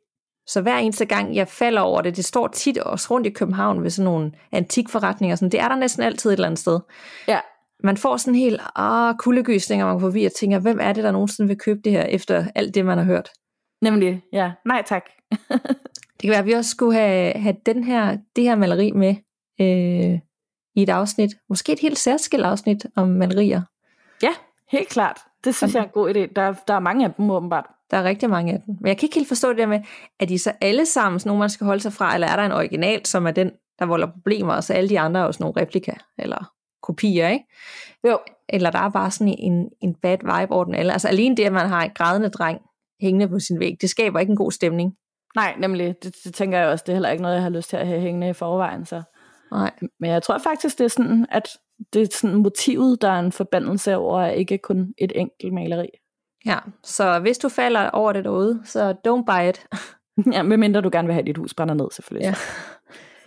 Så 0.46 0.60
hver 0.60 0.76
eneste 0.76 1.04
gang, 1.04 1.34
jeg 1.36 1.48
falder 1.48 1.80
over 1.80 2.00
det, 2.00 2.16
det 2.16 2.24
står 2.24 2.48
tit 2.48 2.78
også 2.78 3.06
rundt 3.10 3.26
i 3.26 3.30
København 3.30 3.82
ved 3.82 3.90
sådan 3.90 4.04
nogle 4.04 4.32
antikforretninger, 4.52 5.36
sådan, 5.36 5.52
det 5.52 5.60
er 5.60 5.68
der 5.68 5.76
næsten 5.76 6.02
altid 6.02 6.30
et 6.30 6.34
eller 6.34 6.46
andet 6.46 6.60
sted. 6.60 6.80
Ja. 7.28 7.40
Man 7.82 7.96
får 7.96 8.16
sådan 8.16 8.34
helt 8.34 8.60
ah, 8.76 9.14
kuldegysninger, 9.18 9.86
man 9.86 9.94
går 9.94 10.00
forbi 10.00 10.24
og 10.24 10.32
tænker, 10.32 10.58
hvem 10.58 10.78
er 10.80 10.92
det, 10.92 11.04
der 11.04 11.12
nogensinde 11.12 11.48
vil 11.48 11.58
købe 11.58 11.80
det 11.84 11.92
her, 11.92 12.02
efter 12.02 12.44
alt 12.54 12.74
det, 12.74 12.84
man 12.84 12.98
har 12.98 13.04
hørt? 13.04 13.30
Nemlig, 13.82 14.22
ja. 14.32 14.52
Nej 14.66 14.82
tak. 14.86 15.04
det 16.16 16.22
kan 16.22 16.30
være, 16.30 16.38
at 16.38 16.46
vi 16.46 16.52
også 16.52 16.70
skulle 16.70 16.98
have, 16.98 17.32
have 17.32 17.56
den 17.66 17.84
her, 17.84 18.16
det 18.36 18.44
her 18.44 18.56
maleri 18.56 18.92
med 18.92 19.14
øh, 19.60 20.18
i 20.74 20.82
et 20.82 20.88
afsnit. 20.88 21.30
Måske 21.48 21.72
et 21.72 21.80
helt 21.80 21.98
særskilt 21.98 22.44
afsnit 22.44 22.86
om 22.96 23.08
malerier. 23.08 23.62
Ja, 24.22 24.30
helt 24.70 24.88
klart. 24.88 25.18
Det 25.44 25.54
synes 25.54 25.74
jeg 25.74 25.80
er 25.80 25.84
en 25.84 25.90
god 25.90 26.14
idé. 26.14 26.32
Der, 26.36 26.54
der 26.68 26.74
er 26.74 26.80
mange 26.80 27.04
af 27.04 27.14
dem 27.14 27.30
åbenbart. 27.30 27.66
Der 27.90 27.96
er 27.96 28.04
rigtig 28.04 28.30
mange 28.30 28.52
af 28.52 28.62
dem. 28.66 28.76
Men 28.80 28.88
jeg 28.88 28.98
kan 28.98 29.06
ikke 29.06 29.16
helt 29.16 29.28
forstå 29.28 29.48
det 29.48 29.58
der 29.58 29.66
med, 29.66 29.80
at 30.20 30.28
de 30.28 30.38
så 30.38 30.52
alle 30.60 30.86
sammen 30.86 31.20
sådan 31.20 31.28
nogle, 31.28 31.40
man 31.40 31.50
skal 31.50 31.64
holde 31.64 31.82
sig 31.82 31.92
fra, 31.92 32.14
eller 32.14 32.26
er 32.26 32.36
der 32.36 32.42
en 32.42 32.52
original, 32.52 33.06
som 33.06 33.26
er 33.26 33.30
den, 33.30 33.50
der 33.78 33.86
volder 33.86 34.06
problemer, 34.06 34.54
og 34.54 34.64
så 34.64 34.72
alle 34.72 34.88
de 34.88 35.00
andre 35.00 35.20
er 35.20 35.24
jo 35.24 35.32
sådan 35.32 35.44
nogle 35.44 35.60
replika, 35.60 35.92
eller 36.18 36.52
kopier, 36.82 37.28
ikke? 37.28 37.44
Jo. 38.08 38.18
Eller 38.48 38.70
der 38.70 38.78
er 38.78 38.88
bare 38.88 39.10
sådan 39.10 39.34
en, 39.38 39.68
en 39.82 39.94
bad 39.94 40.18
vibe 40.18 40.52
over 40.52 40.64
den 40.64 40.74
alle. 40.74 40.92
Altså 40.92 41.08
alene 41.08 41.36
det, 41.36 41.44
at 41.44 41.52
man 41.52 41.68
har 41.68 41.82
en 41.82 41.90
grædende 41.94 42.28
dreng 42.28 42.60
hængende 43.00 43.28
på 43.28 43.38
sin 43.38 43.60
væg, 43.60 43.76
det 43.80 43.90
skaber 43.90 44.20
ikke 44.20 44.30
en 44.30 44.36
god 44.36 44.52
stemning. 44.52 44.96
Nej, 45.34 45.54
nemlig. 45.58 45.94
Det, 46.02 46.14
det 46.24 46.34
tænker 46.34 46.58
jeg 46.58 46.68
også, 46.68 46.82
det 46.86 46.92
er 46.92 46.96
heller 46.96 47.10
ikke 47.10 47.22
noget, 47.22 47.34
jeg 47.34 47.42
har 47.42 47.50
lyst 47.50 47.68
til 47.68 47.76
at 47.76 47.86
have 47.86 48.00
hængende 48.00 48.28
i 48.28 48.32
forvejen. 48.32 48.86
Så. 48.86 49.02
Nej. 49.52 49.72
Men 50.00 50.10
jeg 50.10 50.22
tror 50.22 50.38
faktisk, 50.38 50.78
det 50.78 50.84
er 50.84 50.88
sådan, 50.88 51.26
at 51.30 51.48
det 51.92 52.02
er 52.02 52.06
sådan 52.12 52.36
motivet, 52.36 53.02
der 53.02 53.08
er 53.08 53.20
en 53.20 53.32
forbandelse 53.32 53.96
over, 53.96 54.26
ikke 54.26 54.58
kun 54.58 54.94
et 54.98 55.12
enkelt 55.14 55.52
maleri. 55.52 55.88
Ja, 56.46 56.58
så 56.84 57.18
hvis 57.18 57.38
du 57.38 57.48
falder 57.48 57.90
over 57.90 58.12
det 58.12 58.24
derude, 58.24 58.62
så 58.64 58.90
don't 58.90 59.24
buy 59.24 59.48
it. 59.48 59.66
ja, 60.34 60.42
medmindre 60.42 60.80
du 60.80 60.90
gerne 60.92 61.06
vil 61.06 61.14
have, 61.14 61.20
at 61.20 61.26
dit 61.26 61.36
hus 61.36 61.54
brænder 61.54 61.74
ned, 61.74 61.90
selvfølgelig. 61.92 62.26
Ja. 62.26 62.34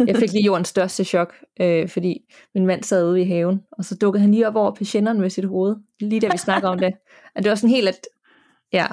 Jeg 0.06 0.16
fik 0.16 0.32
lige 0.32 0.46
jordens 0.46 0.68
største 0.68 1.04
chok, 1.04 1.34
øh, 1.62 1.90
fordi 1.90 2.20
min 2.56 2.66
mand 2.66 2.84
sad 2.84 3.06
ude 3.06 3.22
i 3.22 3.26
haven, 3.26 3.64
og 3.72 3.86
så 3.86 3.96
dukkede 3.96 4.22
han 4.22 4.32
lige 4.32 4.48
op 4.48 4.56
over 4.56 4.72
patienterne 4.72 5.20
med 5.20 5.30
sit 5.30 5.46
hoved, 5.46 5.76
lige 6.00 6.22
da 6.22 6.28
vi 6.32 6.38
snakker 6.38 6.70
om 6.70 6.80
det. 6.80 6.94
Og 7.36 7.44
det 7.44 7.50
var 7.50 7.56
sådan 7.56 7.76
helt, 7.76 7.88
at 7.88 8.00
ja, 8.74 8.86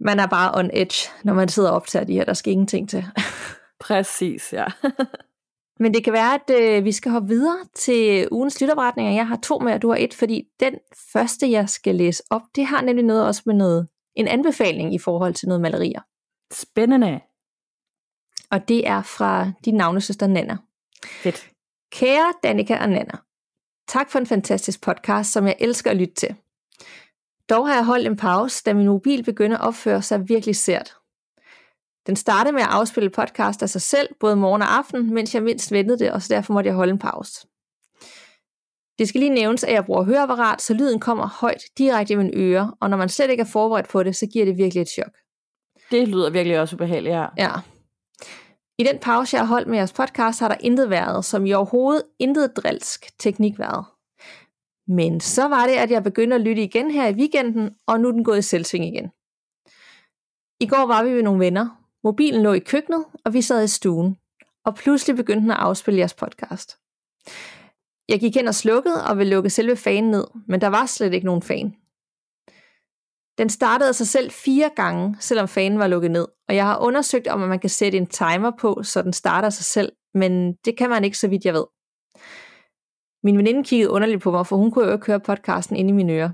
man 0.00 0.20
er 0.20 0.26
bare 0.26 0.58
on 0.58 0.70
edge, 0.72 1.10
når 1.24 1.34
man 1.34 1.48
sidder 1.48 1.70
op 1.70 1.86
til 1.86 2.06
de 2.06 2.12
her, 2.12 2.24
der 2.24 2.34
skal 2.34 2.52
ingenting 2.52 2.88
til. 2.88 3.04
Præcis, 3.80 4.52
ja. 4.52 4.64
Men 5.80 5.94
det 5.94 6.04
kan 6.04 6.12
være, 6.12 6.34
at 6.34 6.50
øh, 6.60 6.84
vi 6.84 6.92
skal 6.92 7.12
hoppe 7.12 7.28
videre 7.28 7.58
til 7.74 8.28
ugens 8.30 8.60
lytterberetninger. 8.60 9.12
Jeg 9.12 9.28
har 9.28 9.36
to 9.36 9.58
med, 9.58 9.72
og 9.72 9.82
du 9.82 9.88
har 9.88 9.96
et, 9.96 10.14
fordi 10.14 10.44
den 10.60 10.74
første, 11.12 11.50
jeg 11.50 11.68
skal 11.68 11.94
læse 11.94 12.22
op, 12.30 12.42
det 12.54 12.66
har 12.66 12.82
nemlig 12.82 13.04
noget 13.04 13.26
også 13.26 13.42
med 13.46 13.54
noget, 13.54 13.88
en 14.16 14.28
anbefaling 14.28 14.94
i 14.94 14.98
forhold 14.98 15.34
til 15.34 15.48
noget 15.48 15.60
malerier. 15.60 16.00
Spændende. 16.52 17.20
Og 18.50 18.68
det 18.68 18.88
er 18.88 19.02
fra 19.02 19.52
din 19.64 19.74
navnesøster 19.74 20.26
Nana. 20.26 20.56
Fedt. 21.04 21.50
Kære 21.92 22.32
Danika 22.42 22.78
og 22.78 22.88
Nana, 22.88 23.16
tak 23.88 24.10
for 24.10 24.18
en 24.18 24.26
fantastisk 24.26 24.82
podcast, 24.82 25.32
som 25.32 25.46
jeg 25.46 25.56
elsker 25.60 25.90
at 25.90 25.96
lytte 25.96 26.14
til. 26.14 26.36
Dog 27.50 27.68
har 27.68 27.74
jeg 27.74 27.84
holdt 27.84 28.06
en 28.06 28.16
pause, 28.16 28.62
da 28.66 28.74
min 28.74 28.86
mobil 28.86 29.24
begynder 29.24 29.58
at 29.58 29.66
opføre 29.66 30.02
sig 30.02 30.28
virkelig 30.28 30.56
sært. 30.56 30.96
Den 32.06 32.16
startede 32.16 32.52
med 32.52 32.62
at 32.62 32.68
afspille 32.70 33.10
podcast 33.10 33.62
af 33.62 33.70
sig 33.70 33.82
selv, 33.82 34.08
både 34.20 34.36
morgen 34.36 34.62
og 34.62 34.76
aften, 34.76 35.14
mens 35.14 35.34
jeg 35.34 35.42
mindst 35.42 35.72
ventede 35.72 35.98
det, 35.98 36.12
og 36.12 36.22
så 36.22 36.34
derfor 36.34 36.52
måtte 36.52 36.68
jeg 36.68 36.76
holde 36.76 36.92
en 36.92 36.98
pause. 36.98 37.46
Det 38.98 39.08
skal 39.08 39.18
lige 39.18 39.34
nævnes, 39.34 39.64
at 39.64 39.72
jeg 39.72 39.84
bruger 39.84 40.04
høreapparat, 40.04 40.62
så 40.62 40.74
lyden 40.74 41.00
kommer 41.00 41.26
højt 41.26 41.62
direkte 41.78 42.12
i 42.12 42.16
min 42.16 42.30
øre, 42.34 42.74
og 42.80 42.90
når 42.90 42.96
man 42.96 43.08
slet 43.08 43.30
ikke 43.30 43.40
er 43.40 43.44
forberedt 43.52 43.88
på 43.88 44.02
det, 44.02 44.16
så 44.16 44.26
giver 44.26 44.44
det 44.44 44.56
virkelig 44.56 44.80
et 44.80 44.88
chok. 44.88 45.12
Det 45.90 46.08
lyder 46.08 46.30
virkelig 46.30 46.60
også 46.60 46.76
ubehageligt, 46.76 47.14
ja. 47.14 47.26
Ja. 47.38 47.50
I 48.78 48.84
den 48.84 48.98
pause, 48.98 49.36
jeg 49.36 49.42
har 49.42 49.46
holdt 49.46 49.68
med 49.68 49.78
jeres 49.78 49.92
podcast, 49.92 50.40
har 50.40 50.48
der 50.48 50.56
intet 50.60 50.90
været, 50.90 51.24
som 51.24 51.46
i 51.46 51.52
overhovedet 51.52 52.02
intet 52.18 52.56
drilsk 52.56 53.18
teknik 53.18 53.58
været. 53.58 53.84
Men 54.88 55.20
så 55.20 55.48
var 55.48 55.66
det, 55.66 55.74
at 55.74 55.90
jeg 55.90 56.02
begyndte 56.02 56.34
at 56.36 56.42
lytte 56.42 56.62
igen 56.62 56.90
her 56.90 57.08
i 57.08 57.14
weekenden, 57.14 57.70
og 57.86 58.00
nu 58.00 58.08
er 58.08 58.12
den 58.12 58.24
gået 58.24 58.38
i 58.38 58.42
selvsving 58.42 58.86
igen. 58.86 59.10
I 60.60 60.66
går 60.66 60.86
var 60.86 61.04
vi 61.04 61.10
ved 61.10 61.22
nogle 61.22 61.44
venner, 61.44 61.83
Mobilen 62.04 62.42
lå 62.42 62.52
i 62.52 62.58
køkkenet, 62.58 63.04
og 63.24 63.34
vi 63.34 63.42
sad 63.42 63.64
i 63.64 63.68
stuen. 63.68 64.16
Og 64.64 64.74
pludselig 64.74 65.16
begyndte 65.16 65.42
den 65.42 65.50
at 65.50 65.56
afspille 65.56 65.98
jeres 65.98 66.14
podcast. 66.14 66.78
Jeg 68.08 68.20
gik 68.20 68.34
hen 68.34 68.48
og 68.48 68.54
slukkede 68.54 69.04
og 69.04 69.18
ville 69.18 69.34
lukke 69.34 69.50
selve 69.50 69.76
fanen 69.76 70.10
ned, 70.10 70.24
men 70.46 70.60
der 70.60 70.68
var 70.68 70.86
slet 70.86 71.14
ikke 71.14 71.26
nogen 71.26 71.42
fan. 71.42 71.74
Den 73.38 73.48
startede 73.48 73.88
af 73.88 73.94
sig 73.94 74.06
selv 74.06 74.30
fire 74.30 74.70
gange, 74.76 75.16
selvom 75.20 75.48
fanen 75.48 75.78
var 75.78 75.86
lukket 75.86 76.10
ned, 76.10 76.26
og 76.48 76.54
jeg 76.54 76.64
har 76.64 76.78
undersøgt, 76.78 77.26
om 77.28 77.40
man 77.40 77.60
kan 77.60 77.70
sætte 77.70 77.98
en 77.98 78.06
timer 78.06 78.52
på, 78.58 78.82
så 78.82 79.02
den 79.02 79.12
starter 79.12 79.50
sig 79.50 79.64
selv, 79.64 79.92
men 80.14 80.52
det 80.52 80.78
kan 80.78 80.90
man 80.90 81.04
ikke, 81.04 81.18
så 81.18 81.28
vidt 81.28 81.44
jeg 81.44 81.54
ved. 81.54 81.64
Min 83.22 83.38
veninde 83.38 83.64
kiggede 83.64 83.90
underligt 83.90 84.22
på 84.22 84.30
mig, 84.30 84.46
for 84.46 84.56
hun 84.56 84.70
kunne 84.70 84.86
jo 84.86 84.92
ikke 84.92 85.06
høre 85.06 85.20
podcasten 85.20 85.76
inde 85.76 85.90
i 85.90 85.92
mine 85.92 86.12
ører. 86.12 86.30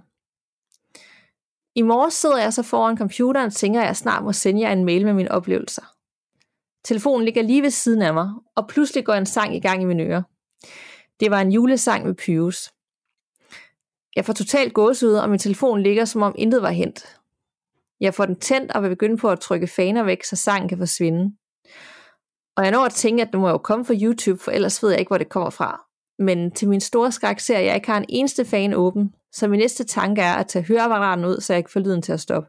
I 1.81 1.83
morges 1.83 2.15
sidder 2.15 2.39
jeg 2.39 2.53
så 2.53 2.63
foran 2.63 2.97
computeren 2.97 3.47
og 3.47 3.53
tænker, 3.53 3.81
at 3.81 3.87
jeg 3.87 3.97
snart 3.97 4.25
må 4.25 4.33
sende 4.33 4.61
jer 4.61 4.73
en 4.73 4.85
mail 4.85 5.05
med 5.05 5.13
mine 5.13 5.31
oplevelser. 5.31 5.83
Telefonen 6.85 7.25
ligger 7.25 7.43
lige 7.43 7.63
ved 7.63 7.71
siden 7.71 8.03
af 8.03 8.15
mig, 8.15 8.31
og 8.57 8.69
pludselig 8.69 9.05
går 9.05 9.13
en 9.13 9.27
sang 9.27 9.57
i 9.57 9.61
gang 9.61 9.83
i 9.83 9.85
mine 9.85 10.03
ører. 10.03 10.23
Det 11.21 11.31
var 11.31 11.41
en 11.41 11.53
julesang 11.53 12.07
med 12.07 12.15
Pius. 12.15 12.71
Jeg 14.17 14.25
får 14.25 14.33
totalt 14.33 14.75
gåsehud, 14.75 15.15
og 15.15 15.31
min 15.31 15.39
telefon 15.39 15.83
ligger, 15.83 16.05
som 16.05 16.23
om 16.23 16.35
intet 16.39 16.63
var 16.63 16.71
hent. 16.71 17.21
Jeg 18.01 18.15
får 18.15 18.27
den 18.27 18.37
tændt 18.41 18.73
og 18.73 18.83
vil 18.83 18.89
begynde 18.89 19.17
på 19.17 19.31
at 19.31 19.41
trykke 19.41 19.67
faner 19.67 20.03
væk, 20.03 20.25
så 20.25 20.37
sangen 20.37 20.69
kan 20.69 20.79
forsvinde. 20.79 21.37
Og 22.57 22.65
jeg 22.65 22.73
når 22.73 22.85
at 22.85 22.93
tænke, 22.93 23.23
at 23.23 23.29
det 23.33 23.41
må 23.41 23.49
jo 23.49 23.59
komme 23.59 23.85
fra 23.85 23.95
YouTube, 24.03 24.43
for 24.43 24.51
ellers 24.51 24.83
ved 24.83 24.91
jeg 24.91 24.99
ikke, 24.99 25.11
hvor 25.11 25.19
det 25.19 25.29
kommer 25.29 25.51
fra. 25.51 25.90
Men 26.21 26.51
til 26.51 26.69
min 26.69 26.81
store 26.81 27.13
skræk 27.13 27.41
ser 27.41 27.55
jeg, 27.55 27.63
at 27.63 27.67
jeg 27.67 27.75
ikke 27.75 27.91
har 27.91 27.99
en 27.99 28.05
eneste 28.09 28.45
fan 28.45 28.75
åben, 28.75 29.15
så 29.33 29.49
min 29.49 29.59
næste 29.59 29.85
tanke 29.85 30.23
er 30.23 30.35
at 30.35 30.47
tage 30.47 30.65
høreapparaten 30.65 31.25
ud, 31.25 31.41
så 31.41 31.53
jeg 31.53 31.59
ikke 31.59 31.71
får 31.71 31.81
lyden 31.81 32.03
til 32.03 32.13
at 32.13 32.21
stoppe. 32.21 32.49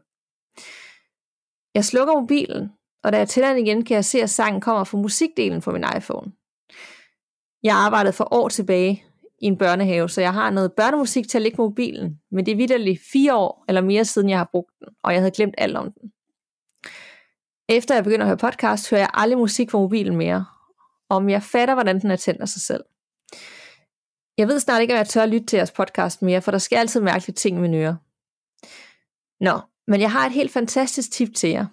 Jeg 1.74 1.84
slukker 1.84 2.14
mobilen, 2.14 2.72
og 3.04 3.12
da 3.12 3.18
jeg 3.18 3.28
tænder 3.28 3.48
den 3.48 3.66
igen, 3.66 3.84
kan 3.84 3.94
jeg 3.94 4.04
se, 4.04 4.22
at 4.22 4.30
sangen 4.30 4.60
kommer 4.60 4.84
fra 4.84 4.98
musikdelen 4.98 5.60
på 5.60 5.70
min 5.70 5.84
iPhone. 5.96 6.32
Jeg 7.62 7.76
arbejdede 7.76 8.12
for 8.12 8.34
år 8.34 8.48
tilbage 8.48 9.04
i 9.40 9.46
en 9.46 9.58
børnehave, 9.58 10.08
så 10.08 10.20
jeg 10.20 10.32
har 10.32 10.50
noget 10.50 10.72
børnemusik 10.72 11.28
til 11.28 11.38
at 11.38 11.42
ligge 11.42 11.56
på 11.56 11.62
mobilen, 11.62 12.20
men 12.30 12.46
det 12.46 12.52
er 12.52 12.56
vidderligt 12.56 13.02
fire 13.12 13.36
år 13.36 13.64
eller 13.68 13.80
mere 13.80 14.04
siden, 14.04 14.28
jeg 14.28 14.38
har 14.38 14.48
brugt 14.52 14.72
den, 14.80 14.88
og 15.02 15.12
jeg 15.12 15.20
havde 15.20 15.30
glemt 15.30 15.54
alt 15.58 15.76
om 15.76 15.92
den. 15.92 16.12
Efter 17.68 17.94
jeg 17.94 18.04
begynder 18.04 18.24
at 18.24 18.28
høre 18.28 18.50
podcast, 18.50 18.90
hører 18.90 19.00
jeg 19.00 19.10
aldrig 19.14 19.38
musik 19.38 19.68
på 19.68 19.78
mobilen 19.78 20.16
mere, 20.16 20.46
om 21.08 21.28
jeg 21.28 21.42
fatter, 21.42 21.74
hvordan 21.74 22.00
den 22.00 22.10
er 22.10 22.16
tændt 22.16 22.40
af 22.40 22.48
sig 22.48 22.62
selv. 22.62 22.84
Jeg 24.38 24.48
ved 24.48 24.60
snart 24.60 24.82
ikke, 24.82 24.94
om 24.94 24.98
jeg 24.98 25.08
tør 25.08 25.22
at 25.22 25.28
lytte 25.28 25.46
til 25.46 25.56
jeres 25.56 25.72
podcast 25.72 26.22
mere, 26.22 26.42
for 26.42 26.50
der 26.50 26.58
sker 26.58 26.80
altid 26.80 27.00
mærkelige 27.00 27.34
ting 27.34 27.60
med 27.60 27.68
nyere. 27.68 27.98
Nå, 29.40 29.60
men 29.86 30.00
jeg 30.00 30.12
har 30.12 30.26
et 30.26 30.32
helt 30.32 30.52
fantastisk 30.52 31.12
tip 31.12 31.34
til 31.34 31.50
jer. 31.50 31.66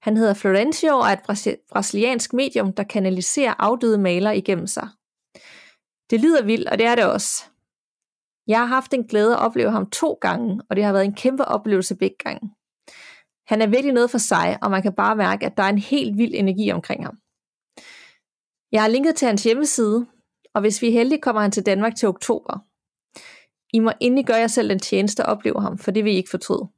Han 0.00 0.16
hedder 0.16 0.34
Florencio 0.34 0.96
og 0.96 1.08
er 1.08 1.12
et 1.12 1.58
brasiliansk 1.70 2.32
medium, 2.32 2.72
der 2.72 2.82
kanaliserer 2.82 3.54
afdøde 3.58 3.98
malere 3.98 4.38
igennem 4.38 4.66
sig. 4.66 4.88
Det 6.10 6.20
lyder 6.20 6.42
vildt, 6.44 6.68
og 6.68 6.78
det 6.78 6.86
er 6.86 6.94
det 6.94 7.04
også. 7.04 7.44
Jeg 8.46 8.58
har 8.58 8.66
haft 8.66 8.94
en 8.94 9.04
glæde 9.04 9.32
at 9.32 9.38
opleve 9.38 9.70
ham 9.70 9.90
to 9.90 10.18
gange, 10.20 10.62
og 10.70 10.76
det 10.76 10.84
har 10.84 10.92
været 10.92 11.04
en 11.04 11.14
kæmpe 11.14 11.44
oplevelse 11.44 11.94
begge 11.96 12.16
gange. 12.24 12.54
Han 13.46 13.62
er 13.62 13.66
virkelig 13.66 13.94
noget 13.94 14.10
for 14.10 14.18
sig, 14.18 14.58
og 14.62 14.70
man 14.70 14.82
kan 14.82 14.92
bare 14.92 15.16
mærke, 15.16 15.46
at 15.46 15.56
der 15.56 15.62
er 15.62 15.68
en 15.68 15.78
helt 15.78 16.18
vild 16.18 16.34
energi 16.34 16.70
omkring 16.72 17.04
ham. 17.04 17.18
Jeg 18.72 18.82
har 18.82 18.88
linket 18.88 19.16
til 19.16 19.28
hans 19.28 19.44
hjemmeside, 19.44 20.06
og 20.58 20.62
hvis 20.62 20.82
vi 20.82 20.88
er 20.88 20.92
heldige, 20.92 21.20
kommer 21.20 21.42
han 21.42 21.50
til 21.50 21.66
Danmark 21.66 21.96
til 21.96 22.08
oktober. 22.08 22.58
I 23.72 23.78
må 23.78 23.92
endelig 24.00 24.26
gøre 24.26 24.36
jer 24.36 24.46
selv 24.46 24.68
den 24.68 24.78
tjeneste 24.78 25.22
at 25.22 25.28
opleve 25.28 25.60
ham, 25.60 25.78
for 25.78 25.90
det 25.90 26.04
vil 26.04 26.12
I 26.12 26.16
ikke 26.16 26.30
fortryde. 26.30 26.68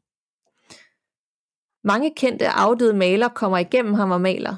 Mange 1.85 2.15
kendte 2.17 2.49
afdøde 2.49 2.95
malere 2.95 3.31
kommer 3.31 3.59
igennem 3.59 3.95
ham 3.95 4.11
og 4.11 4.21
maler. 4.21 4.57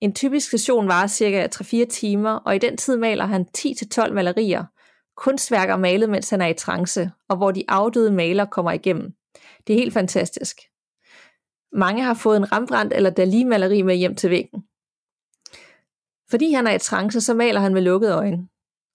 En 0.00 0.14
typisk 0.14 0.50
session 0.50 0.88
varer 0.88 1.06
cirka 1.06 1.46
3-4 1.54 1.84
timer, 1.84 2.30
og 2.30 2.56
i 2.56 2.58
den 2.58 2.76
tid 2.76 2.96
maler 2.96 3.26
han 3.26 3.46
10-12 3.58 4.12
malerier, 4.12 4.64
kunstværker 5.16 5.76
malet, 5.76 6.10
mens 6.10 6.30
han 6.30 6.40
er 6.40 6.46
i 6.46 6.54
trance, 6.54 7.10
og 7.28 7.36
hvor 7.36 7.50
de 7.50 7.64
afdøde 7.68 8.12
malere 8.12 8.46
kommer 8.46 8.72
igennem. 8.72 9.12
Det 9.66 9.72
er 9.72 9.78
helt 9.78 9.94
fantastisk. 9.94 10.56
Mange 11.72 12.02
har 12.02 12.14
fået 12.14 12.36
en 12.36 12.52
Rembrandt 12.52 12.92
eller 12.92 13.10
Dalí-maleri 13.10 13.82
med 13.82 13.96
hjem 13.96 14.14
til 14.14 14.30
væggen. 14.30 14.64
Fordi 16.30 16.52
han 16.52 16.66
er 16.66 16.74
i 16.74 16.78
trance, 16.78 17.20
så 17.20 17.34
maler 17.34 17.60
han 17.60 17.74
med 17.74 17.82
lukkede 17.82 18.14
øjne. 18.14 18.48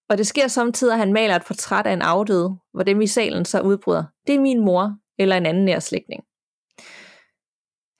Og 0.09 0.17
det 0.17 0.27
sker 0.27 0.47
samtidig, 0.47 0.93
at 0.93 0.99
han 0.99 1.13
maler 1.13 1.35
et 1.35 1.45
portræt 1.47 1.85
af 1.85 1.93
en 1.93 2.01
afdød, 2.01 2.49
hvor 2.73 2.83
dem 2.83 3.01
i 3.01 3.07
salen 3.07 3.45
så 3.45 3.61
udbryder, 3.61 4.03
det 4.27 4.35
er 4.35 4.39
min 4.39 4.65
mor 4.65 4.97
eller 5.19 5.37
en 5.37 5.45
anden 5.45 5.65
nær 5.65 5.79
slægtning. 5.79 6.23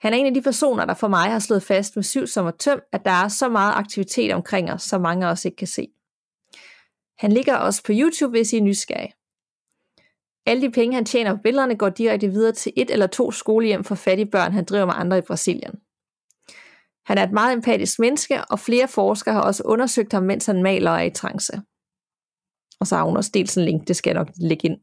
Han 0.00 0.12
er 0.12 0.16
en 0.16 0.26
af 0.26 0.34
de 0.34 0.42
personer, 0.42 0.84
der 0.84 0.94
for 0.94 1.08
mig 1.08 1.30
har 1.30 1.38
slået 1.38 1.62
fast 1.62 1.96
med 1.96 2.02
syv 2.02 2.26
som 2.26 2.46
er 2.46 2.50
tøm, 2.50 2.80
at 2.92 3.04
der 3.04 3.10
er 3.10 3.28
så 3.28 3.48
meget 3.48 3.74
aktivitet 3.74 4.34
omkring 4.34 4.72
os, 4.72 4.82
som 4.82 5.00
mange 5.00 5.26
af 5.26 5.30
os 5.30 5.44
ikke 5.44 5.56
kan 5.56 5.66
se. 5.66 5.88
Han 7.18 7.32
ligger 7.32 7.56
også 7.56 7.82
på 7.82 7.92
YouTube, 7.94 8.30
hvis 8.30 8.52
I 8.52 8.56
er 8.56 8.62
nysgerrige. 8.62 9.12
Alle 10.46 10.62
de 10.62 10.70
penge, 10.70 10.94
han 10.94 11.04
tjener 11.04 11.34
på 11.34 11.40
billederne, 11.42 11.76
går 11.76 11.88
direkte 11.88 12.28
videre 12.28 12.52
til 12.52 12.72
et 12.76 12.90
eller 12.90 13.06
to 13.06 13.30
skolehjem 13.30 13.84
for 13.84 13.94
fattige 13.94 14.30
børn, 14.30 14.52
han 14.52 14.64
driver 14.64 14.84
med 14.84 14.94
andre 14.96 15.18
i 15.18 15.20
Brasilien. 15.20 15.74
Han 17.06 17.18
er 17.18 17.22
et 17.22 17.32
meget 17.32 17.52
empatisk 17.52 17.98
menneske, 17.98 18.44
og 18.44 18.58
flere 18.58 18.88
forskere 18.88 19.34
har 19.34 19.42
også 19.42 19.62
undersøgt 19.64 20.12
ham, 20.12 20.22
mens 20.22 20.46
han 20.46 20.62
maler 20.62 20.90
og 20.90 20.98
er 20.98 21.02
i 21.02 21.10
trance. 21.10 21.52
Og 22.80 22.86
så 22.86 22.96
har 22.96 23.04
hun 23.04 23.16
også 23.16 23.30
delt 23.34 23.50
sådan 23.50 23.68
en 23.68 23.72
link, 23.72 23.88
det 23.88 23.96
skal 23.96 24.10
jeg 24.10 24.18
nok 24.24 24.28
lægge 24.36 24.68
ind. 24.68 24.78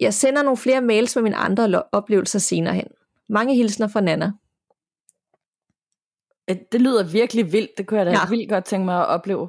Jeg 0.00 0.14
sender 0.14 0.42
nogle 0.42 0.56
flere 0.56 0.80
mails 0.80 1.16
med 1.16 1.22
mine 1.22 1.36
andre 1.36 1.82
oplevelser 1.92 2.38
senere 2.38 2.74
hen. 2.74 2.86
Mange 3.28 3.54
hilsner 3.54 3.88
fra 3.88 4.00
Nana. 4.00 4.32
Det 6.72 6.80
lyder 6.80 7.04
virkelig 7.04 7.52
vildt. 7.52 7.70
Det 7.78 7.86
kunne 7.86 7.98
jeg 7.98 8.06
da 8.06 8.10
ja. 8.10 8.28
vildt 8.28 8.50
godt 8.50 8.64
tænke 8.64 8.84
mig 8.84 9.00
at 9.00 9.06
opleve. 9.06 9.48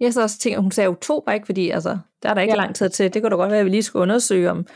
Jeg 0.00 0.12
så 0.12 0.22
også 0.22 0.38
tænker, 0.38 0.60
hun 0.60 0.70
sagde 0.70 0.88
oktober, 0.88 1.32
ikke? 1.32 1.46
Fordi 1.46 1.70
altså, 1.70 1.98
der 2.22 2.28
er 2.28 2.34
der 2.34 2.40
ikke 2.40 2.54
ja. 2.54 2.60
lang 2.60 2.74
tid 2.74 2.88
til. 2.88 3.14
Det 3.14 3.22
kunne 3.22 3.30
da 3.30 3.36
godt 3.36 3.50
være, 3.50 3.60
at 3.60 3.66
vi 3.66 3.70
lige 3.70 3.82
skulle 3.82 4.02
undersøge, 4.02 4.50
om, 4.50 4.66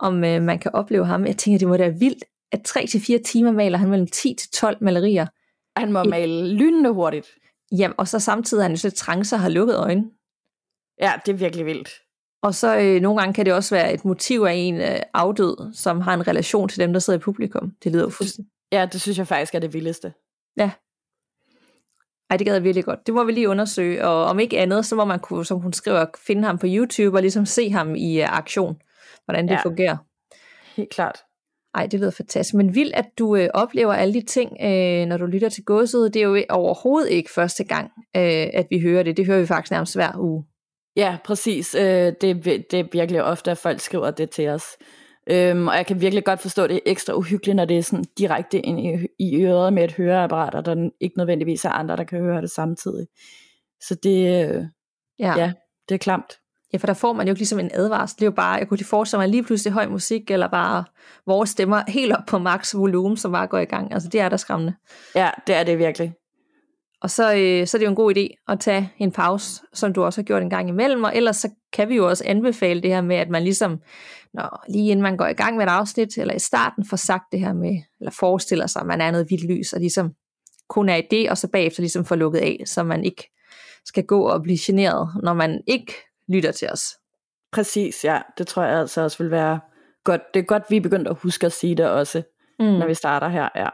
om 0.00 0.24
øh, 0.24 0.42
man 0.42 0.58
kan 0.58 0.70
opleve 0.74 1.06
ham. 1.06 1.26
Jeg 1.26 1.36
tænker, 1.36 1.58
det 1.58 1.68
må 1.68 1.76
da 1.76 1.82
være 1.82 1.98
vildt, 1.98 2.24
at 2.52 2.76
3-4 2.76 3.22
timer 3.22 3.52
maler 3.52 3.78
han 3.78 3.88
mellem 3.88 4.08
10-12 4.16 4.76
malerier. 4.80 5.26
Han 5.76 5.92
må 5.92 6.04
male 6.04 6.54
lynende 6.54 6.90
hurtigt. 6.90 7.26
Jamen, 7.78 7.94
og 7.98 8.08
så 8.08 8.18
samtidig 8.18 8.60
er 8.60 8.62
han 8.62 8.72
jo 8.72 8.78
så 8.78 8.90
trance 8.90 9.36
og 9.36 9.40
har 9.40 9.48
lukket 9.48 9.76
øjne. 9.76 10.10
Ja, 11.00 11.12
det 11.26 11.32
er 11.32 11.36
virkelig 11.36 11.66
vildt. 11.66 11.90
Og 12.42 12.54
så 12.54 12.78
øh, 12.78 13.00
nogle 13.00 13.20
gange 13.20 13.34
kan 13.34 13.46
det 13.46 13.54
også 13.54 13.74
være 13.74 13.94
et 13.94 14.04
motiv 14.04 14.40
af 14.40 14.52
en 14.52 14.74
øh, 14.74 15.00
afdød, 15.14 15.74
som 15.74 16.00
har 16.00 16.14
en 16.14 16.28
relation 16.28 16.68
til 16.68 16.80
dem, 16.80 16.92
der 16.92 17.00
sidder 17.00 17.18
i 17.18 17.22
publikum. 17.22 17.72
Det 17.84 17.92
lyder 17.92 18.04
jo 18.04 18.10
fuldstændig. 18.10 18.52
Ja, 18.72 18.88
det 18.92 19.00
synes 19.00 19.18
jeg 19.18 19.26
faktisk 19.26 19.54
er 19.54 19.58
det 19.58 19.72
vildeste. 19.72 20.12
Ja. 20.56 20.70
Ej, 22.30 22.36
det 22.36 22.46
gad 22.46 22.54
jeg 22.54 22.64
virkelig 22.64 22.84
godt. 22.84 23.06
Det 23.06 23.14
må 23.14 23.24
vi 23.24 23.32
lige 23.32 23.48
undersøge, 23.48 24.06
og 24.06 24.24
om 24.24 24.38
ikke 24.38 24.58
andet, 24.58 24.86
så 24.86 24.96
må 24.96 25.04
man 25.04 25.20
kunne, 25.20 25.44
som 25.44 25.58
hun 25.58 25.72
skriver, 25.72 26.06
finde 26.26 26.44
ham 26.44 26.58
på 26.58 26.66
YouTube 26.68 27.16
og 27.16 27.22
ligesom 27.22 27.46
se 27.46 27.70
ham 27.70 27.94
i 27.94 28.22
uh, 28.22 28.38
aktion, 28.38 28.82
hvordan 29.24 29.48
det 29.48 29.54
ja. 29.54 29.60
fungerer. 29.62 29.96
Helt 30.76 30.90
klart. 30.90 31.25
Ej, 31.76 31.86
det 31.86 32.00
lyder 32.00 32.10
fantastisk. 32.10 32.54
Men 32.54 32.74
vildt, 32.74 32.94
at 32.94 33.06
du 33.18 33.36
øh, 33.36 33.48
oplever 33.54 33.92
alle 33.92 34.14
de 34.14 34.26
ting, 34.26 34.56
øh, 34.62 35.06
når 35.06 35.16
du 35.16 35.26
lytter 35.26 35.48
til 35.48 35.64
godset. 35.64 36.14
Det 36.14 36.22
er 36.22 36.26
jo 36.26 36.44
overhovedet 36.50 37.10
ikke 37.10 37.30
første 37.30 37.64
gang, 37.64 37.90
øh, 38.16 38.46
at 38.54 38.66
vi 38.70 38.80
hører 38.80 39.02
det. 39.02 39.16
Det 39.16 39.26
hører 39.26 39.40
vi 39.40 39.46
faktisk 39.46 39.70
nærmest 39.70 39.94
hver 39.94 40.12
uge. 40.18 40.44
Ja, 40.96 41.16
præcis. 41.24 41.74
Øh, 41.74 42.12
det, 42.20 42.44
det 42.44 42.74
er 42.74 42.88
virkelig 42.92 43.22
ofte, 43.22 43.50
at 43.50 43.58
folk 43.58 43.80
skriver 43.80 44.10
det 44.10 44.30
til 44.30 44.48
os. 44.48 44.64
Øhm, 45.30 45.68
og 45.68 45.76
jeg 45.76 45.86
kan 45.86 46.00
virkelig 46.00 46.24
godt 46.24 46.40
forstå, 46.40 46.64
at 46.64 46.70
det 46.70 46.76
er 46.76 46.90
ekstra 46.90 47.14
uhyggeligt, 47.14 47.56
når 47.56 47.64
det 47.64 47.78
er 47.78 47.82
sådan 47.82 48.04
direkte 48.18 48.60
ind 48.60 48.80
i, 48.80 49.06
i 49.18 49.44
øret 49.44 49.72
med 49.72 49.84
et 49.84 49.92
høreapparat, 49.92 50.54
og 50.54 50.64
der 50.66 50.90
ikke 51.00 51.18
nødvendigvis 51.18 51.64
er 51.64 51.70
andre, 51.70 51.96
der 51.96 52.04
kan 52.04 52.20
høre 52.20 52.40
det 52.40 52.50
samtidig. 52.50 53.06
Så 53.80 53.94
det, 54.02 54.48
øh, 54.48 54.64
ja. 55.18 55.38
ja, 55.38 55.52
det 55.88 55.94
er 55.94 55.98
klamt. 55.98 56.38
Ja, 56.72 56.78
for 56.78 56.86
der 56.86 56.94
får 56.94 57.12
man 57.12 57.26
jo 57.26 57.32
ikke 57.32 57.40
ligesom 57.40 57.58
en 57.58 57.70
advarsel. 57.74 58.16
Det 58.16 58.22
er 58.22 58.26
jo 58.26 58.30
bare, 58.30 58.52
jeg 58.52 58.68
kunne 58.68 58.78
forestille 58.84 59.20
mig 59.20 59.28
lige 59.28 59.42
pludselig 59.42 59.72
høj 59.72 59.86
musik, 59.86 60.30
eller 60.30 60.48
bare 60.48 60.84
vores 61.26 61.50
stemmer 61.50 61.82
helt 61.98 62.12
op 62.12 62.26
på 62.26 62.38
max 62.38 62.74
volumen, 62.74 63.16
som 63.16 63.32
bare 63.32 63.46
går 63.46 63.58
i 63.58 63.64
gang. 63.64 63.92
Altså 63.92 64.08
det 64.08 64.20
er 64.20 64.28
der 64.28 64.36
skræmmende. 64.36 64.74
Ja, 65.14 65.30
det 65.46 65.54
er 65.54 65.64
det 65.64 65.78
virkelig. 65.78 66.12
Og 67.02 67.10
så, 67.10 67.34
øh, 67.34 67.66
så 67.66 67.76
er 67.76 67.78
det 67.78 67.84
jo 67.84 67.90
en 67.90 67.96
god 67.96 68.16
idé 68.16 68.44
at 68.48 68.60
tage 68.60 68.92
en 68.98 69.12
pause, 69.12 69.62
som 69.72 69.92
du 69.92 70.04
også 70.04 70.20
har 70.20 70.24
gjort 70.24 70.42
en 70.42 70.50
gang 70.50 70.68
imellem, 70.68 71.04
og 71.04 71.16
ellers 71.16 71.36
så 71.36 71.48
kan 71.72 71.88
vi 71.88 71.96
jo 71.96 72.08
også 72.08 72.24
anbefale 72.26 72.82
det 72.82 72.90
her 72.90 73.00
med, 73.00 73.16
at 73.16 73.28
man 73.28 73.42
ligesom, 73.42 73.78
når, 74.34 74.64
lige 74.68 74.90
inden 74.90 75.02
man 75.02 75.16
går 75.16 75.26
i 75.26 75.32
gang 75.32 75.56
med 75.56 75.64
et 75.66 75.70
afsnit, 75.70 76.18
eller 76.18 76.34
i 76.34 76.38
starten 76.38 76.84
får 76.90 76.96
sagt 76.96 77.24
det 77.32 77.40
her 77.40 77.52
med, 77.52 77.82
eller 78.00 78.10
forestiller 78.10 78.66
sig, 78.66 78.80
at 78.80 78.86
man 78.86 79.00
er 79.00 79.10
noget 79.10 79.26
vildt 79.30 79.44
lys, 79.44 79.72
og 79.72 79.80
ligesom 79.80 80.10
kun 80.68 80.88
er 80.88 80.96
i 80.96 81.02
det, 81.10 81.30
og 81.30 81.38
så 81.38 81.48
bagefter 81.48 81.82
ligesom 81.82 82.04
får 82.04 82.16
lukket 82.16 82.38
af, 82.38 82.62
så 82.66 82.82
man 82.82 83.04
ikke 83.04 83.30
skal 83.84 84.04
gå 84.04 84.22
og 84.22 84.42
blive 84.42 84.58
generet, 84.60 85.08
når 85.22 85.34
man 85.34 85.60
ikke 85.66 85.92
lytter 86.28 86.52
til 86.52 86.68
os. 86.72 86.96
Præcis, 87.52 88.04
ja. 88.04 88.20
Det 88.38 88.46
tror 88.46 88.62
jeg 88.62 88.78
altså 88.78 89.00
også 89.00 89.18
vil 89.18 89.30
være 89.30 89.60
godt. 90.04 90.34
Det 90.34 90.40
er 90.40 90.44
godt, 90.44 90.62
vi 90.70 90.76
er 90.76 90.80
begyndt 90.80 91.08
at 91.08 91.16
huske 91.22 91.46
at 91.46 91.52
sige 91.52 91.74
det 91.74 91.90
også, 91.90 92.22
mm. 92.58 92.64
når 92.64 92.86
vi 92.86 92.94
starter 92.94 93.28
her, 93.28 93.48
ja. 93.54 93.68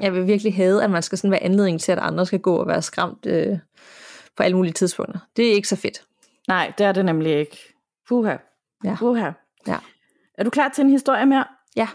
Jeg 0.00 0.14
vil 0.14 0.26
virkelig 0.26 0.54
have, 0.54 0.82
at 0.82 0.90
man 0.90 1.02
skal 1.02 1.18
sådan 1.18 1.30
være 1.30 1.42
anledning 1.42 1.80
til, 1.80 1.92
at 1.92 1.98
andre 1.98 2.26
skal 2.26 2.40
gå 2.40 2.56
og 2.56 2.66
være 2.66 2.82
skræmt 2.82 3.26
øh, 3.26 3.58
på 4.36 4.42
alle 4.42 4.56
mulige 4.56 4.72
tidspunkter. 4.72 5.18
Det 5.36 5.48
er 5.48 5.52
ikke 5.52 5.68
så 5.68 5.76
fedt. 5.76 6.02
Nej, 6.48 6.72
det 6.78 6.86
er 6.86 6.92
det 6.92 7.04
nemlig 7.04 7.38
ikke. 7.38 7.74
Puha. 8.08 8.36
Ja. 8.84 8.96
Puha. 8.98 9.30
Ja. 9.66 9.76
Er 10.38 10.44
du 10.44 10.50
klar 10.50 10.68
til 10.68 10.84
en 10.84 10.90
historie 10.90 11.26
mere? 11.26 11.44
Ja. 11.76 11.88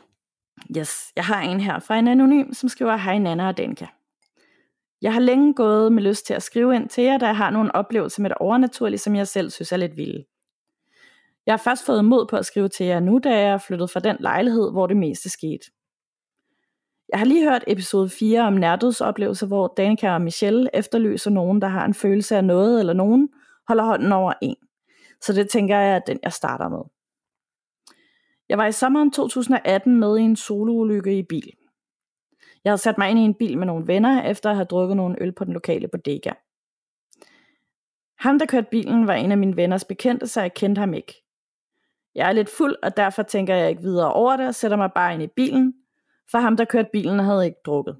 Yes, 0.77 1.11
jeg 1.15 1.25
har 1.25 1.41
en 1.41 1.59
her 1.59 1.79
fra 1.79 1.97
en 1.97 2.07
anonym, 2.07 2.53
som 2.53 2.69
skriver, 2.69 2.95
Hej 2.95 3.17
Nana 3.17 3.47
og 3.47 3.57
Danka. 3.57 3.85
Jeg 5.01 5.13
har 5.13 5.19
længe 5.19 5.53
gået 5.53 5.91
med 5.91 6.03
lyst 6.03 6.25
til 6.25 6.33
at 6.33 6.43
skrive 6.43 6.75
ind 6.75 6.89
til 6.89 7.03
jer, 7.03 7.17
da 7.17 7.25
jeg 7.25 7.37
har 7.37 7.49
nogle 7.49 7.75
oplevelser 7.75 8.21
med 8.21 8.29
det 8.29 8.37
overnaturlige, 8.37 8.97
som 8.97 9.15
jeg 9.15 9.27
selv 9.27 9.49
synes 9.49 9.71
er 9.71 9.77
lidt 9.77 9.97
vilde. 9.97 10.25
Jeg 11.45 11.53
har 11.53 11.57
først 11.57 11.85
fået 11.85 12.05
mod 12.05 12.27
på 12.27 12.37
at 12.37 12.45
skrive 12.45 12.67
til 12.67 12.85
jer 12.85 12.99
nu, 12.99 13.19
da 13.23 13.29
jeg 13.29 13.53
er 13.53 13.57
flyttet 13.57 13.89
fra 13.89 13.99
den 13.99 14.17
lejlighed, 14.19 14.71
hvor 14.71 14.87
det 14.87 14.97
meste 14.97 15.29
skete. 15.29 15.65
Jeg 17.09 17.19
har 17.19 17.25
lige 17.25 17.49
hørt 17.49 17.63
episode 17.67 18.09
4 18.09 18.41
om 18.41 18.53
nærdødsoplevelser, 18.53 19.47
hvor 19.47 19.73
Danica 19.77 20.13
og 20.13 20.21
Michelle 20.21 20.69
efterlyser 20.73 21.31
nogen, 21.31 21.61
der 21.61 21.67
har 21.67 21.85
en 21.85 21.93
følelse 21.93 22.35
af 22.35 22.43
noget 22.43 22.79
eller 22.79 22.93
nogen, 22.93 23.29
holder 23.67 23.83
hånden 23.83 24.11
over 24.11 24.33
en. 24.41 24.55
Så 25.21 25.33
det 25.33 25.49
tænker 25.49 25.77
jeg, 25.77 25.95
er 25.95 25.99
den 25.99 26.19
jeg 26.23 26.33
starter 26.33 26.69
med. 26.69 26.81
Jeg 28.49 28.57
var 28.57 28.65
i 28.65 28.71
sommeren 28.71 29.11
2018 29.11 29.99
med 29.99 30.17
i 30.17 30.21
en 30.21 30.35
soloulykke 30.35 31.17
i 31.17 31.23
bil. 31.23 31.51
Jeg 32.65 32.71
havde 32.71 32.81
sat 32.81 32.97
mig 32.97 33.09
ind 33.09 33.19
i 33.19 33.21
en 33.21 33.33
bil 33.33 33.57
med 33.57 33.67
nogle 33.67 33.87
venner, 33.87 34.23
efter 34.23 34.49
at 34.49 34.55
have 34.55 34.65
drukket 34.65 34.97
nogle 34.97 35.21
øl 35.21 35.31
på 35.31 35.45
den 35.45 35.53
lokale 35.53 35.87
bodega. 35.87 36.31
Ham, 38.19 38.39
der 38.39 38.45
kørte 38.45 38.67
bilen, 38.71 39.07
var 39.07 39.13
en 39.13 39.31
af 39.31 39.37
mine 39.37 39.55
venners 39.55 39.83
bekendte, 39.83 40.27
så 40.27 40.41
jeg 40.41 40.53
kendte 40.53 40.79
ham 40.79 40.93
ikke. 40.93 41.23
Jeg 42.15 42.27
er 42.27 42.31
lidt 42.31 42.49
fuld, 42.49 42.75
og 42.83 42.97
derfor 42.97 43.23
tænker 43.23 43.55
jeg 43.55 43.69
ikke 43.69 43.81
videre 43.81 44.13
over 44.13 44.37
det 44.37 44.47
og 44.47 44.55
sætter 44.55 44.77
mig 44.77 44.91
bare 44.95 45.13
ind 45.13 45.23
i 45.23 45.27
bilen, 45.27 45.73
for 46.31 46.37
ham, 46.37 46.57
der 46.57 46.65
kørte 46.65 46.89
bilen, 46.93 47.19
havde 47.19 47.45
ikke 47.45 47.59
drukket. 47.65 47.97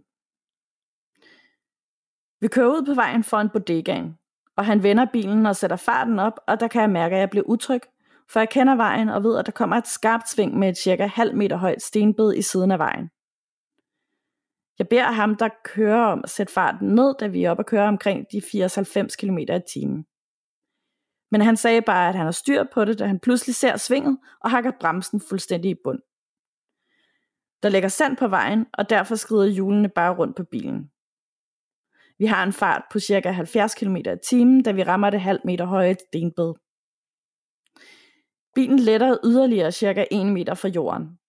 Vi 2.41 2.47
kører 2.47 2.68
ud 2.68 2.86
på 2.86 2.93
vejen 2.93 3.24
foran 3.24 3.49
bodegaen, 3.49 4.18
og 4.57 4.66
han 4.66 4.84
vender 4.84 5.05
bilen 5.13 5.45
og 5.45 5.55
sætter 5.55 5.78
farten 5.78 6.20
op, 6.20 6.39
og 6.47 6.59
der 6.59 6.68
kan 6.68 6.82
jeg 6.82 6.89
mærke, 6.89 7.16
at 7.16 7.20
jeg 7.20 7.30
bliver 7.30 7.45
utryg, 7.45 7.82
for 8.30 8.39
jeg 8.39 8.49
kender 8.49 8.76
vejen 8.76 9.09
og 9.09 9.24
ved, 9.24 9.38
at 9.38 9.45
der 9.45 9.51
kommer 9.51 9.76
et 9.76 9.88
skarpt 9.88 10.30
sving 10.30 10.59
med 10.59 10.70
et 10.70 10.78
cirka 10.78 11.05
halv 11.05 11.36
meter 11.36 11.57
højt 11.57 11.82
stenbed 11.82 12.34
i 12.34 12.41
siden 12.41 12.72
af 12.72 12.80
vejen. 12.80 13.09
Jeg 14.80 14.88
beder 14.89 15.11
ham, 15.11 15.36
der 15.36 15.49
kører 15.63 16.05
om 16.05 16.21
at 16.23 16.30
sætte 16.30 16.53
farten 16.53 16.88
ned, 16.88 17.15
da 17.19 17.28
vi 17.28 17.43
er 17.43 17.51
oppe 17.51 17.61
og 17.61 17.65
kører 17.65 17.88
omkring 17.88 18.26
de 18.32 18.38
80-90 18.38 19.15
km 19.19 19.38
i 19.38 19.59
timen. 19.73 20.05
Men 21.32 21.41
han 21.41 21.57
sagde 21.57 21.82
bare, 21.82 22.09
at 22.09 22.15
han 22.15 22.26
har 22.26 22.32
styr 22.32 22.63
på 22.73 22.86
det, 22.86 22.99
da 22.99 23.07
han 23.07 23.19
pludselig 23.19 23.55
ser 23.55 23.78
svinget 23.78 24.17
og 24.41 24.51
hakker 24.51 24.71
bremsen 24.80 25.21
fuldstændig 25.30 25.71
i 25.71 25.82
bund. 25.84 25.99
Der 27.63 27.69
ligger 27.69 27.89
sand 27.89 28.17
på 28.17 28.28
vejen, 28.28 28.65
og 28.73 28.89
derfor 28.89 29.15
skrider 29.15 29.45
hjulene 29.45 29.89
bare 29.89 30.15
rundt 30.15 30.38
på 30.38 30.43
bilen. 30.43 30.91
Vi 32.17 32.26
har 32.26 32.43
en 32.43 32.53
fart 32.53 32.84
på 32.91 32.99
ca. 32.99 33.32
70 33.32 33.76
km 33.76 33.95
i 33.95 34.03
timen, 34.30 34.63
da 34.63 34.71
vi 34.71 34.84
rammer 34.84 35.09
det 35.09 35.21
halv 35.21 35.39
meter 35.45 35.65
høje 35.65 35.95
stenbed. 35.99 36.53
Bilen 38.55 38.80
letter 38.80 39.17
yderligere 39.23 39.71
cirka 39.71 40.05
1 40.11 40.26
meter 40.26 40.53
fra 40.53 40.67
jorden. 40.67 41.19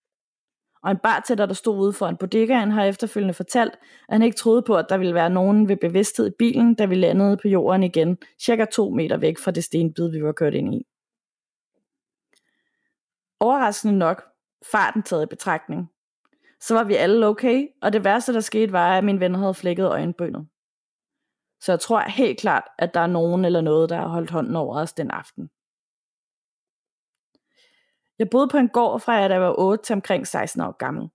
Og 0.86 0.92
en 0.92 0.98
bartender, 0.98 1.46
der 1.46 1.54
stod 1.54 1.78
ude 1.78 1.92
for 1.92 2.06
en 2.06 2.16
bodegaen, 2.16 2.70
har 2.70 2.84
efterfølgende 2.84 3.34
fortalt, 3.34 3.72
at 4.08 4.14
han 4.14 4.22
ikke 4.22 4.36
troede 4.36 4.62
på, 4.62 4.76
at 4.76 4.86
der 4.88 4.96
ville 4.98 5.14
være 5.14 5.30
nogen 5.30 5.68
ved 5.68 5.76
bevidsthed 5.76 6.26
i 6.26 6.34
bilen, 6.38 6.74
da 6.74 6.84
vi 6.84 6.94
landede 6.94 7.36
på 7.36 7.48
jorden 7.48 7.82
igen, 7.82 8.18
cirka 8.42 8.64
2 8.64 8.90
meter 8.90 9.16
væk 9.16 9.38
fra 9.38 9.50
det 9.50 9.64
stenbid, 9.64 10.10
vi 10.10 10.22
var 10.22 10.32
kørt 10.32 10.54
ind 10.54 10.74
i. 10.74 10.86
Overraskende 13.40 13.98
nok, 13.98 14.24
farten 14.72 15.02
taget 15.02 15.22
i 15.22 15.26
betragtning, 15.26 15.90
så 16.60 16.74
var 16.74 16.84
vi 16.84 16.94
alle 16.94 17.26
okay, 17.26 17.68
og 17.82 17.92
det 17.92 18.04
værste, 18.04 18.32
der 18.32 18.40
skete, 18.40 18.72
var, 18.72 18.98
at 18.98 19.04
min 19.04 19.20
ven 19.20 19.34
havde 19.34 19.54
flækket 19.54 19.86
øjenbrynet. 19.86 20.48
Så 21.60 21.72
jeg 21.72 21.80
tror 21.80 22.00
helt 22.00 22.40
klart, 22.40 22.64
at 22.78 22.94
der 22.94 23.00
er 23.00 23.06
nogen 23.06 23.44
eller 23.44 23.60
noget, 23.60 23.90
der 23.90 23.96
har 23.96 24.08
holdt 24.08 24.30
hånden 24.30 24.56
over 24.56 24.80
os 24.80 24.92
den 24.92 25.10
aften. 25.10 25.50
Jeg 28.18 28.30
boede 28.30 28.48
på 28.48 28.56
en 28.56 28.68
gård 28.68 29.00
fra 29.00 29.12
jeg 29.12 29.40
var 29.40 29.54
8 29.58 29.84
til 29.84 29.92
omkring 29.92 30.26
16 30.26 30.62
år 30.62 30.72
gammel. 30.72 31.10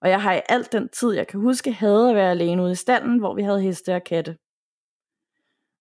Og 0.00 0.08
jeg 0.08 0.22
har 0.22 0.34
i 0.34 0.40
alt 0.48 0.72
den 0.72 0.88
tid, 0.88 1.12
jeg 1.12 1.26
kan 1.26 1.40
huske, 1.40 1.72
havde 1.72 2.10
at 2.10 2.16
være 2.16 2.30
alene 2.30 2.62
ude 2.62 2.72
i 2.72 2.74
stallen, 2.74 3.18
hvor 3.18 3.34
vi 3.34 3.42
havde 3.42 3.62
heste 3.62 3.94
og 3.94 4.04
katte. 4.04 4.36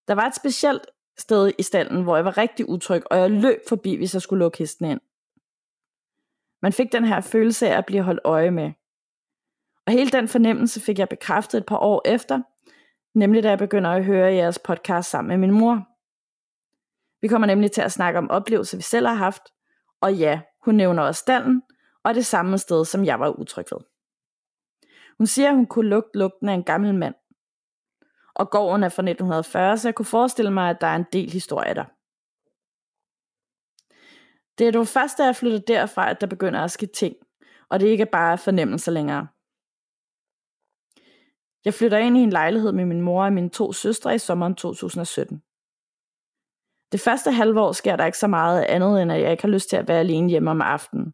Der 0.07 0.13
var 0.13 0.25
et 0.27 0.36
specielt 0.36 0.86
sted 1.17 1.51
i 1.57 1.63
stallen, 1.63 2.03
hvor 2.03 2.15
jeg 2.15 2.25
var 2.25 2.38
rigtig 2.38 2.69
utryg, 2.69 3.03
og 3.11 3.17
jeg 3.17 3.32
løb 3.32 3.59
forbi, 3.69 3.95
hvis 3.95 4.13
jeg 4.13 4.21
skulle 4.21 4.39
lukke 4.39 4.57
hesten 4.57 4.86
ind. 4.86 5.01
Man 6.61 6.73
fik 6.73 6.91
den 6.91 7.05
her 7.05 7.21
følelse 7.21 7.69
af 7.69 7.77
at 7.77 7.86
blive 7.86 8.03
holdt 8.03 8.21
øje 8.23 8.51
med. 8.51 8.71
Og 9.86 9.93
hele 9.93 10.11
den 10.11 10.27
fornemmelse 10.27 10.82
fik 10.82 10.99
jeg 10.99 11.09
bekræftet 11.09 11.57
et 11.57 11.65
par 11.65 11.77
år 11.77 12.01
efter, 12.05 12.41
nemlig 13.13 13.43
da 13.43 13.49
jeg 13.49 13.57
begynder 13.57 13.89
at 13.89 14.05
høre 14.05 14.34
jeres 14.34 14.59
podcast 14.59 15.09
sammen 15.09 15.30
med 15.30 15.47
min 15.47 15.59
mor. 15.59 15.88
Vi 17.21 17.27
kommer 17.27 17.47
nemlig 17.47 17.71
til 17.71 17.82
at 17.82 17.91
snakke 17.91 18.19
om 18.19 18.30
oplevelser, 18.30 18.77
vi 18.77 18.84
selv 18.84 19.07
har 19.07 19.15
haft, 19.15 19.41
og 20.02 20.16
ja, 20.16 20.41
hun 20.66 20.76
nævner 20.76 21.04
også 21.04 21.20
stallen, 21.20 21.62
og 22.04 22.16
det 22.16 22.26
samme 22.26 22.58
sted, 22.58 22.86
som 22.86 23.06
jeg 23.06 23.20
var 23.20 23.30
utryg 23.30 23.66
ved. 23.72 23.80
Hun 25.18 25.28
siger, 25.28 25.50
at 25.50 25.56
hun 25.56 25.66
kunne 25.66 25.89
lugte 25.89 26.20
lugten 26.20 26.50
af 26.50 26.54
en 26.54 26.64
gammel 26.64 26.95
mand. 26.95 27.16
Og 28.36 28.50
gården 28.50 28.84
er 28.84 28.89
fra 28.89 29.02
1940, 29.02 29.78
så 29.78 29.88
jeg 29.88 29.95
kunne 29.95 30.06
forestille 30.06 30.52
mig, 30.52 30.70
at 30.70 30.82
der 30.82 30.88
er 30.88 30.95
en 30.95 31.06
del 31.14 31.30
historie 31.32 31.74
der. 31.74 31.86
Det 34.58 34.68
er 34.68 34.72
dog 34.72 34.88
først, 34.88 35.18
da 35.18 35.24
jeg 35.24 35.36
flytter 35.36 35.60
derfra, 35.60 36.10
at 36.10 36.22
der 36.22 36.28
begynder 36.28 36.60
at 36.60 36.72
ske 36.72 36.86
ting, 36.86 37.16
og 37.70 37.80
det 37.80 37.88
ikke 37.88 38.02
er 38.02 38.12
bare 38.12 38.38
fornemmelser 38.38 38.91
længere. 38.91 39.28
Jeg 41.66 41.74
flytter 41.74 41.97
ind 41.97 42.18
i 42.18 42.20
en 42.20 42.30
lejlighed 42.30 42.72
med 42.72 42.86
min 42.86 43.02
mor 43.02 43.26
og 43.26 43.34
mine 43.34 43.50
to 43.50 43.74
søstre 43.74 44.16
i 44.16 44.18
sommeren 44.18 44.56
2017. 44.56 45.43
Det 46.92 47.00
første 47.00 47.32
halvår 47.32 47.72
sker 47.72 47.96
der 47.96 48.06
ikke 48.06 48.18
så 48.18 48.28
meget 48.28 48.64
andet, 48.64 49.02
end 49.02 49.12
at 49.12 49.22
jeg 49.22 49.32
ikke 49.32 49.44
har 49.44 49.50
lyst 49.50 49.70
til 49.70 49.78
at 49.78 49.88
være 49.88 50.00
alene 50.00 50.30
hjemme 50.30 50.52
om 50.52 50.62
aftenen. 50.62 51.14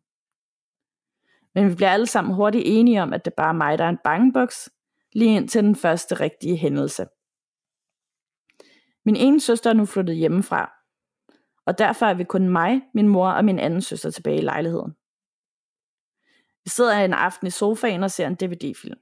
Men 1.56 1.70
vi 1.70 1.76
bliver 1.76 1.92
alle 1.92 2.08
sammen 2.08 2.36
hurtigt 2.36 2.64
enige 2.68 3.02
om, 3.02 3.14
at 3.14 3.26
det 3.26 3.34
bare 3.34 3.50
er 3.50 3.54
mig, 3.54 3.78
der 3.78 3.86
er 3.86 3.90
en 3.90 4.00
bangeboks, 4.04 4.70
lige 5.14 5.36
ind 5.36 5.50
til 5.50 5.64
den 5.64 5.76
første 5.76 6.16
rigtige 6.16 6.58
hændelse. 6.58 7.06
Min 9.06 9.16
ene 9.16 9.42
søster 9.42 9.70
er 9.70 9.74
nu 9.74 9.86
flyttet 9.86 10.16
hjemmefra, 10.16 10.72
og 11.66 11.78
derfor 11.78 12.06
er 12.06 12.14
vi 12.14 12.24
kun 12.24 12.50
mig, 12.50 12.82
min 12.94 13.08
mor 13.08 13.30
og 13.30 13.46
min 13.46 13.60
anden 13.60 13.82
søster 13.82 14.12
tilbage 14.12 14.38
i 14.38 14.42
lejligheden. 14.42 14.92
Vi 16.64 16.70
sidder 16.70 17.06
en 17.06 17.14
aften 17.14 17.48
i 17.48 17.50
sofaen 17.50 18.04
og 18.04 18.12
ser 18.12 18.28
en 18.28 18.36
DVD-film. 18.36 19.00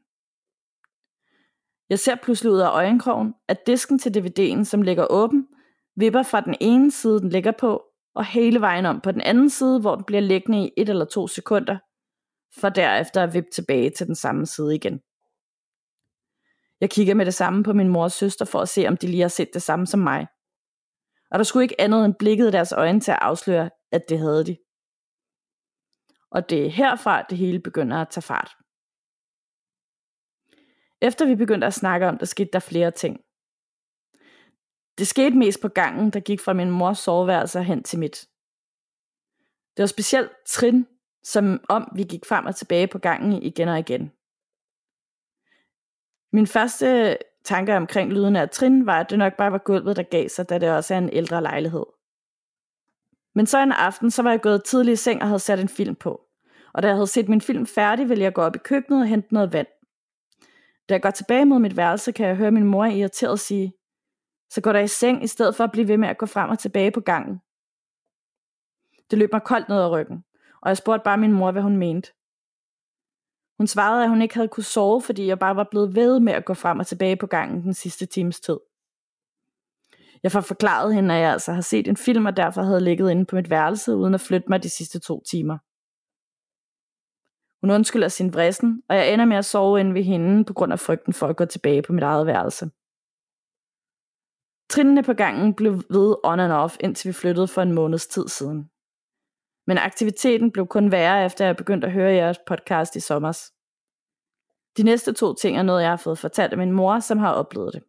Jeg 1.90 2.00
ser 2.00 2.16
pludselig 2.16 2.52
ud 2.52 2.60
af 2.60 2.70
øjenkrogen, 2.70 3.34
at 3.48 3.68
disken 3.68 4.00
til 4.00 4.10
DVD'en, 4.18 4.64
som 4.64 4.82
ligger 4.82 5.08
åben, 5.10 5.48
vipper 5.96 6.24
fra 6.24 6.42
den 6.42 6.56
ene 6.62 6.92
side, 6.92 7.20
den 7.20 7.30
ligger 7.30 7.52
på, 7.52 7.84
og 8.16 8.26
hele 8.26 8.62
vejen 8.62 8.86
om 8.86 9.02
på 9.02 9.12
den 9.12 9.22
anden 9.22 9.50
side, 9.50 9.82
hvor 9.82 9.96
den 9.96 10.04
bliver 10.04 10.22
liggende 10.22 10.66
i 10.66 10.72
et 10.78 10.90
eller 10.90 11.06
to 11.06 11.28
sekunder, 11.28 11.78
for 12.62 12.70
derefter 12.70 13.24
at 13.24 13.34
vippe 13.34 13.50
tilbage 13.54 13.90
til 13.90 14.08
den 14.08 14.16
samme 14.16 14.46
side 14.46 14.76
igen. 14.76 15.02
Jeg 16.82 16.90
kigger 16.90 17.14
med 17.14 17.26
det 17.26 17.34
samme 17.34 17.64
på 17.64 17.74
min 17.74 17.88
mors 17.88 18.14
søster 18.14 18.46
for 18.46 18.60
at 18.60 18.70
se, 18.70 18.88
om 18.88 18.98
de 18.98 19.08
lige 19.08 19.22
har 19.22 19.28
set 19.28 19.54
det 19.54 19.62
samme 19.62 19.88
som 19.88 20.00
mig. 20.00 20.28
Og 21.32 21.40
der 21.40 21.44
skulle 21.44 21.64
ikke 21.64 21.82
andet 21.82 22.06
end 22.06 22.16
blikket 22.20 22.48
i 22.48 22.52
deres 22.52 22.72
øjne 22.72 23.00
til 23.00 23.12
at 23.12 23.20
afsløre, 23.22 23.70
at 23.92 24.02
det 24.10 24.20
havde 24.20 24.46
de. 24.46 24.58
Og 26.32 26.50
det 26.50 26.66
er 26.66 26.70
herfra, 26.70 27.22
det 27.22 27.38
hele 27.38 27.60
begynder 27.60 27.98
at 27.98 28.10
tage 28.10 28.22
fart. 28.22 28.52
Efter 31.02 31.26
vi 31.26 31.36
begyndte 31.36 31.68
at 31.68 31.74
snakke 31.74 32.08
om 32.08 32.18
det, 32.18 32.28
skete 32.28 32.50
der 32.54 32.60
flere 32.60 32.92
ting. 32.92 33.20
Det 34.98 35.08
skete 35.08 35.38
mest 35.38 35.62
på 35.62 35.68
gangen, 35.68 36.10
der 36.10 36.20
gik 36.20 36.40
fra 36.40 36.54
min 36.54 36.70
mors 36.70 37.00
soveværelse 37.00 37.64
hen 37.64 37.84
til 37.84 38.00
mit. 38.00 38.28
Det 39.78 39.84
var 39.84 39.88
specielt 39.88 40.32
trin, 40.46 40.88
som 41.24 41.62
om 41.70 41.92
vi 41.96 42.04
gik 42.04 42.26
frem 42.26 42.46
og 42.46 42.56
tilbage 42.56 42.88
på 42.88 43.00
gangen 43.00 43.44
igen 43.44 43.68
og 43.68 43.80
igen. 43.80 44.12
Min 46.32 46.48
første 46.48 47.18
tanke 47.44 47.76
omkring 47.76 48.14
lyden 48.14 48.36
af 48.36 48.50
trin 48.50 48.86
var, 48.86 49.00
at 49.00 49.10
det 49.10 49.20
nok 49.20 49.34
bare 49.38 49.52
var 49.52 49.58
gulvet, 49.58 49.96
der 49.96 50.04
gav 50.04 50.30
sig, 50.30 50.50
da 50.50 50.58
det 50.58 50.72
også 50.72 50.94
er 50.94 50.98
en 50.98 51.10
ældre 51.14 51.42
lejlighed. 51.42 51.86
Men 53.36 53.46
så 53.46 53.60
en 53.60 53.72
aften, 53.72 54.12
så 54.12 54.22
var 54.22 54.30
jeg 54.30 54.42
gået 54.42 54.64
tidlig 54.64 54.92
i 54.92 54.96
seng 54.96 55.22
og 55.22 55.28
havde 55.28 55.40
sat 55.40 55.60
en 55.60 55.70
film 55.70 55.96
på. 55.96 56.22
Og 56.74 56.84
da 56.84 56.88
jeg 56.88 56.96
havde 56.96 57.08
set 57.08 57.30
min 57.30 57.42
film 57.42 57.66
færdig, 57.66 58.10
ville 58.10 58.24
jeg 58.24 58.34
gå 58.34 58.42
op 58.42 58.56
i 58.56 58.60
køkkenet 58.60 59.02
og 59.02 59.08
hente 59.08 59.34
noget 59.34 59.54
vand. 59.54 59.68
Da 60.90 60.94
jeg 60.94 61.02
går 61.02 61.10
tilbage 61.10 61.46
mod 61.46 61.60
mit 61.60 61.78
værelse, 61.78 62.12
kan 62.12 62.28
jeg 62.28 62.36
høre 62.36 62.52
min 62.52 62.64
mor 62.64 62.86
irriteret 62.86 63.40
sige, 63.40 63.74
så 64.54 64.62
går 64.62 64.74
der 64.74 64.80
i 64.80 64.88
seng, 64.88 65.24
i 65.24 65.28
stedet 65.28 65.56
for 65.56 65.64
at 65.64 65.72
blive 65.72 65.88
ved 65.88 65.98
med 65.98 66.08
at 66.08 66.18
gå 66.18 66.26
frem 66.26 66.50
og 66.50 66.60
tilbage 66.60 66.92
på 66.92 67.00
gangen. 67.00 67.42
Det 69.12 69.20
løb 69.20 69.30
mig 69.34 69.44
koldt 69.44 69.70
ned 69.70 69.78
ad 69.78 69.90
ryggen, 69.92 70.24
og 70.62 70.70
jeg 70.70 70.78
spurgte 70.78 71.04
bare 71.04 71.18
min 71.18 71.32
mor, 71.32 71.52
hvad 71.52 71.62
hun 71.62 71.78
mente. 71.78 72.12
Hun 73.58 73.68
svarede, 73.68 74.04
at 74.04 74.10
hun 74.10 74.22
ikke 74.22 74.36
havde 74.36 74.48
kunne 74.48 74.64
sove, 74.64 75.02
fordi 75.02 75.28
jeg 75.28 75.40
bare 75.40 75.56
var 75.56 75.68
blevet 75.72 75.96
ved 75.96 76.20
med 76.20 76.34
at 76.34 76.46
gå 76.46 76.54
frem 76.54 76.80
og 76.80 76.88
tilbage 76.88 77.16
på 77.16 77.28
gangen 77.28 77.64
den 77.64 77.74
sidste 77.74 78.06
times 78.06 78.40
tid. 78.40 78.60
Jeg 80.24 80.32
får 80.32 80.42
forklaret 80.42 80.96
hende, 80.96 81.16
at 81.16 81.22
jeg 81.22 81.32
altså 81.32 81.52
har 81.52 81.62
set 81.62 81.88
en 81.88 81.98
film, 81.98 82.26
og 82.26 82.38
derfor 82.38 82.62
havde 82.62 82.82
ligget 82.82 83.12
inde 83.12 83.26
på 83.26 83.36
mit 83.36 83.50
værelse, 83.50 83.96
uden 83.96 84.14
at 84.14 84.22
flytte 84.22 84.50
mig 84.50 84.64
de 84.64 84.70
sidste 84.70 85.00
to 85.00 85.24
timer. 85.32 85.58
Hun 87.62 87.72
undskylder 87.72 88.08
sin 88.08 88.34
vrissen, 88.34 88.84
og 88.90 88.96
jeg 88.96 89.14
ender 89.14 89.26
med 89.26 89.38
at 89.38 89.46
sove 89.46 89.80
inde 89.80 89.94
ved 89.94 90.04
hende 90.04 90.46
på 90.46 90.54
grund 90.54 90.74
af 90.74 90.80
frygten 90.80 91.14
for 91.14 91.28
at 91.28 91.38
gå 91.38 91.46
tilbage 91.46 91.82
på 91.82 91.94
mit 91.94 92.04
eget 92.04 92.28
værelse. 92.28 92.70
Trinene 94.70 95.04
på 95.04 95.14
gangen 95.14 95.54
blev 95.54 95.74
ved 95.74 96.16
on 96.24 96.40
and 96.40 96.54
off, 96.54 96.78
indtil 96.80 97.08
vi 97.08 97.14
flyttede 97.14 97.48
for 97.48 97.62
en 97.62 97.72
måneds 97.72 98.08
tid 98.08 98.28
siden. 98.28 98.70
Men 99.68 99.78
aktiviteten 99.78 100.52
blev 100.52 100.68
kun 100.68 100.92
værre, 100.92 101.26
efter 101.26 101.46
jeg 101.46 101.58
begyndte 101.58 101.88
at 101.88 101.94
høre 101.94 102.14
jeres 102.14 102.40
podcast 102.48 102.96
i 102.96 103.00
sommer. 103.00 103.52
De 104.78 104.84
næste 104.84 105.14
to 105.14 105.34
ting 105.34 105.58
er 105.58 105.64
noget, 105.64 105.82
jeg 105.82 105.90
har 105.90 105.98
fået 105.98 106.18
fortalt 106.18 106.52
af 106.52 106.58
min 106.58 106.72
mor, 106.72 107.00
som 107.00 107.18
har 107.18 107.34
oplevet 107.34 107.74
det. 107.74 107.84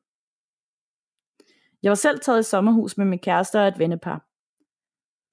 Jeg 1.83 1.91
var 1.91 1.95
selv 1.95 2.21
taget 2.21 2.41
i 2.41 2.51
sommerhus 2.51 2.97
med 2.97 3.07
min 3.07 3.19
kæreste 3.19 3.61
og 3.61 3.69
et 3.69 3.79
vennepar. 3.79 4.27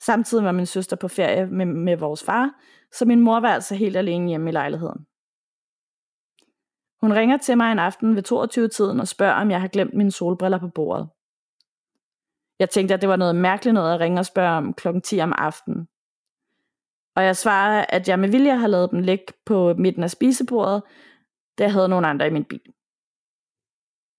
Samtidig 0.04 0.44
var 0.44 0.52
min 0.52 0.66
søster 0.66 0.96
på 0.96 1.08
ferie 1.08 1.48
med, 1.48 1.66
med 1.66 1.98
vores 1.98 2.24
far, 2.24 2.62
så 2.92 3.06
min 3.06 3.20
mor 3.20 3.40
var 3.40 3.50
altså 3.50 3.76
helt 3.76 3.98
alene 3.98 4.30
hjemme 4.30 4.50
i 4.50 4.54
lejligheden. 4.54 5.06
Hun 7.02 7.14
ringer 7.14 7.38
til 7.38 7.58
mig 7.58 7.72
en 7.72 7.80
aften 7.80 8.16
ved 8.16 8.32
22-tiden 8.32 9.00
og 9.00 9.08
spørger, 9.08 9.34
om 9.34 9.52
jeg 9.52 9.62
har 9.62 9.68
glemt 9.68 9.94
mine 9.94 10.12
solbriller 10.12 10.60
på 10.60 10.68
bordet. 10.68 11.10
Jeg 12.62 12.70
tænkte, 12.70 12.94
at 12.94 13.02
det 13.02 13.10
var 13.10 13.16
noget 13.16 13.36
mærkeligt 13.36 13.74
noget 13.74 13.94
at 13.94 14.00
ringe 14.00 14.20
og 14.20 14.26
spørge 14.26 14.58
om 14.58 14.74
klokken 14.74 15.02
10 15.02 15.20
om 15.20 15.34
aftenen. 15.38 15.88
Og 17.16 17.24
jeg 17.24 17.36
svarer, 17.36 17.86
at 17.90 18.08
jeg 18.08 18.20
med 18.20 18.30
vilje 18.30 18.58
har 18.58 18.68
lavet 18.68 18.92
dem 18.92 19.00
ligge 19.00 19.26
på 19.46 19.74
midten 19.74 20.04
af 20.04 20.12
spisebordet, 20.12 20.84
da 21.58 21.64
jeg 21.64 21.74
havde 21.74 21.90
nogen 21.90 22.06
andre 22.06 22.28
i 22.28 22.30
min 22.30 22.46
bil. 22.46 22.74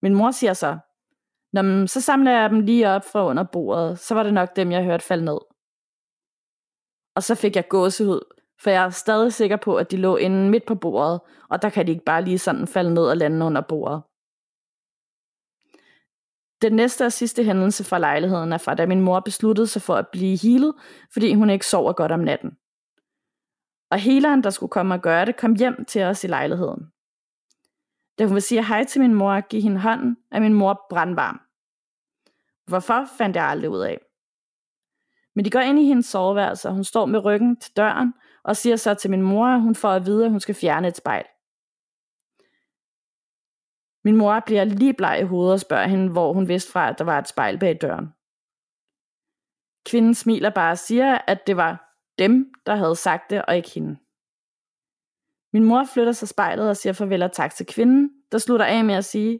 Min 0.01 0.15
mor 0.15 0.31
siger 0.31 0.53
så, 0.53 0.77
Nå, 1.53 1.87
så 1.87 2.01
samler 2.01 2.31
jeg 2.31 2.49
dem 2.49 2.59
lige 2.59 2.89
op 2.89 3.01
fra 3.11 3.25
under 3.25 3.43
bordet, 3.43 3.99
så 3.99 4.15
var 4.15 4.23
det 4.23 4.33
nok 4.33 4.55
dem, 4.55 4.71
jeg 4.71 4.83
hørte 4.83 5.05
falde 5.05 5.25
ned. 5.25 5.39
Og 7.15 7.23
så 7.23 7.35
fik 7.35 7.55
jeg 7.55 7.67
gåsehud, 7.67 8.21
for 8.59 8.69
jeg 8.69 8.85
er 8.85 8.89
stadig 8.89 9.33
sikker 9.33 9.57
på, 9.57 9.75
at 9.75 9.91
de 9.91 9.97
lå 9.97 10.15
inde 10.15 10.49
midt 10.49 10.65
på 10.65 10.75
bordet, 10.75 11.21
og 11.49 11.61
der 11.61 11.69
kan 11.69 11.87
de 11.87 11.91
ikke 11.91 12.05
bare 12.05 12.23
lige 12.23 12.39
sådan 12.39 12.67
falde 12.67 12.93
ned 12.93 13.03
og 13.03 13.17
lande 13.17 13.45
under 13.45 13.61
bordet. 13.61 14.01
Den 16.63 16.73
næste 16.73 17.05
og 17.05 17.11
sidste 17.11 17.43
hændelse 17.43 17.83
fra 17.83 17.99
lejligheden 17.99 18.53
er 18.53 18.57
fra, 18.57 18.75
da 18.75 18.85
min 18.85 19.01
mor 19.01 19.19
besluttede 19.19 19.67
sig 19.67 19.81
for 19.81 19.95
at 19.95 20.07
blive 20.07 20.37
healet, 20.37 20.73
fordi 21.13 21.33
hun 21.33 21.49
ikke 21.49 21.65
sover 21.65 21.93
godt 21.93 22.11
om 22.11 22.19
natten. 22.19 22.51
Og 23.91 23.97
healeren, 23.99 24.43
der 24.43 24.49
skulle 24.49 24.69
komme 24.69 24.93
og 24.93 25.01
gøre 25.01 25.25
det, 25.25 25.37
kom 25.37 25.55
hjem 25.55 25.85
til 25.85 26.03
os 26.03 26.23
i 26.23 26.27
lejligheden. 26.27 26.87
Da 28.19 28.25
hun 28.25 28.33
vil 28.33 28.41
sige 28.41 28.65
hej 28.65 28.83
til 28.83 29.01
min 29.01 29.13
mor 29.13 29.33
og 29.33 29.47
give 29.47 29.61
hende 29.61 29.79
hånden, 29.79 30.17
er 30.31 30.39
min 30.39 30.53
mor 30.53 30.85
brandvarm. 30.89 31.41
Hvorfor 32.67 33.05
fandt 33.17 33.35
jeg 33.35 33.45
aldrig 33.45 33.69
ud 33.69 33.79
af. 33.79 33.99
Men 35.35 35.45
de 35.45 35.49
går 35.49 35.59
ind 35.59 35.79
i 35.79 35.87
hendes 35.87 36.05
soveværelse, 36.05 36.67
og 36.67 36.73
hun 36.73 36.83
står 36.83 37.05
med 37.05 37.25
ryggen 37.25 37.59
til 37.59 37.77
døren, 37.77 38.13
og 38.43 38.57
siger 38.57 38.75
så 38.75 38.93
til 38.93 39.09
min 39.09 39.21
mor, 39.21 39.47
at 39.47 39.61
hun 39.61 39.75
får 39.75 39.89
at 39.89 40.05
vide, 40.05 40.25
at 40.25 40.31
hun 40.31 40.39
skal 40.39 40.55
fjerne 40.55 40.87
et 40.87 40.97
spejl. 40.97 41.25
Min 44.03 44.17
mor 44.17 44.39
bliver 44.45 44.63
lige 44.63 44.93
bleg 44.93 45.19
i 45.19 45.23
hovedet 45.23 45.53
og 45.53 45.59
spørger 45.59 45.87
hende, 45.87 46.11
hvor 46.11 46.33
hun 46.33 46.47
vidste 46.47 46.71
fra, 46.71 46.89
at 46.89 46.97
der 46.97 47.03
var 47.05 47.19
et 47.19 47.27
spejl 47.27 47.59
bag 47.59 47.81
døren. 47.81 48.07
Kvinden 49.85 50.13
smiler 50.13 50.49
bare 50.49 50.71
og 50.71 50.77
siger, 50.77 51.17
at 51.27 51.47
det 51.47 51.57
var 51.57 51.95
dem, 52.19 52.53
der 52.65 52.75
havde 52.75 52.95
sagt 52.95 53.29
det, 53.29 53.45
og 53.45 53.55
ikke 53.55 53.69
hende. 53.69 53.97
Min 55.53 55.63
mor 55.63 55.83
flytter 55.93 56.11
sig 56.11 56.27
spejlet 56.27 56.69
og 56.69 56.77
siger 56.77 56.93
farvel 56.93 57.23
og 57.23 57.31
tak 57.31 57.55
til 57.55 57.65
kvinden, 57.65 58.09
der 58.31 58.37
slutter 58.37 58.65
af 58.65 58.85
med 58.85 58.95
at 58.95 59.05
sige, 59.05 59.39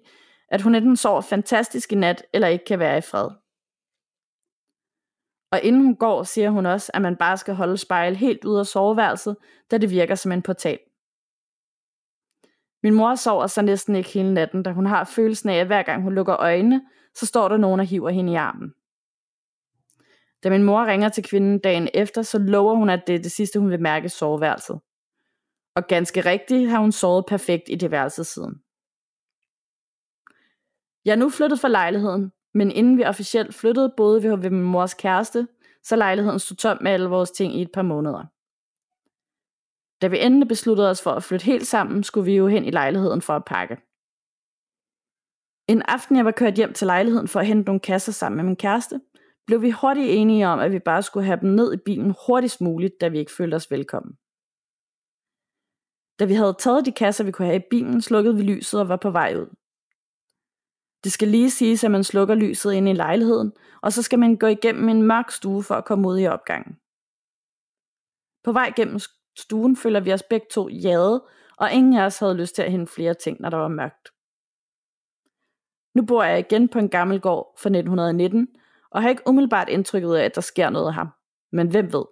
at 0.50 0.62
hun 0.62 0.76
enten 0.76 0.96
sover 0.96 1.22
fantastisk 1.22 1.92
i 1.92 1.96
nat, 1.96 2.26
eller 2.34 2.48
ikke 2.48 2.66
kan 2.66 2.80
være 2.80 2.98
i 2.98 3.02
fred. 3.02 3.30
Og 5.52 5.62
inden 5.62 5.84
hun 5.84 5.96
går, 5.96 6.24
siger 6.24 6.50
hun 6.50 6.66
også, 6.66 6.92
at 6.94 7.02
man 7.02 7.18
bare 7.18 7.38
skal 7.38 7.54
holde 7.54 7.78
spejl 7.78 8.16
helt 8.16 8.46
ude 8.46 8.60
af 8.60 8.66
soveværelset, 8.66 9.38
da 9.72 9.78
det 9.78 9.90
virker 9.90 10.16
som 10.16 10.32
en 10.32 10.42
portal. 10.42 10.80
Min 12.84 12.94
mor 12.94 13.16
sover 13.16 13.48
så 13.48 13.62
næsten 13.62 13.96
ikke 13.96 14.10
hele 14.10 14.34
natten, 14.34 14.64
da 14.64 14.72
hun 14.72 14.86
har 14.86 15.04
følelsen 15.04 15.50
af, 15.50 15.56
at 15.56 15.68
hver 15.68 15.84
gang 15.84 16.04
hun 16.04 16.14
lukker 16.14 16.36
øjnene, 16.36 16.82
så 17.16 17.26
står 17.26 17.48
der 17.48 17.58
nogen 17.58 17.80
og 17.80 17.86
hiver 17.86 18.10
hende 18.10 18.34
i 18.34 18.36
armen. 18.36 18.74
Da 20.44 20.50
min 20.50 20.64
mor 20.64 20.86
ringer 20.86 21.10
til 21.10 21.24
kvinden 21.24 21.60
dagen 21.60 21.90
efter, 21.94 22.22
så 22.22 22.40
lover 22.40 22.76
hun, 22.76 22.90
at 22.90 23.04
det 23.08 23.16
er 23.16 23.20
det 23.20 23.32
sidste, 23.32 23.60
hun 23.60 23.70
vil 23.70 23.82
mærke 23.82 24.06
i 24.06 24.10
soveværelset. 24.10 24.80
Og 25.76 25.88
ganske 25.88 26.22
rigtigt 26.22 26.70
har 26.70 26.80
hun 26.80 26.92
sovet 26.92 27.26
perfekt 27.26 27.64
i 27.68 27.76
det 27.76 27.92
værelse 27.92 28.24
siden. 28.24 28.62
Jeg 31.06 31.12
er 31.12 31.16
nu 31.16 31.30
flyttet 31.30 31.60
fra 31.60 31.68
lejligheden, 31.68 32.32
men 32.54 32.72
inden 32.72 32.98
vi 32.98 33.04
officielt 33.04 33.56
flyttede, 33.56 33.94
boede 33.98 34.22
vi 34.22 34.30
ved 34.30 34.50
min 34.50 34.62
mors 34.64 34.94
kæreste, 34.94 35.48
så 35.84 35.96
lejligheden 35.96 36.40
stod 36.40 36.58
tom 36.58 36.78
med 36.82 36.92
alle 36.92 37.10
vores 37.10 37.32
ting 37.32 37.56
i 37.56 37.62
et 37.62 37.72
par 37.74 37.82
måneder. 37.82 38.26
Da 40.04 40.08
vi 40.08 40.20
endelig 40.20 40.48
besluttede 40.48 40.90
os 40.90 41.02
for 41.02 41.12
at 41.12 41.24
flytte 41.24 41.46
helt 41.46 41.68
sammen, 41.68 42.04
skulle 42.04 42.26
vi 42.26 42.36
jo 42.36 42.48
hen 42.48 42.66
i 42.66 42.72
lejligheden 42.72 43.22
for 43.22 43.34
at 43.34 43.46
pakke. 43.46 43.76
En 45.68 45.82
aften, 45.82 46.16
jeg 46.18 46.26
var 46.26 46.32
kørt 46.32 46.54
hjem 46.54 46.74
til 46.74 46.88
lejligheden 46.88 47.28
for 47.28 47.40
at 47.40 47.48
hente 47.48 47.66
nogle 47.66 47.80
kasser 47.80 48.12
sammen 48.12 48.38
med 48.38 48.46
min 48.46 48.56
kæreste, 48.56 49.02
blev 49.48 49.62
vi 49.62 49.72
hurtigt 49.72 50.10
enige 50.10 50.48
om, 50.48 50.60
at 50.60 50.72
vi 50.72 50.80
bare 50.80 51.04
skulle 51.04 51.26
have 51.26 51.40
dem 51.42 51.50
ned 51.50 51.74
i 51.74 51.84
bilen 51.86 52.16
hurtigst 52.28 52.62
muligt, 52.62 53.02
da 53.02 53.08
vi 53.08 53.20
ikke 53.20 53.32
følte 53.32 53.56
os 53.56 53.72
velkommen. 53.72 54.14
Da 56.20 56.26
vi 56.26 56.34
havde 56.34 56.56
taget 56.60 56.86
de 56.86 56.92
kasser, 56.92 57.24
vi 57.24 57.32
kunne 57.32 57.48
have 57.48 57.62
i 57.64 57.70
bilen, 57.70 58.02
slukkede 58.02 58.36
vi 58.36 58.44
lyset 58.44 58.80
og 58.82 58.90
var 58.90 58.98
på 58.98 59.12
vej 59.12 59.36
ud. 59.36 59.50
Det 61.04 61.12
skal 61.12 61.28
lige 61.28 61.52
siges, 61.52 61.84
at 61.84 61.92
man 61.92 62.04
slukker 62.04 62.36
lyset 62.36 62.74
inde 62.74 62.92
i 62.92 62.94
lejligheden, 62.94 63.52
og 63.82 63.94
så 63.94 64.02
skal 64.02 64.20
man 64.20 64.38
gå 64.38 64.48
igennem 64.48 64.90
en 64.90 65.04
mørk 65.04 65.32
stue 65.32 65.64
for 65.64 65.76
at 65.76 65.86
komme 65.86 66.08
ud 66.08 66.20
i 66.20 66.28
opgangen. 66.28 66.74
På 68.44 68.52
vej 68.52 68.74
gennem 68.76 69.00
stuen 69.38 69.78
føler 69.78 70.00
vi 70.00 70.14
os 70.14 70.24
begge 70.24 70.48
to 70.52 70.70
jade, 70.70 71.24
og 71.58 71.72
ingen 71.72 71.98
af 71.98 72.06
os 72.06 72.20
havde 72.20 72.38
lyst 72.38 72.56
til 72.56 72.62
at 72.62 72.72
hente 72.72 72.94
flere 72.94 73.14
ting, 73.14 73.42
når 73.42 73.50
der 73.50 73.58
var 73.58 73.68
mørkt. 73.68 74.10
Nu 75.96 76.06
bor 76.06 76.24
jeg 76.24 76.40
igen 76.40 76.70
på 76.70 76.80
en 76.80 76.90
gammel 76.90 77.22
gård 77.22 77.56
fra 77.60 77.70
1919, 77.70 78.48
og 78.92 79.02
har 79.02 79.10
ikke 79.10 79.28
umiddelbart 79.28 79.70
indtrykket 79.70 80.16
af, 80.16 80.26
at 80.26 80.36
der 80.36 80.42
sker 80.42 80.70
noget 80.70 80.96
her. 80.96 81.06
Men 81.52 81.72
hvem 81.72 81.94
ved? 81.94 82.06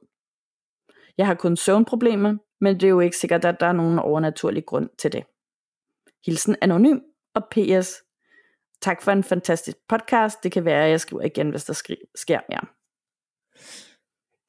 Jeg 1.17 1.27
har 1.27 1.35
kun 1.35 1.57
søvnproblemer, 1.57 2.37
men 2.61 2.75
det 2.75 2.83
er 2.83 2.89
jo 2.89 2.99
ikke 2.99 3.17
sikkert, 3.17 3.45
at 3.45 3.59
der 3.59 3.65
er 3.65 3.71
nogen 3.71 3.99
overnaturlig 3.99 4.65
grund 4.65 4.89
til 4.97 5.11
det. 5.11 5.23
Hilsen 6.25 6.55
anonym 6.61 6.99
og 7.35 7.43
PS. 7.51 8.03
Tak 8.81 9.01
for 9.01 9.11
en 9.11 9.23
fantastisk 9.23 9.77
podcast. 9.87 10.43
Det 10.43 10.51
kan 10.51 10.65
være, 10.65 10.83
at 10.83 10.91
jeg 10.91 11.01
skriver 11.01 11.23
igen, 11.23 11.49
hvis 11.49 11.63
der 11.63 11.73
sker 12.15 12.39
mere. 12.49 12.65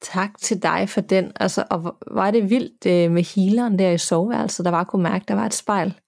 Tak 0.03 0.37
til 0.37 0.63
dig 0.63 0.89
for 0.89 1.01
den. 1.01 1.31
Altså, 1.35 1.63
og 1.69 1.95
var 2.11 2.31
det 2.31 2.49
vildt 2.49 2.85
øh, 2.85 3.11
med 3.11 3.23
healeren 3.23 3.79
der 3.79 3.91
i 3.91 3.97
soveværelset, 3.97 4.65
der 4.65 4.71
bare 4.71 4.85
kunne 4.85 5.03
mærke, 5.03 5.25
der 5.27 5.33
var 5.33 5.45
et 5.45 5.53
spejl. 5.53 5.99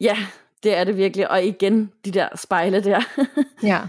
Ja, 0.00 0.16
det 0.62 0.76
er 0.76 0.84
det 0.84 0.96
virkelig. 0.96 1.30
Og 1.30 1.44
igen, 1.44 1.92
de 2.04 2.10
der 2.10 2.28
spejle 2.36 2.84
der. 2.84 3.00
ja. 3.62 3.80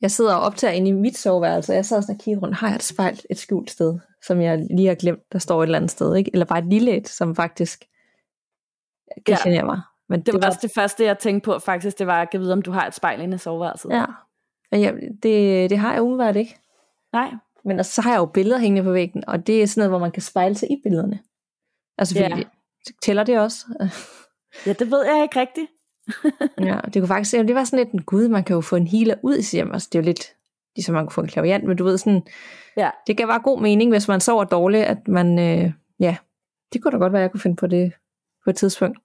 Jeg 0.00 0.10
sidder 0.10 0.34
og 0.34 0.40
optager 0.40 0.72
ind 0.72 0.88
i 0.88 0.92
mit 0.92 1.18
soveværelse, 1.18 1.72
og 1.72 1.76
jeg 1.76 1.86
sidder 1.86 2.02
sådan 2.02 2.14
og 2.14 2.20
kigger 2.20 2.40
rundt. 2.40 2.56
Har 2.56 2.68
jeg 2.68 2.76
et 2.76 2.82
spejl 2.82 3.20
et 3.30 3.38
skjult 3.38 3.70
sted, 3.70 3.98
som 4.26 4.40
jeg 4.40 4.66
lige 4.70 4.88
har 4.88 4.94
glemt, 4.94 5.32
der 5.32 5.38
står 5.38 5.62
et 5.62 5.66
eller 5.66 5.78
andet 5.78 5.90
sted? 5.90 6.16
Ikke? 6.16 6.30
Eller 6.32 6.46
bare 6.46 6.58
et 6.58 6.66
lille 6.66 6.96
et, 6.96 7.08
som 7.08 7.36
faktisk 7.36 7.84
kan 9.26 9.38
ja. 9.44 9.48
genere 9.48 9.64
mig. 9.64 9.80
Men 10.08 10.20
det, 10.20 10.26
det 10.26 10.42
var 10.42 10.48
også 10.48 10.58
det 10.62 10.70
første, 10.74 11.04
jeg 11.04 11.18
tænkte 11.18 11.44
på 11.44 11.58
faktisk, 11.58 11.98
det 11.98 12.06
var 12.06 12.22
at 12.22 12.40
vide, 12.40 12.52
om 12.52 12.62
du 12.62 12.72
har 12.72 12.86
et 12.86 12.94
spejl 12.94 13.20
inde 13.20 13.34
i 13.34 13.38
soveværelset. 13.38 13.90
Ja, 13.90 14.04
ja 14.72 14.92
det, 15.22 15.70
det 15.70 15.78
har 15.78 15.92
jeg 15.92 16.02
umiddelbart 16.02 16.36
ikke. 16.36 16.56
Nej. 17.12 17.30
Men 17.64 17.76
altså, 17.76 17.92
så 17.92 18.02
har 18.02 18.10
jeg 18.10 18.18
jo 18.18 18.26
billeder 18.26 18.58
hængende 18.58 18.84
på 18.84 18.92
væggen, 18.92 19.24
og 19.26 19.46
det 19.46 19.62
er 19.62 19.66
sådan 19.66 19.80
noget, 19.80 19.90
hvor 19.90 19.98
man 19.98 20.10
kan 20.10 20.22
spejle 20.22 20.54
sig 20.54 20.70
i 20.70 20.80
billederne. 20.82 21.18
Altså, 21.98 22.18
ja. 22.18 22.28
det, 22.36 22.46
tæller 23.02 23.24
det 23.24 23.38
også? 23.38 23.66
ja, 24.66 24.72
det 24.72 24.90
ved 24.90 25.04
jeg 25.04 25.22
ikke 25.22 25.40
rigtigt. 25.40 25.70
ja, 26.68 26.80
det 26.84 27.02
kunne 27.02 27.08
faktisk, 27.08 27.32
det 27.32 27.54
var 27.54 27.64
sådan 27.64 27.78
lidt 27.78 27.92
en 27.92 28.02
gud, 28.02 28.28
man 28.28 28.44
kan 28.44 28.54
jo 28.54 28.60
få 28.60 28.76
en 28.76 28.86
healer 28.86 29.14
ud 29.22 29.36
i 29.36 29.42
sit 29.42 29.56
hjem. 29.56 29.72
Altså, 29.72 29.88
det 29.92 29.98
er 29.98 30.02
jo 30.02 30.04
lidt, 30.04 30.34
ligesom 30.76 30.94
man 30.94 31.04
kunne 31.04 31.12
få 31.12 31.20
en 31.20 31.28
klaviant, 31.28 31.64
men 31.64 31.76
du 31.76 31.84
ved 31.84 31.98
sådan, 31.98 32.22
ja. 32.76 32.90
det 33.06 33.16
gav 33.16 33.26
bare 33.26 33.40
god 33.40 33.60
mening, 33.60 33.90
hvis 33.90 34.08
man 34.08 34.20
sover 34.20 34.44
dårligt, 34.44 34.84
at 34.84 35.08
man, 35.08 35.38
øh, 35.38 35.72
ja, 36.00 36.16
det 36.72 36.82
kunne 36.82 36.92
da 36.92 36.96
godt 36.96 37.12
være, 37.12 37.22
jeg 37.22 37.30
kunne 37.30 37.40
finde 37.40 37.56
på 37.56 37.66
det 37.66 37.92
på 38.44 38.50
et 38.50 38.56
tidspunkt. 38.56 38.98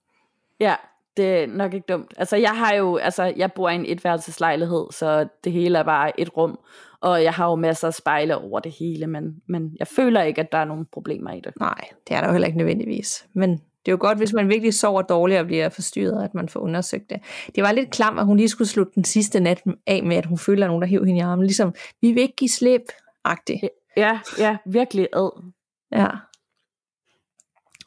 Ja, 0.60 0.76
det 1.18 1.44
er 1.44 1.48
nok 1.48 1.74
ikke 1.74 1.86
dumt. 1.90 2.14
Altså, 2.18 2.36
jeg 2.36 2.58
har 2.58 2.74
jo, 2.74 2.98
altså, 2.98 3.24
jeg 3.24 3.54
bor 3.54 3.70
i 3.70 3.76
en 3.76 3.86
etværelseslejlighed, 3.86 4.86
så 4.92 5.28
det 5.44 5.52
hele 5.52 5.78
er 5.78 5.84
bare 5.84 6.20
et 6.20 6.38
rum, 6.38 6.60
og 7.02 7.24
jeg 7.24 7.34
har 7.34 7.50
jo 7.50 7.56
masser 7.56 7.88
af 7.88 7.94
spejle 7.94 8.38
over 8.38 8.60
det 8.60 8.72
hele, 8.80 9.08
men, 9.08 9.36
men 9.48 9.76
jeg 9.80 9.88
føler 9.88 10.22
ikke, 10.22 10.42
at 10.42 10.52
der 10.52 10.58
er 10.58 10.66
nogen 10.66 10.86
problemer 10.92 11.32
i 11.32 11.40
det. 11.40 11.54
Nej, 11.60 11.82
det 12.08 12.16
er 12.16 12.22
der 12.22 12.28
jo 12.28 12.32
heller 12.32 12.48
ikke 12.48 12.58
nødvendigvis. 12.58 13.28
Men 13.34 13.52
det 13.52 13.88
er 13.88 13.92
jo 13.92 13.98
godt, 14.02 14.18
hvis 14.18 14.34
man 14.34 14.50
virkelig 14.50 14.74
sover 14.74 15.02
dårligt 15.02 15.40
og 15.40 15.46
bliver 15.46 15.70
forstyrret, 15.70 16.24
at 16.24 16.34
man 16.34 16.50
får 16.50 16.60
undersøgt 16.60 17.10
det. 17.10 17.20
Det 17.56 17.64
var 17.64 17.72
lidt 17.72 17.90
klam, 17.90 18.18
at 18.18 18.26
hun 18.26 18.38
lige 18.38 18.50
skulle 18.50 18.68
slutte 18.68 18.92
den 18.96 19.04
sidste 19.04 19.40
nat 19.40 19.64
af 19.88 20.04
med, 20.04 20.16
at 20.16 20.26
hun 20.26 20.38
føler, 20.38 20.66
at 20.66 20.70
nogen, 20.70 20.82
der 20.82 20.88
hiver 20.88 21.06
hende 21.06 21.20
i 21.20 21.22
armen. 21.22 21.46
Ligesom, 21.46 21.74
vi 22.02 22.12
vil 22.12 22.22
ikke 22.22 22.36
give 22.36 22.50
slip, 22.50 22.82
agtigt. 23.24 23.64
Ja, 23.98 24.20
ja, 24.40 24.58
virkelig 24.66 25.08
ad. 25.14 25.44
Ja. 25.92 26.08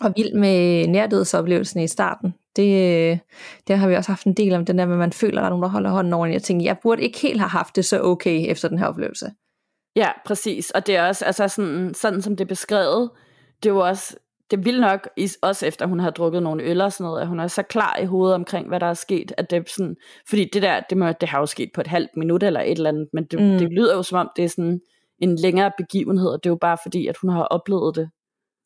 Og 0.03 0.13
vild 0.17 0.35
med 0.35 0.89
nærdødsoplevelsen 0.89 1.81
i 1.81 1.87
starten. 1.87 2.35
Det, 2.57 3.21
det 3.69 3.79
har 3.79 3.89
vi 3.89 3.95
også 3.95 4.11
haft 4.11 4.27
en 4.27 4.35
del 4.35 4.55
om, 4.55 4.65
den 4.65 4.79
der 4.79 4.87
med, 4.87 4.95
at 4.95 4.99
man 4.99 5.13
føler, 5.13 5.39
at 5.39 5.43
der 5.43 5.47
er 5.47 5.51
nogen, 5.51 5.63
der 5.63 5.69
holder 5.69 5.91
hånden 5.91 6.13
over 6.13 6.27
en. 6.27 6.33
Jeg 6.33 6.43
tænker, 6.43 6.65
jeg 6.65 6.77
burde 6.83 7.03
ikke 7.03 7.19
helt 7.19 7.41
have 7.41 7.49
haft 7.49 7.77
det 7.77 7.85
så 7.85 8.01
okay 8.03 8.51
efter 8.51 8.69
den 8.69 8.79
her 8.79 8.87
oplevelse. 8.87 9.33
Ja, 9.97 10.09
præcis. 10.27 10.71
Og 10.71 10.87
det 10.87 10.97
er 10.97 11.07
også, 11.07 11.25
altså 11.25 11.49
sådan, 11.49 11.95
sådan 11.95 12.23
som 12.23 12.37
det 12.37 12.45
er 12.45 12.49
beskrevet, 12.49 13.11
det 13.63 13.69
er 13.69 13.75
jo 13.75 13.81
også, 13.81 14.17
det 14.51 14.65
vil 14.65 14.81
nok, 14.81 15.09
også 15.43 15.67
efter 15.67 15.87
hun 15.87 16.01
har 16.01 16.11
drukket 16.11 16.43
nogle 16.43 16.63
øl 16.63 16.81
og 16.81 16.93
sådan 16.93 17.05
noget, 17.05 17.21
at 17.21 17.27
hun 17.27 17.41
er 17.41 17.47
så 17.47 17.63
klar 17.63 17.99
i 18.03 18.05
hovedet 18.05 18.35
omkring, 18.35 18.69
hvad 18.69 18.81
der 18.81 18.87
er 18.87 18.95
sket, 18.95 19.33
at 19.39 19.51
det 19.51 19.57
er 19.57 19.63
sådan, 19.67 19.97
fordi 20.29 20.51
det 20.53 20.63
der, 20.63 20.81
det, 20.91 20.99
må, 20.99 21.13
det 21.13 21.29
har 21.29 21.39
jo 21.39 21.47
sket 21.47 21.71
på 21.75 21.81
et 21.81 21.87
halvt 21.87 22.17
minut 22.17 22.43
eller 22.43 22.61
et 22.61 22.71
eller 22.71 22.91
andet, 22.91 23.09
men 23.13 23.25
det, 23.25 23.41
mm. 23.41 23.59
det 23.59 23.73
lyder 23.73 23.97
jo 23.97 24.03
som 24.03 24.19
om, 24.19 24.31
det 24.37 24.45
er 24.45 24.49
sådan 24.49 24.81
en 25.19 25.37
længere 25.37 25.71
begivenhed, 25.79 26.29
og 26.29 26.45
det 26.45 26.51
er 26.51 26.53
jo 26.53 26.59
bare 26.61 26.79
fordi, 26.83 27.07
at 27.07 27.17
hun 27.17 27.31
har 27.31 27.43
oplevet 27.43 27.97
det 27.97 28.11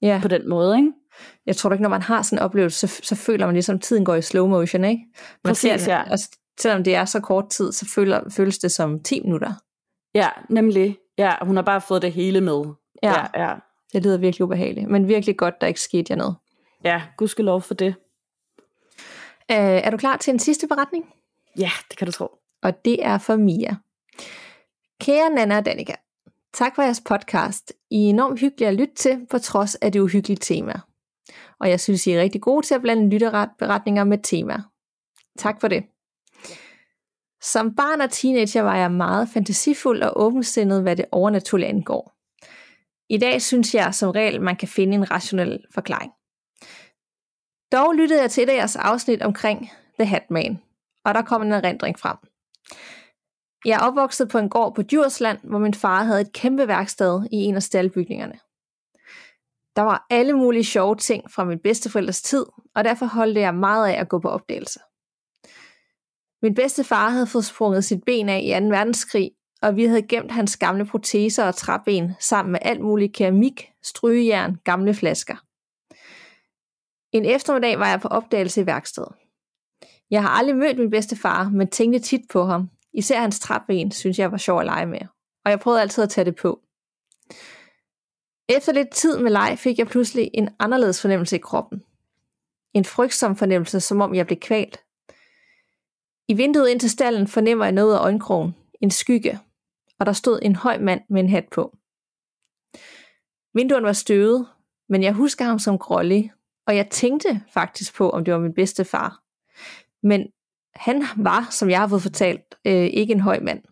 ja. 0.03 0.19
på 0.23 0.29
den 0.29 0.49
måde, 0.49 0.77
ikke? 0.77 0.93
Jeg 1.47 1.57
tror 1.57 1.73
ikke, 1.73 1.83
når 1.83 1.89
man 1.89 2.03
har 2.03 2.23
sådan 2.23 2.39
en 2.39 2.43
oplevelse, 2.43 2.89
så, 2.89 3.01
så 3.03 3.15
føler 3.15 3.47
man 3.47 3.55
ligesom, 3.55 3.75
at 3.77 3.83
tiden 3.83 4.05
går 4.05 4.15
i 4.15 4.23
slow 4.23 4.47
motion, 4.47 4.85
ikke? 4.85 5.05
Man 5.45 5.51
Præcis, 5.51 5.81
ser, 5.81 5.93
ja. 5.93 6.11
Og 6.11 6.19
selvom 6.61 6.85
det 6.85 6.95
er 6.95 7.05
så 7.05 7.21
kort 7.21 7.49
tid, 7.51 7.73
så 7.73 7.87
føler, 7.95 8.31
føles 8.31 8.59
det 8.59 8.73
som 8.73 9.01
10 9.03 9.21
minutter. 9.21 9.53
Ja, 10.15 10.29
nemlig. 10.51 10.99
Ja, 11.19 11.35
hun 11.43 11.57
har 11.57 11.63
bare 11.63 11.81
fået 11.81 12.03
det 12.03 12.13
hele 12.13 12.41
med. 12.41 12.65
Ja, 13.03 13.27
ja. 13.35 13.49
ja. 13.49 13.55
det 13.93 14.03
lyder 14.03 14.19
virkelig 14.19 14.45
ubehageligt, 14.45 14.89
men 14.89 15.09
virkelig 15.09 15.37
godt, 15.37 15.61
der 15.61 15.67
ikke 15.67 15.81
skete 15.81 16.11
jer 16.11 16.17
noget. 16.17 16.37
Ja, 16.85 17.03
gudskelov 17.17 17.63
for 17.63 17.75
det. 17.75 17.95
Uh, 19.53 19.57
er 19.57 19.91
du 19.91 19.97
klar 19.97 20.17
til 20.17 20.33
en 20.33 20.39
sidste 20.39 20.67
beretning? 20.67 21.05
Ja, 21.59 21.71
det 21.91 21.99
kan 21.99 22.07
du 22.07 22.13
tro. 22.13 22.29
Og 22.63 22.85
det 22.85 23.05
er 23.07 23.19
for 23.19 23.37
Mia. 23.37 23.77
Kære 25.01 25.31
Nana 25.31 25.57
og 25.57 25.67
Danika, 25.67 25.95
tak 26.53 26.75
for 26.75 26.83
jeres 26.83 27.01
podcast. 27.01 27.73
I 27.91 28.05
er 28.05 28.11
enormt 28.11 28.41
hyggelige 28.41 28.69
at 28.69 28.75
lytte 28.75 28.95
til, 28.95 29.27
på 29.31 29.39
trods 29.39 29.75
af 29.75 29.93
det 29.93 30.01
uhyggelige 30.01 30.37
tema 30.37 30.81
og 31.61 31.71
jeg 31.71 31.81
synes, 31.81 32.07
I 32.07 32.11
er 32.11 32.21
rigtig 32.21 32.41
gode 32.41 32.67
til 32.67 32.75
at 32.75 32.83
blande 32.83 33.09
lytterberetninger 33.09 34.05
med 34.05 34.19
tema. 34.23 34.63
Tak 35.39 35.61
for 35.61 35.69
det. 35.69 35.85
Som 37.43 37.75
barn 37.75 38.01
og 38.01 38.11
teenager 38.11 38.63
var 38.63 38.77
jeg 38.77 38.93
meget 38.93 39.29
fantasifuld 39.29 40.03
og 40.03 40.13
åbensindet, 40.21 40.83
hvad 40.83 40.97
det 40.97 41.05
overnaturlige 41.13 41.69
angår. 41.69 42.17
I 43.09 43.19
dag 43.19 43.43
synes 43.43 43.75
jeg 43.75 43.95
som 43.95 44.11
regel, 44.11 44.43
man 44.43 44.57
kan 44.57 44.69
finde 44.69 44.95
en 44.95 45.11
rationel 45.11 45.65
forklaring. 45.75 46.13
Dog 47.73 47.95
lyttede 47.95 48.23
jeg 48.23 48.31
til 48.31 48.43
et 48.43 48.51
af 48.51 48.57
jeres 48.57 48.77
afsnit 48.77 49.23
omkring 49.23 49.71
The 49.99 50.07
Hatman, 50.07 50.59
og 51.05 51.15
der 51.15 51.23
kom 51.23 51.43
en 51.43 51.53
erindring 51.53 51.99
frem. 51.99 52.17
Jeg 53.65 53.75
er 53.75 53.87
opvokset 53.87 54.29
på 54.29 54.39
en 54.39 54.49
gård 54.49 54.75
på 54.75 54.83
Djursland, 54.83 55.39
hvor 55.43 55.59
min 55.59 55.75
far 55.75 56.05
havde 56.05 56.21
et 56.21 56.33
kæmpe 56.33 56.69
værksted 56.69 57.27
i 57.33 57.37
en 57.37 57.55
af 57.55 57.63
staldbygningerne. 57.63 58.39
Der 59.77 59.83
var 59.83 60.07
alle 60.11 60.33
mulige 60.33 60.65
sjove 60.65 60.97
ting 60.97 61.31
fra 61.31 61.45
min 61.45 61.59
bedsteforældres 61.59 62.23
tid, 62.23 62.47
og 62.75 62.85
derfor 62.85 63.07
holdte 63.07 63.41
jeg 63.41 63.55
meget 63.55 63.89
af 63.89 64.01
at 64.01 64.09
gå 64.09 64.19
på 64.19 64.29
opdagelse. 64.29 64.81
Min 66.43 66.55
bedste 66.55 66.85
far 66.85 67.09
havde 67.09 67.27
fået 67.27 67.45
sprunget 67.45 67.85
sit 67.85 68.05
ben 68.07 68.29
af 68.29 68.41
i 68.45 68.61
2. 68.61 68.67
verdenskrig, 68.67 69.31
og 69.63 69.77
vi 69.77 69.85
havde 69.85 70.03
gemt 70.03 70.33
hans 70.33 70.57
gamle 70.57 70.87
proteser 70.87 71.45
og 71.45 71.55
træben 71.55 72.13
sammen 72.21 72.53
med 72.53 72.61
alt 72.63 72.81
muligt 72.81 73.15
keramik, 73.15 73.71
strygejern, 73.83 74.57
gamle 74.65 74.95
flasker. 74.95 75.37
En 77.13 77.25
eftermiddag 77.25 77.79
var 77.79 77.89
jeg 77.89 78.01
på 78.01 78.09
opdagelse 78.09 78.61
i 78.61 78.67
værkstedet. 78.67 79.13
Jeg 80.11 80.23
har 80.23 80.29
aldrig 80.29 80.57
mødt 80.57 80.79
min 80.79 80.91
bedste 80.91 81.17
far, 81.17 81.49
men 81.49 81.69
tænkte 81.69 81.99
tit 81.99 82.21
på 82.31 82.45
ham. 82.45 82.71
Især 82.93 83.21
hans 83.21 83.41
træben 83.41 83.91
synes 83.91 84.19
jeg 84.19 84.33
var 84.33 84.39
sjov 84.39 84.61
at 84.61 84.67
lege 84.67 84.87
med, 84.87 85.01
og 85.45 85.51
jeg 85.51 85.61
prøvede 85.61 85.81
altid 85.81 86.03
at 86.03 86.11
tage 86.11 86.25
det 86.25 86.37
på. 86.37 86.61
Efter 88.49 88.73
lidt 88.73 88.91
tid 88.91 89.19
med 89.19 89.31
leg 89.31 89.59
fik 89.59 89.79
jeg 89.79 89.87
pludselig 89.87 90.31
en 90.35 90.49
anderledes 90.59 91.01
fornemmelse 91.01 91.37
i 91.37 91.39
kroppen. 91.39 91.83
En 92.75 92.85
frygtsom 92.85 93.37
fornemmelse, 93.37 93.81
som 93.81 94.01
om 94.01 94.15
jeg 94.15 94.27
blev 94.27 94.39
kvalt. 94.39 94.81
I 96.29 96.35
vinduet 96.35 96.69
ind 96.69 96.81
til 96.81 96.91
stallen 96.91 97.29
fornemmer 97.29 97.65
jeg 97.65 97.73
noget 97.73 97.95
af 97.95 97.99
øjenkrogen, 97.99 98.55
en 98.81 98.91
skygge, 98.91 99.39
og 99.99 100.07
der 100.07 100.13
stod 100.13 100.39
en 100.43 100.57
høj 100.57 100.79
mand 100.79 101.01
med 101.11 101.21
en 101.21 101.31
hat 101.31 101.49
på. 101.53 101.77
Vinduerne 103.55 103.87
var 103.87 103.93
støvet, 103.93 104.47
men 104.89 105.03
jeg 105.03 105.13
husker 105.13 105.45
ham 105.45 105.59
som 105.59 105.79
grålig, 105.79 106.33
og 106.67 106.77
jeg 106.77 106.91
tænkte 106.91 107.43
faktisk 107.51 107.95
på, 107.95 108.11
om 108.11 108.25
det 108.25 108.35
var 108.35 108.41
min 108.41 108.55
bedste 108.55 108.85
far. 108.85 109.23
Men 110.03 110.27
han 110.75 111.05
var, 111.17 111.49
som 111.51 111.71
jeg 111.71 111.81
har 111.81 111.89
fået 111.89 112.03
fortalt, 112.03 112.55
øh, 112.67 112.73
ikke 112.73 113.13
en 113.13 113.21
høj 113.21 113.41
mand. 113.41 113.63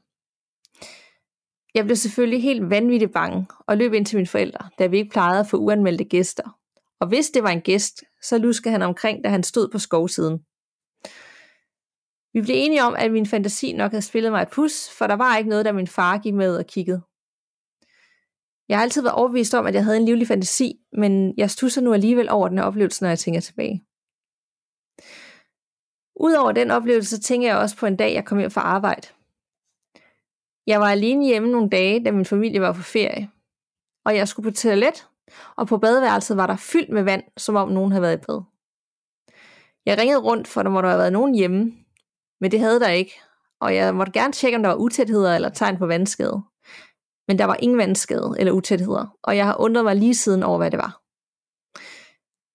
Jeg 1.75 1.85
blev 1.85 1.97
selvfølgelig 1.97 2.43
helt 2.43 2.71
vanvittigt 2.71 3.13
bange 3.13 3.47
og 3.67 3.77
løb 3.77 3.93
ind 3.93 4.07
til 4.07 4.17
mine 4.17 4.27
forældre, 4.27 4.69
da 4.79 4.87
vi 4.87 4.99
ikke 4.99 5.11
plejede 5.11 5.41
at 5.41 5.47
få 5.47 5.57
uanmeldte 5.57 6.05
gæster. 6.05 6.59
Og 7.01 7.09
hvis 7.09 7.31
det 7.31 7.43
var 7.43 7.49
en 7.49 7.61
gæst, 7.61 8.05
så 8.23 8.39
luskede 8.39 8.73
han 8.73 8.83
omkring, 8.83 9.25
da 9.25 9.29
han 9.29 9.43
stod 9.43 9.69
på 9.69 9.79
skovsiden. 9.79 10.39
Vi 12.33 12.41
blev 12.43 12.57
enige 12.57 12.83
om, 12.83 12.95
at 12.99 13.13
min 13.13 13.27
fantasi 13.27 13.73
nok 13.73 13.91
havde 13.91 14.03
spillet 14.03 14.33
mig 14.33 14.43
et 14.43 14.51
pus, 14.51 14.89
for 14.99 15.07
der 15.07 15.15
var 15.15 15.37
ikke 15.37 15.51
noget, 15.51 15.65
der 15.65 15.73
min 15.73 15.87
far 15.87 16.19
gik 16.19 16.35
med 16.35 16.57
og 16.57 16.67
kiggede. 16.67 17.03
Jeg 18.69 18.77
har 18.77 18.83
altid 18.83 19.03
været 19.03 19.15
overbevist 19.15 19.55
om, 19.55 19.67
at 19.67 19.75
jeg 19.75 19.85
havde 19.85 19.97
en 19.97 20.05
livlig 20.05 20.29
fantasi, 20.29 20.75
men 20.93 21.35
jeg 21.37 21.51
stusser 21.51 21.81
nu 21.81 21.93
alligevel 21.93 22.31
over 22.31 22.49
den 22.49 22.59
her 22.59 22.65
oplevelse, 22.65 23.03
når 23.03 23.09
jeg 23.09 23.19
tænker 23.19 23.41
tilbage. 23.41 23.85
Udover 26.17 26.53
den 26.53 26.71
oplevelse, 26.71 27.21
tænker 27.21 27.49
jeg 27.49 27.59
også 27.59 27.77
på 27.77 27.87
en 27.87 27.97
dag, 27.97 28.15
jeg 28.15 28.25
kom 28.25 28.39
hjem 28.39 28.51
fra 28.51 28.61
arbejde. 28.61 29.09
Jeg 30.67 30.81
var 30.81 30.91
alene 30.91 31.27
hjemme 31.27 31.51
nogle 31.51 31.71
dage, 31.71 32.05
da 32.05 32.11
min 32.13 32.25
familie 32.25 32.61
var 32.61 32.73
på 32.73 32.83
ferie. 32.83 33.31
Og 34.05 34.17
jeg 34.17 34.29
skulle 34.29 34.51
på 34.51 34.57
toilet, 34.57 35.09
og 35.57 35.67
på 35.67 35.79
badeværelset 35.79 36.37
var 36.37 36.47
der 36.47 36.57
fyldt 36.57 36.91
med 36.91 37.03
vand, 37.03 37.23
som 37.37 37.57
om 37.57 37.69
nogen 37.69 37.93
havde 37.93 38.03
været 38.03 38.19
i 38.19 38.25
bad. 38.27 38.43
Jeg 39.87 39.99
ringede 39.99 40.21
rundt, 40.21 40.49
for 40.49 40.63
der 40.63 40.71
måtte 40.71 40.89
have 40.89 40.99
været 40.99 41.13
nogen 41.13 41.35
hjemme, 41.35 41.73
men 42.41 42.51
det 42.51 42.61
havde 42.61 42.81
der 42.81 42.89
ikke, 42.89 43.21
og 43.61 43.75
jeg 43.75 43.95
måtte 43.95 44.13
gerne 44.13 44.33
tjekke, 44.33 44.57
om 44.57 44.63
der 44.63 44.71
var 44.71 44.77
utætheder 44.77 45.35
eller 45.35 45.49
tegn 45.49 45.77
på 45.77 45.87
vandskade. 45.87 46.43
Men 47.29 47.39
der 47.39 47.45
var 47.45 47.57
ingen 47.61 47.79
vandskade 47.79 48.35
eller 48.39 48.53
utætheder, 48.53 49.17
og 49.23 49.37
jeg 49.37 49.47
har 49.47 49.61
undret 49.61 49.85
mig 49.85 49.97
lige 49.97 50.15
siden 50.15 50.43
over, 50.43 50.59
hvad 50.59 50.71
det 50.71 50.79
var. 50.79 51.01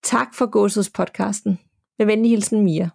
Tak 0.04 0.36
for 0.36 0.46
Gåsets 0.46 0.90
podcasten. 0.90 1.60
Med 2.00 2.06
venlig 2.06 2.32
hilsen, 2.32 2.64
Mia. 2.64 2.90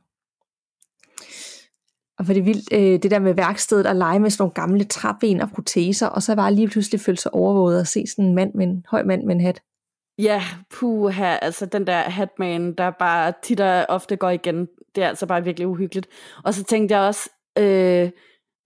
Og 2.19 2.27
for 2.27 2.33
det 2.33 2.45
vildt, 2.45 2.73
øh, 2.73 3.03
det 3.03 3.11
der 3.11 3.19
med 3.19 3.35
værkstedet 3.35 3.87
at 3.87 3.97
lege 3.97 4.21
med 4.21 4.31
sådan 4.31 4.43
nogle 4.43 4.55
gamle 4.55 4.85
træben 4.85 5.41
og 5.41 5.51
proteser, 5.51 6.07
og 6.07 6.23
så 6.23 6.35
var 6.35 6.51
lige 6.51 6.69
pludselig 6.69 7.01
følt 7.01 7.21
sig 7.21 7.35
overvåget 7.35 7.81
at 7.81 7.89
se 7.89 8.07
sådan 8.07 8.25
en 8.25 8.35
mand 8.35 8.55
med 8.55 8.67
en 8.67 8.85
høj 8.91 9.03
mand 9.03 9.25
med 9.25 9.35
en 9.35 9.41
hat. 9.41 9.63
Ja, 10.19 10.43
puha, 10.71 11.37
altså 11.43 11.67
den 11.67 11.87
der 11.87 11.99
hatman, 11.99 12.75
der 12.75 12.91
bare 12.91 13.33
tit 13.43 13.61
og 13.61 13.87
ofte 13.89 14.17
går 14.17 14.31
igen, 14.31 14.69
det 14.95 15.05
er 15.05 15.09
altså 15.09 15.27
bare 15.27 15.45
virkelig 15.45 15.69
uhyggeligt. 15.69 16.09
Og 16.45 16.55
så 16.55 16.65
tænkte 16.65 16.95
jeg 16.95 17.07
også, 17.07 17.31
øh, 17.59 18.11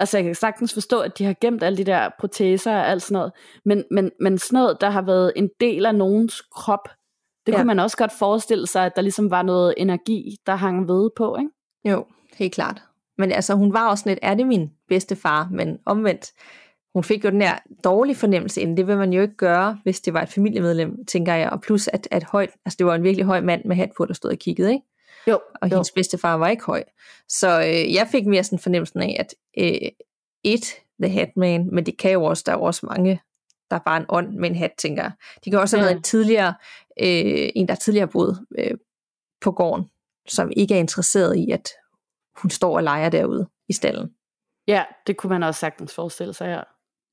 altså 0.01 0.19
jeg 0.19 0.25
kan 0.25 0.35
sagtens 0.35 0.75
forstå, 0.75 1.01
at 1.01 1.19
de 1.19 1.25
har 1.25 1.35
gemt 1.41 1.63
alle 1.63 1.79
de 1.79 1.85
der 1.85 2.11
proteser 2.21 2.73
og 2.73 2.89
alt 2.89 3.03
sådan 3.03 3.15
noget, 3.15 3.33
men, 3.65 3.85
men, 3.91 4.11
men 4.21 4.39
sådan 4.39 4.57
noget, 4.57 4.81
der 4.81 4.91
har 4.91 5.03
været 5.03 5.33
en 5.37 5.51
del 5.61 5.87
af 5.87 5.95
nogens 5.95 6.41
krop, 6.41 6.89
det 7.47 7.53
ja. 7.53 7.59
kunne 7.59 7.67
man 7.67 7.79
også 7.79 7.97
godt 7.97 8.13
forestille 8.19 8.67
sig, 8.67 8.87
at 8.87 8.93
der 8.97 9.03
ligesom 9.03 9.31
var 9.31 9.43
noget 9.43 9.75
energi, 9.77 10.37
der 10.47 10.55
hang 10.55 10.89
ved 10.89 11.11
på, 11.17 11.37
ikke? 11.37 11.51
Jo, 11.85 12.07
helt 12.35 12.55
klart. 12.55 12.88
Men 13.19 13.33
altså, 13.33 13.55
hun 13.55 13.73
var 13.73 13.89
også 13.89 14.05
lidt, 14.07 14.19
er 14.23 14.35
det 14.35 14.47
min 14.47 14.71
bedste 14.89 15.17
far? 15.17 15.49
Men 15.53 15.79
omvendt, 15.87 16.33
hun 16.95 17.05
fik 17.05 17.25
jo 17.25 17.31
den 17.31 17.41
der 17.41 17.59
dårlige 17.85 18.17
fornemmelse 18.17 18.61
inden. 18.61 18.77
Det 18.77 18.87
vil 18.87 18.97
man 18.97 19.13
jo 19.13 19.23
ikke 19.23 19.37
gøre, 19.37 19.79
hvis 19.83 20.01
det 20.01 20.15
var 20.15 20.23
et 20.23 20.29
familiemedlem, 20.29 21.05
tænker 21.07 21.35
jeg. 21.35 21.51
Og 21.51 21.61
plus, 21.61 21.89
at, 21.89 22.09
at 22.11 22.25
højt, 22.25 22.51
altså 22.65 22.77
det 22.77 22.87
var 22.87 22.95
en 22.95 23.03
virkelig 23.03 23.27
høj 23.27 23.41
mand 23.41 23.65
med 23.65 23.77
hat 23.77 23.91
på, 23.97 24.07
der 24.07 24.15
stod 24.15 24.31
og 24.31 24.39
kiggede, 24.39 24.73
ikke? 24.73 24.85
Jo. 25.27 25.41
Og 25.63 25.71
jo. 25.71 25.77
hendes 25.77 25.91
bedstefar 25.91 26.37
var 26.37 26.49
ikke 26.49 26.65
høj. 26.65 26.85
Så 27.29 27.61
øh, 27.61 27.95
jeg 27.95 28.09
fik 28.11 28.27
mere 28.27 28.45
sådan 28.45 28.59
fornemmelsen 28.59 29.03
af, 29.03 29.17
at 29.19 29.35
øh, 29.59 29.89
et, 30.45 30.75
The 31.03 31.13
Hatman, 31.13 31.69
men 31.73 31.87
det 31.87 31.99
kan 31.99 32.13
jo 32.13 32.25
også, 32.25 32.43
der 32.47 32.53
er 32.53 32.57
jo 32.57 32.63
også 32.63 32.87
mange, 32.87 33.21
der 33.71 33.77
er 33.77 33.81
bare 33.87 33.97
en 33.97 34.07
ånd 34.09 34.35
med 34.35 34.51
en 34.51 34.57
hat, 34.57 34.73
tænker 34.79 35.03
jeg. 35.03 35.13
De 35.45 35.51
kan 35.51 35.59
også 35.59 35.77
have 35.77 35.85
ja. 35.85 35.89
været 35.89 35.97
en 35.97 36.03
tidligere, 36.03 36.55
øh, 37.01 37.49
en 37.55 37.69
der 37.69 37.75
tidligere 37.75 38.09
boet 38.09 38.47
øh, 38.59 38.71
på 39.41 39.53
gården, 39.53 39.91
som 40.29 40.53
ikke 40.57 40.75
er 40.75 40.79
interesseret 40.79 41.37
i, 41.37 41.51
at 41.51 41.69
hun 42.43 42.51
står 42.51 42.77
og 42.77 42.83
leger 42.83 43.09
derude 43.09 43.49
i 43.69 43.73
stallen. 43.73 44.11
Ja, 44.69 44.85
det 45.07 45.17
kunne 45.17 45.31
man 45.31 45.43
også 45.43 45.61
sagtens 45.61 45.95
forestille 45.95 46.35
sig, 46.35 46.47
ja. 46.47 46.61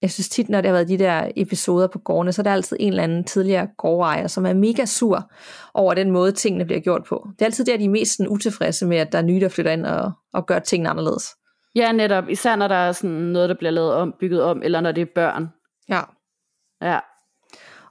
Jeg 0.02 0.12
synes 0.12 0.30
tit, 0.30 0.50
når 0.50 0.62
der 0.62 0.70
har 0.70 0.74
været 0.74 0.88
de 0.88 0.98
der 0.98 1.32
episoder 1.36 1.88
på 1.88 2.00
gårdene, 2.00 2.34
så 2.34 2.42
er 2.42 2.44
der 2.44 2.54
altid 2.54 2.78
en 2.80 2.90
eller 2.90 3.04
anden 3.04 3.24
tidligere 3.24 3.68
gårdejer, 3.78 4.28
som 4.28 4.46
er 4.46 4.54
mega 4.54 4.86
sur 4.86 5.32
over 5.74 5.94
den 5.94 6.12
måde, 6.12 6.32
tingene 6.32 6.66
bliver 6.66 6.80
gjort 6.80 7.04
på. 7.04 7.28
Det 7.34 7.42
er 7.42 7.46
altid 7.46 7.66
der, 7.66 7.78
de 7.78 7.86
er 7.86 7.90
mest 7.90 8.18
sådan, 8.18 8.30
utilfredse 8.30 8.86
med, 8.86 8.98
at 8.98 9.12
der 9.12 9.18
er 9.18 9.24
nye, 9.24 9.40
der 9.40 9.50
flytter 9.50 9.72
ind 9.72 9.86
og, 9.86 10.12
og 10.34 10.46
gør 10.46 10.60
tingene 10.60 10.90
anderledes. 10.90 11.36
Ja, 11.76 11.92
netop. 11.92 12.30
Især 12.30 12.56
når 12.56 12.68
der 12.68 12.76
er 12.76 12.92
sådan 12.92 13.16
noget, 13.16 13.50
der 13.50 13.56
bliver 13.56 13.72
lavet 13.72 13.94
om, 13.94 14.14
bygget 14.20 14.44
om, 14.44 14.62
eller 14.64 14.82
når 14.82 14.92
det 14.92 15.02
er 15.02 15.12
børn. 15.16 15.50
Ja. 15.90 16.02
Ja. 16.82 17.00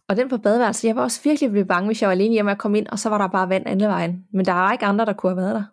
Og 0.08 0.16
den 0.16 0.28
på 0.28 0.36
badeværelset, 0.36 0.88
jeg 0.88 0.96
var 0.96 1.02
også 1.02 1.20
virkelig 1.24 1.50
blevet 1.50 1.68
bange, 1.68 1.86
hvis 1.86 2.02
jeg 2.02 2.08
var 2.08 2.12
alene 2.14 2.32
hjemme 2.32 2.50
og 2.50 2.58
kom 2.58 2.74
ind, 2.74 2.86
og 2.86 2.98
så 2.98 3.08
var 3.08 3.18
der 3.18 3.28
bare 3.28 3.48
vand 3.48 3.66
anden 3.66 3.88
vejen. 3.88 4.24
Men 4.32 4.46
der 4.46 4.52
var 4.52 4.72
ikke 4.72 4.84
andre, 4.84 5.04
der 5.04 5.12
kunne 5.12 5.30
have 5.30 5.42
været 5.42 5.54
der. 5.54 5.64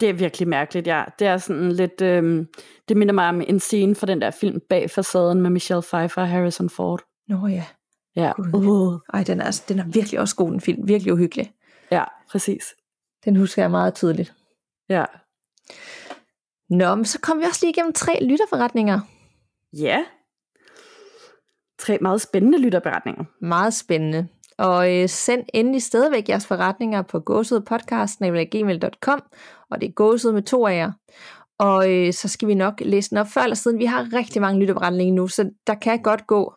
Det 0.00 0.08
er 0.08 0.12
virkelig 0.12 0.48
mærkeligt, 0.48 0.86
ja. 0.86 1.04
Det 1.18 1.26
er 1.26 1.36
sådan 1.36 1.72
lidt, 1.72 2.02
øhm, 2.02 2.48
det 2.88 2.96
minder 2.96 3.14
mig 3.14 3.28
om 3.28 3.40
en 3.40 3.60
scene 3.60 3.94
fra 3.94 4.06
den 4.06 4.20
der 4.20 4.30
film 4.30 4.60
Bag 4.68 4.90
facaden 4.90 5.40
med 5.40 5.50
Michelle 5.50 5.82
Pfeiffer 5.82 6.22
og 6.22 6.28
Harrison 6.28 6.70
Ford. 6.70 7.02
Nå 7.28 7.46
ja. 7.46 7.64
Ja. 8.16 8.32
Uh. 8.54 8.98
Ej, 9.14 9.22
den 9.22 9.40
er, 9.40 9.62
den 9.68 9.78
er 9.78 9.84
virkelig 9.86 10.20
også 10.20 10.36
god, 10.36 10.50
den 10.50 10.60
film. 10.60 10.88
Virkelig 10.88 11.12
uhyggelig. 11.12 11.52
Ja, 11.90 12.04
præcis. 12.30 12.74
Den 13.24 13.36
husker 13.36 13.62
jeg 13.62 13.70
meget 13.70 13.94
tydeligt. 13.94 14.34
Ja. 14.88 15.04
Nå, 16.70 16.94
men 16.94 17.04
så 17.04 17.20
kom 17.20 17.38
vi 17.38 17.44
også 17.44 17.66
lige 17.66 17.70
igennem 17.70 17.92
tre 17.92 18.24
lytterforretninger. 18.24 19.00
Ja. 19.72 20.04
Tre 21.78 21.98
meget 22.00 22.20
spændende 22.20 22.58
lytterberetninger. 22.58 23.24
Meget 23.40 23.74
spændende. 23.74 24.28
Og 24.58 24.94
øh, 24.94 25.08
send 25.08 25.44
endelig 25.54 25.82
stadigvæk 25.82 26.28
jeres 26.28 26.46
forretninger 26.46 27.02
på 27.02 27.20
gåsudpodcast.gmail.com 27.20 29.22
og 29.70 29.80
det 29.80 29.88
er 29.88 29.92
gåsud 29.92 30.32
med 30.32 30.42
to 30.42 30.66
af 30.66 30.76
jer. 30.76 30.92
Og 31.58 31.92
øh, 31.92 32.12
så 32.12 32.28
skal 32.28 32.48
vi 32.48 32.54
nok 32.54 32.80
læse 32.80 33.10
den 33.10 33.18
op 33.18 33.28
før 33.28 33.40
eller 33.40 33.56
siden. 33.56 33.78
Vi 33.78 33.84
har 33.84 34.08
rigtig 34.12 34.42
mange 34.42 34.60
lytterberetninger 34.60 35.14
nu, 35.14 35.28
så 35.28 35.50
der 35.66 35.74
kan 35.74 36.02
godt 36.02 36.26
gå 36.26 36.54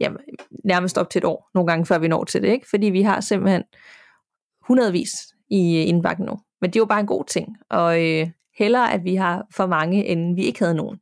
jamen, 0.00 0.18
nærmest 0.64 0.98
op 0.98 1.10
til 1.10 1.18
et 1.18 1.24
år, 1.24 1.50
nogle 1.54 1.66
gange 1.66 1.86
før 1.86 1.98
vi 1.98 2.08
når 2.08 2.24
til 2.24 2.42
det, 2.42 2.48
ikke? 2.48 2.66
fordi 2.70 2.86
vi 2.86 3.02
har 3.02 3.20
simpelthen 3.20 3.62
hundredvis 4.68 5.10
i 5.50 5.80
øh, 5.80 5.88
indbakken 5.88 6.26
nu. 6.26 6.38
Men 6.60 6.70
det 6.70 6.76
er 6.76 6.80
jo 6.80 6.86
bare 6.86 7.00
en 7.00 7.06
god 7.06 7.24
ting, 7.24 7.56
og 7.70 8.04
øh, 8.04 8.28
hellere 8.58 8.92
at 8.92 9.04
vi 9.04 9.14
har 9.14 9.46
for 9.54 9.66
mange, 9.66 10.06
end 10.06 10.36
vi 10.36 10.42
ikke 10.42 10.58
havde 10.58 10.74
nogen. 10.74 10.98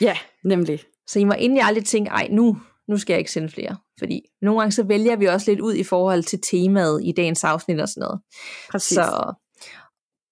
Ja, 0.00 0.16
nemlig. 0.44 0.80
Så 1.06 1.18
I 1.18 1.24
må 1.24 1.34
endelig 1.38 1.64
aldrig 1.64 1.84
tænke, 1.84 2.10
ej 2.10 2.28
nu, 2.30 2.56
nu 2.88 2.98
skal 2.98 3.14
jeg 3.14 3.18
ikke 3.18 3.32
sende 3.32 3.48
flere. 3.48 3.76
Fordi 3.98 4.22
nogle 4.42 4.60
gange 4.60 4.72
så 4.72 4.82
vælger 4.82 5.16
vi 5.16 5.26
også 5.26 5.50
lidt 5.50 5.60
ud 5.60 5.74
i 5.74 5.82
forhold 5.82 6.22
til 6.22 6.40
temaet 6.50 7.00
i 7.04 7.12
dagens 7.12 7.44
afsnit 7.44 7.80
og 7.80 7.88
sådan 7.88 8.00
noget. 8.00 8.20
Præcis. 8.70 8.94
Så, 8.94 9.34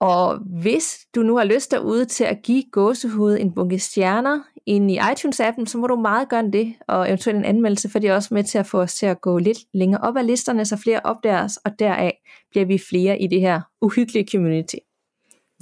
og 0.00 0.38
hvis 0.62 0.98
du 1.14 1.22
nu 1.22 1.36
har 1.36 1.44
lyst 1.44 1.70
derude 1.70 2.04
til 2.04 2.24
at 2.24 2.42
give 2.42 2.62
gåsehud 2.72 3.36
en 3.40 3.54
bunke 3.54 3.78
stjerner 3.78 4.40
ind 4.66 4.90
i 4.90 4.98
iTunes-appen, 4.98 5.66
så 5.66 5.78
må 5.78 5.86
du 5.86 5.96
meget 5.96 6.28
gøre 6.28 6.50
det, 6.52 6.74
og 6.88 7.08
eventuelt 7.08 7.38
en 7.38 7.44
anmeldelse, 7.44 7.90
for 7.90 7.98
det 7.98 8.10
er 8.10 8.14
også 8.14 8.34
med 8.34 8.44
til 8.44 8.58
at 8.58 8.66
få 8.66 8.80
os 8.80 8.94
til 8.94 9.06
at 9.06 9.20
gå 9.20 9.38
lidt 9.38 9.58
længere 9.74 10.00
op 10.00 10.16
ad 10.16 10.22
listerne, 10.22 10.64
så 10.64 10.76
flere 10.76 11.00
opdager 11.04 11.44
os, 11.44 11.56
og 11.56 11.78
deraf 11.78 12.22
bliver 12.50 12.66
vi 12.66 12.78
flere 12.78 13.18
i 13.18 13.26
det 13.26 13.40
her 13.40 13.60
uhyggelige 13.82 14.28
community. 14.32 14.76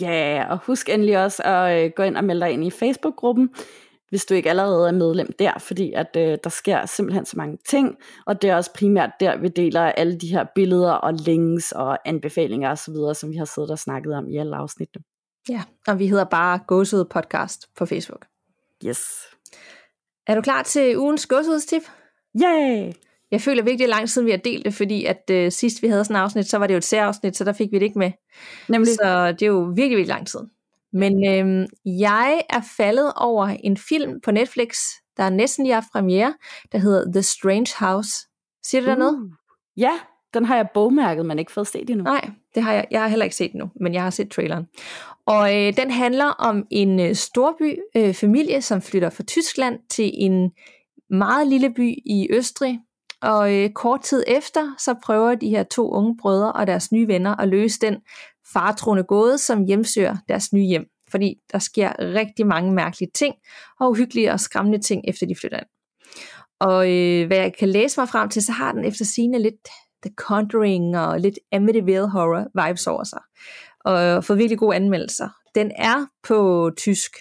Ja, 0.01 0.47
og 0.51 0.59
husk 0.59 0.89
endelig 0.89 1.25
også 1.25 1.43
at 1.43 1.85
øh, 1.85 1.91
gå 1.97 2.03
ind 2.03 2.17
og 2.17 2.25
melde 2.25 2.41
dig 2.41 2.51
ind 2.51 2.65
i 2.65 2.71
Facebook-gruppen 2.71 3.51
hvis 4.13 4.25
du 4.25 4.35
ikke 4.35 4.51
allerede 4.51 4.89
er 4.89 4.93
medlem 4.93 5.33
der, 5.39 5.59
fordi 5.59 5.93
at 5.93 6.17
øh, 6.17 6.39
der 6.45 6.51
sker 6.51 6.87
simpelthen 6.87 7.27
så 7.27 7.37
mange 7.37 7.59
ting, 7.69 7.97
og 8.27 8.43
det 8.43 8.51
er 8.51 8.57
også 8.57 8.73
primært 8.73 9.11
der, 9.21 9.37
vi 9.37 9.49
deler 9.49 9.81
alle 9.81 10.19
de 10.19 10.29
her 10.29 10.45
billeder 10.55 10.93
og 10.93 11.15
links 11.15 11.73
og 11.73 12.09
anbefalinger 12.09 12.71
osv., 12.71 12.95
som 13.15 13.31
vi 13.31 13.37
har 13.37 13.45
siddet 13.45 13.71
og 13.71 13.79
snakket 13.79 14.15
om 14.15 14.29
i 14.29 14.37
alle 14.37 14.57
afsnittene. 14.57 15.05
Ja, 15.49 15.63
og 15.87 15.99
vi 15.99 16.07
hedder 16.07 16.25
bare 16.25 16.61
Gåsud 16.67 17.05
Podcast 17.05 17.67
på 17.77 17.87
Facebook. 17.87 18.27
Yes. 18.87 19.01
Er 20.27 20.35
du 20.35 20.41
klar 20.41 20.63
til 20.63 20.99
ugens 20.99 21.27
gåsudstip? 21.27 21.83
Yay! 22.43 22.93
Jeg 23.31 23.41
føler 23.41 23.63
virkelig 23.63 23.89
lang 23.89 24.09
siden, 24.09 24.27
vi 24.27 24.31
har 24.31 24.39
delt 24.39 24.65
det, 24.65 24.75
fordi 24.75 25.05
at 25.05 25.31
øh, 25.31 25.53
sidst 25.53 25.83
vi 25.83 25.89
havde 25.89 26.05
sådan 26.05 26.17
et 26.17 26.21
afsnit, 26.21 26.47
så 26.47 26.59
var 26.59 26.67
det 26.67 26.75
jo 26.75 26.79
et 26.79 26.85
særafsnit, 26.85 27.37
så 27.37 27.45
der 27.45 27.53
fik 27.53 27.73
vi 27.73 27.79
det 27.79 27.85
ikke 27.85 27.99
med. 27.99 28.13
Nemlig. 28.69 28.95
Så 28.95 29.33
det 29.33 29.43
er 29.43 29.47
jo 29.47 29.61
virkelig, 29.61 29.97
virkelig 29.97 30.07
lang 30.07 30.27
tid. 30.27 30.41
Men 30.93 31.27
øhm, 31.29 31.67
jeg 31.85 32.43
er 32.51 32.61
faldet 32.77 33.13
over 33.17 33.47
en 33.47 33.77
film 33.77 34.21
på 34.21 34.31
Netflix, 34.31 34.77
der 35.17 35.23
er 35.23 35.31
næsten 35.31 35.65
lige 35.65 35.75
haft 35.75 35.93
premiere, 35.93 36.35
der 36.73 36.79
hedder 36.79 37.13
The 37.13 37.23
Strange 37.23 37.69
House. 37.79 38.11
Siger 38.63 38.81
det 38.81 38.89
uh. 38.89 38.93
der 38.93 38.99
noget? 38.99 39.33
Ja, 39.77 39.93
den 40.35 40.45
har 40.45 40.57
jeg 40.57 40.69
bogmærket, 40.75 41.27
men 41.27 41.39
ikke 41.39 41.53
fået 41.53 41.67
set 41.67 41.91
endnu. 41.91 42.05
Nej, 42.05 42.31
det 42.55 42.63
har 42.63 42.73
jeg, 42.73 42.87
jeg 42.91 43.01
har 43.01 43.09
heller 43.09 43.25
ikke 43.25 43.37
set 43.37 43.53
endnu, 43.53 43.71
men 43.81 43.95
jeg 43.95 44.03
har 44.03 44.11
set 44.11 44.31
traileren. 44.31 44.67
Og 45.27 45.57
øh, 45.57 45.77
den 45.77 45.91
handler 45.91 46.27
om 46.27 46.67
en 46.71 47.01
øh, 47.01 47.15
storby 47.15 47.79
øh, 47.97 48.15
familie, 48.15 48.63
som 48.63 48.83
flytter 48.83 49.11
fra 49.11 49.23
Tyskland 49.23 49.79
til 49.91 50.11
en 50.15 50.51
meget 51.11 51.49
lille 51.49 51.71
by 51.75 51.95
i 52.07 52.29
Østrig. 52.31 52.81
Og 53.23 53.55
øh, 53.55 53.71
kort 53.71 54.01
tid 54.01 54.25
efter, 54.27 54.75
så 54.79 54.95
prøver 55.05 55.35
de 55.35 55.49
her 55.49 55.63
to 55.63 55.91
unge 55.91 56.17
brødre 56.17 56.53
og 56.53 56.67
deres 56.67 56.93
nye 56.93 57.09
venner 57.09 57.41
at 57.41 57.49
løse 57.49 57.81
den 57.81 57.97
fartroende 58.53 59.05
gåde, 59.05 59.39
som 59.39 59.65
hjemsøger 59.65 60.17
deres 60.29 60.53
nye 60.53 60.67
hjem. 60.67 60.85
Fordi 61.11 61.35
der 61.53 61.59
sker 61.59 61.93
rigtig 61.99 62.47
mange 62.47 62.73
mærkelige 62.73 63.11
ting, 63.15 63.35
og 63.81 63.91
uhyggelige 63.91 64.33
og 64.33 64.41
skræmmende 64.41 64.81
ting, 64.81 65.05
efter 65.09 65.27
de 65.27 65.37
flytter 65.41 65.59
ind. 65.59 65.67
Og 66.61 66.93
øh, 66.93 67.27
hvad 67.27 67.37
jeg 67.37 67.53
kan 67.59 67.69
læse 67.69 68.01
mig 68.01 68.09
frem 68.09 68.29
til, 68.29 68.45
så 68.45 68.53
har 68.53 68.73
den 68.73 68.85
efter 68.85 69.05
sine 69.05 69.39
lidt 69.39 69.69
The 70.03 70.15
Conjuring 70.17 70.99
og 70.99 71.21
lidt 71.21 71.39
Amityville 71.53 72.09
horror 72.09 72.67
vibes 72.67 72.87
over 72.87 73.05
sig. 73.05 73.21
Og 73.85 74.25
fået 74.25 74.39
virkelig 74.39 74.59
gode 74.59 74.77
anmeldelser. 74.77 75.29
Den 75.55 75.71
er 75.77 76.07
på 76.23 76.71
tysk, 76.77 77.13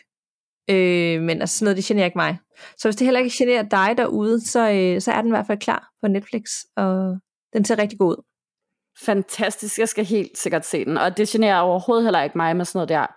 øh, 0.70 1.22
men 1.22 1.42
altså 1.42 1.58
sådan 1.58 1.66
noget, 1.66 1.78
det 1.78 1.86
generer 1.86 2.06
ikke 2.06 2.18
mig. 2.18 2.38
Så 2.78 2.88
hvis 2.88 2.96
det 2.96 3.06
heller 3.06 3.20
ikke 3.20 3.36
generer 3.38 3.64
dig 3.64 3.98
derude, 3.98 4.42
så, 4.48 4.72
øh, 4.72 5.02
så 5.02 5.12
er 5.12 5.22
den 5.22 5.30
i 5.30 5.36
hvert 5.36 5.48
fald 5.48 5.60
klar 5.60 5.90
på 6.02 6.08
Netflix, 6.08 6.44
og 6.76 7.18
den 7.54 7.66
ser 7.66 7.78
rigtig 7.78 8.00
god 8.00 8.18
ud. 8.18 8.24
Fantastisk, 9.00 9.80
jeg 9.80 9.90
skal 9.90 10.06
helt 10.06 10.38
sikkert 10.38 10.66
se 10.66 10.86
den, 10.86 10.98
og 10.98 11.18
det 11.18 11.28
generer 11.28 11.60
overhovedet 11.60 12.06
heller 12.06 12.24
ikke 12.24 12.38
mig 12.38 12.56
med 12.56 12.66
sådan 12.66 12.78
noget 12.78 12.90
der 12.90 13.08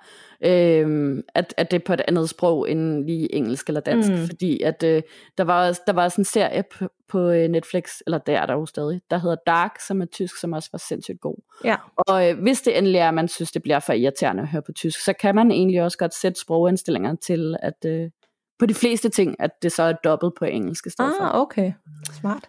øh, 0.45 1.23
at, 1.35 1.55
at 1.57 1.71
det 1.71 1.81
er 1.81 1.85
på 1.87 1.93
et 1.93 2.03
andet 2.09 2.31
sprog 2.31 2.71
end 2.71 3.05
lige 3.05 3.35
engelsk 3.35 3.69
eller 3.69 3.81
dansk, 3.81 4.11
mm. 4.11 4.27
fordi 4.27 4.63
at 4.63 4.83
øh, 4.83 5.03
der, 5.39 5.45
var 5.45 5.69
også, 5.69 5.81
der 5.87 5.93
var 5.93 6.05
også 6.05 6.21
en 6.21 6.25
serie 6.25 6.65
på, 6.79 6.89
på 7.09 7.31
øh, 7.31 7.49
Netflix, 7.49 7.91
eller 8.07 8.19
der 8.19 8.41
er 8.41 8.47
der 8.47 8.55
jo 8.55 8.67
stadig, 8.67 9.01
der 9.11 9.19
hedder 9.19 9.37
Dark, 9.47 9.81
som 9.87 10.01
er 10.01 10.07
tysk, 10.07 10.41
som 10.41 10.53
også 10.53 10.69
var 10.73 10.79
sindssygt 10.79 11.21
god. 11.21 11.37
Ja. 11.65 11.77
Og 11.97 12.31
øh, 12.31 12.43
hvis 12.43 12.63
det 12.63 12.79
endelig 12.79 12.99
er, 12.99 13.11
man 13.11 13.29
synes, 13.29 13.53
det 13.53 13.63
bliver 13.63 13.81
for 13.81 13.93
irriterende 13.93 14.43
at 14.43 14.49
høre 14.49 14.63
på 14.63 14.73
tysk, 14.73 15.05
så 15.05 15.13
kan 15.13 15.35
man 15.35 15.51
egentlig 15.51 15.83
også 15.83 15.99
godt 15.99 16.15
sætte 16.15 16.41
sprogindstillinger 16.41 17.15
til, 17.15 17.57
at 17.63 17.85
øh, 17.87 18.11
på 18.59 18.67
de 18.67 18.75
fleste 18.75 19.09
ting, 19.09 19.37
at 19.39 19.51
det 19.63 19.73
så 19.73 19.83
er 19.83 19.93
dobbelt 19.93 20.35
på 20.39 20.45
engelsk 20.45 20.87
i 20.87 20.91
stedet 20.91 21.13
ah, 21.21 21.31
for. 21.31 21.39
okay. 21.39 21.73
Smart. 22.13 22.49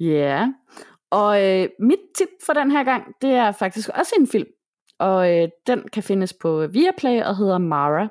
Ja, 0.00 0.06
yeah 0.06 0.48
og 1.12 1.42
øh, 1.44 1.68
mit 1.78 1.98
tip 2.16 2.28
for 2.46 2.52
den 2.52 2.70
her 2.70 2.84
gang, 2.84 3.14
det 3.22 3.30
er 3.30 3.52
faktisk 3.52 3.90
også 3.94 4.14
en 4.20 4.26
film, 4.26 4.48
og 4.98 5.36
øh, 5.36 5.48
den 5.66 5.82
kan 5.92 6.02
findes 6.02 6.32
på 6.32 6.66
Viaplay 6.66 7.22
og 7.22 7.36
hedder 7.36 7.58
Mara. 7.58 8.08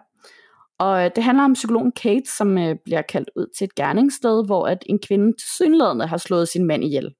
Og 0.80 1.06
øh, 1.06 1.12
det 1.16 1.24
handler 1.24 1.44
om 1.44 1.54
psykologen 1.54 1.92
Kate, 1.92 2.32
som 2.38 2.58
øh, 2.58 2.76
bliver 2.86 3.02
kaldt 3.02 3.30
ud 3.36 3.48
til 3.58 3.66
et 3.66 3.76
gerningssted, 3.76 4.46
hvor 4.46 4.68
at 4.68 4.84
en 4.86 5.00
kvinde 5.00 5.34
tilsyneladende 5.38 6.08
har 6.08 6.18
slået 6.18 6.48
sin 6.48 6.66
mand 6.66 6.84
ihjel. 6.84 7.14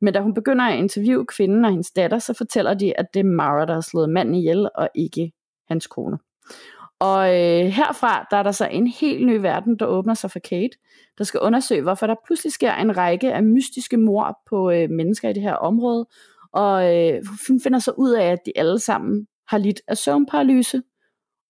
Men 0.00 0.14
da 0.14 0.20
hun 0.20 0.34
begynder 0.34 0.64
at 0.64 0.78
interviewe 0.78 1.26
kvinden 1.26 1.64
og 1.64 1.70
hendes 1.70 1.90
datter, 1.90 2.18
så 2.18 2.34
fortæller 2.34 2.74
de, 2.74 2.98
at 2.98 3.06
det 3.14 3.20
er 3.20 3.24
Mara, 3.24 3.66
der 3.66 3.74
har 3.74 3.80
slået 3.80 4.10
manden 4.10 4.34
ihjel, 4.34 4.68
og 4.74 4.88
ikke 4.94 5.32
hans 5.68 5.86
kone. 5.86 6.18
Og 7.00 7.28
øh, 7.28 7.66
herfra 7.66 8.26
der 8.30 8.36
er 8.36 8.42
der 8.42 8.52
så 8.52 8.66
en 8.66 8.86
helt 8.86 9.26
ny 9.26 9.36
verden, 9.36 9.78
der 9.78 9.86
åbner 9.86 10.14
sig 10.14 10.30
for 10.30 10.38
Kate, 10.38 10.78
der 11.18 11.24
skal 11.24 11.40
undersøge, 11.40 11.82
hvorfor 11.82 12.06
der 12.06 12.14
pludselig 12.26 12.52
sker 12.52 12.74
en 12.74 12.96
række 12.96 13.32
af 13.32 13.42
mystiske 13.42 13.96
mor 13.96 14.38
på 14.46 14.70
øh, 14.70 14.90
mennesker 14.90 15.28
i 15.28 15.32
det 15.32 15.42
her 15.42 15.54
område, 15.54 16.06
og 16.52 16.96
øh, 16.96 17.22
hun 17.48 17.60
finder 17.60 17.78
så 17.78 17.90
ud 17.90 18.10
af, 18.10 18.24
at 18.24 18.38
de 18.46 18.52
alle 18.56 18.78
sammen 18.78 19.26
har 19.48 19.58
lidt 19.58 19.80
af 19.88 19.96
søvnparalyse, 19.96 20.82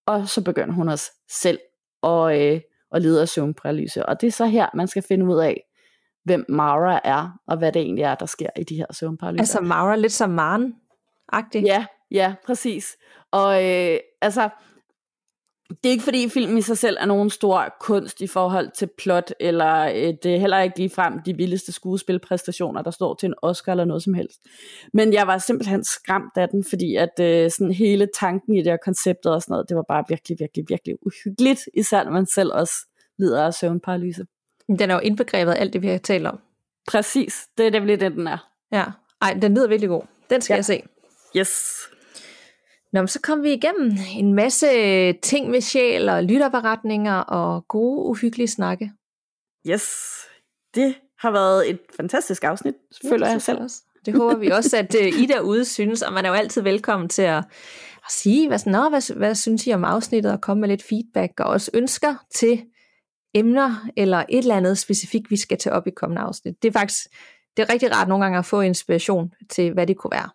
og 0.07 0.27
så 0.27 0.43
begynder 0.43 0.73
hun 0.73 0.89
også 0.89 1.11
selv 1.31 1.59
at, 2.03 2.41
øh, 2.41 2.61
at 2.91 3.01
lide 3.01 3.21
af 3.21 3.29
søvnparalyse. 3.29 4.05
Og 4.05 4.21
det 4.21 4.27
er 4.27 4.31
så 4.31 4.45
her, 4.45 4.67
man 4.73 4.87
skal 4.87 5.03
finde 5.03 5.25
ud 5.25 5.39
af, 5.39 5.63
hvem 6.23 6.45
Mara 6.49 6.99
er, 7.03 7.39
og 7.47 7.57
hvad 7.57 7.71
det 7.71 7.81
egentlig 7.81 8.03
er, 8.03 8.15
der 8.15 8.25
sker 8.25 8.49
i 8.59 8.63
de 8.63 8.75
her 8.75 8.85
søvnparalyser. 8.91 9.41
Altså 9.41 9.61
Mara 9.61 9.95
lidt 9.95 10.11
som 10.11 10.29
Maren-agtig? 10.29 11.61
Ja, 11.61 11.85
ja, 12.11 12.35
præcis. 12.45 12.97
Og 13.31 13.65
øh, 13.65 13.97
altså, 14.21 14.49
det 15.69 15.85
er 15.85 15.89
ikke 15.89 16.03
fordi 16.03 16.29
filmen 16.29 16.57
i 16.57 16.61
sig 16.61 16.77
selv 16.77 16.97
er 16.99 17.05
nogen 17.05 17.29
stor 17.29 17.75
kunst 17.79 18.21
i 18.21 18.27
forhold 18.27 18.71
til 18.71 18.89
plot, 18.97 19.33
eller 19.39 19.85
øh, 19.85 20.13
det 20.23 20.25
er 20.25 20.37
heller 20.39 20.59
ikke 20.59 20.77
lige 20.77 20.89
frem 20.89 21.21
de 21.25 21.37
vildeste 21.37 21.71
skuespilpræstationer, 21.71 22.81
der 22.81 22.91
står 22.91 23.13
til 23.13 23.27
en 23.27 23.33
Oscar 23.41 23.71
eller 23.71 23.85
noget 23.85 24.03
som 24.03 24.13
helst. 24.13 24.39
Men 24.93 25.13
jeg 25.13 25.27
var 25.27 25.37
simpelthen 25.37 25.83
skræmt 25.83 26.37
af 26.37 26.49
den, 26.49 26.63
fordi 26.69 26.95
at 26.95 27.19
øh, 27.21 27.51
sådan 27.51 27.71
hele 27.71 28.07
tanken 28.19 28.55
i 28.55 28.57
det 28.57 28.67
her 28.67 28.77
konceptet 28.85 29.31
og 29.31 29.41
sådan 29.41 29.53
noget, 29.53 29.69
det 29.69 29.77
var 29.77 29.85
bare 29.87 30.03
virkelig, 30.09 30.37
virkelig, 30.39 30.65
virkelig 30.69 30.95
uhyggeligt, 31.01 31.61
især 31.73 32.03
når 32.03 32.11
man 32.11 32.27
selv 32.35 32.53
også 32.53 32.73
lider 33.17 33.45
af 33.45 33.53
søvnparalyse. 33.53 34.25
Den 34.67 34.89
er 34.89 34.93
jo 34.93 34.99
indbegrebet 34.99 35.51
af 35.51 35.61
alt 35.61 35.73
det, 35.73 35.81
vi 35.81 35.87
har 35.87 35.97
talt 35.97 36.27
om. 36.27 36.39
Præcis, 36.87 37.47
det 37.57 37.67
er 37.67 37.71
nemlig 37.71 37.99
det, 37.99 38.11
den 38.11 38.27
er. 38.27 38.49
Ja, 38.71 38.85
ej, 39.21 39.33
den 39.41 39.55
lyder 39.55 39.67
virkelig 39.67 39.89
god. 39.89 40.01
Den 40.29 40.41
skal 40.41 40.53
ja. 40.53 40.57
jeg 40.57 40.65
se. 40.65 40.83
Yes. 41.37 41.75
Nå, 42.93 43.07
så 43.07 43.19
kom 43.21 43.43
vi 43.43 43.53
igennem 43.53 43.91
en 44.17 44.33
masse 44.33 44.67
ting 45.13 45.49
med 45.49 45.61
sjæl 45.61 46.09
og 46.09 46.23
lytterberetninger 46.23 47.15
og 47.15 47.67
gode, 47.67 48.05
uhyggelige 48.05 48.47
snakke. 48.47 48.91
Yes, 49.67 49.85
det 50.75 50.95
har 51.19 51.31
været 51.31 51.69
et 51.69 51.79
fantastisk 51.97 52.43
afsnit, 52.43 52.75
ja, 53.03 53.09
føler 53.09 53.27
jeg 53.27 53.41
selv. 53.41 53.61
Også. 53.61 53.81
Det 54.05 54.13
håber 54.13 54.35
vi 54.35 54.47
også, 54.47 54.77
at 54.77 54.95
uh, 54.95 55.21
I 55.21 55.25
derude 55.25 55.65
synes, 55.65 56.01
og 56.01 56.13
man 56.13 56.25
er 56.25 56.29
jo 56.29 56.35
altid 56.35 56.61
velkommen 56.61 57.09
til 57.09 57.21
at, 57.21 57.37
at 58.05 58.11
sige, 58.11 58.47
hvad, 58.47 58.59
Nå, 58.65 58.89
hvad, 58.89 59.15
hvad 59.15 59.35
synes 59.35 59.67
I 59.67 59.73
om 59.73 59.85
afsnittet, 59.85 60.31
og 60.31 60.41
komme 60.41 60.61
med 60.61 60.69
lidt 60.69 60.83
feedback, 60.83 61.39
og 61.39 61.45
også 61.45 61.71
ønsker 61.73 62.15
til 62.35 62.63
emner, 63.33 63.89
eller 63.97 64.17
et 64.17 64.37
eller 64.37 64.55
andet 64.55 64.77
specifikt, 64.77 65.31
vi 65.31 65.37
skal 65.37 65.57
tage 65.57 65.73
op 65.73 65.87
i 65.87 65.91
kommende 65.91 66.21
afsnit. 66.21 66.63
Det 66.63 66.67
er 66.67 66.79
faktisk 66.79 67.07
det 67.57 67.69
er 67.69 67.73
rigtig 67.73 67.95
rart 67.95 68.07
nogle 68.07 68.23
gange 68.23 68.39
at 68.39 68.45
få 68.45 68.61
inspiration 68.61 69.33
til, 69.49 69.73
hvad 69.73 69.87
det 69.87 69.97
kunne 69.97 70.11
være. 70.11 70.29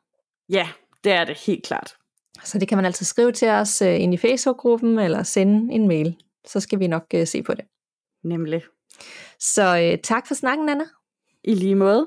Ja, 0.48 0.68
det 1.04 1.12
er 1.12 1.24
det 1.24 1.36
helt 1.46 1.64
klart. 1.64 1.96
Så 2.44 2.58
det 2.58 2.68
kan 2.68 2.78
man 2.78 2.84
altid 2.84 3.06
skrive 3.06 3.32
til 3.32 3.48
os 3.48 3.82
uh, 3.82 4.00
ind 4.00 4.14
i 4.14 4.16
Facebook-gruppen, 4.16 4.98
eller 4.98 5.22
sende 5.22 5.74
en 5.74 5.88
mail. 5.88 6.16
Så 6.46 6.60
skal 6.60 6.78
vi 6.78 6.86
nok 6.86 7.04
uh, 7.14 7.24
se 7.26 7.42
på 7.42 7.54
det. 7.54 7.64
Nemlig. 8.24 8.62
Så 9.38 9.92
uh, 9.92 10.00
tak 10.02 10.26
for 10.26 10.34
snakken, 10.34 10.68
Anna. 10.68 10.84
I 11.44 11.54
lige 11.54 11.74
måde. 11.74 12.06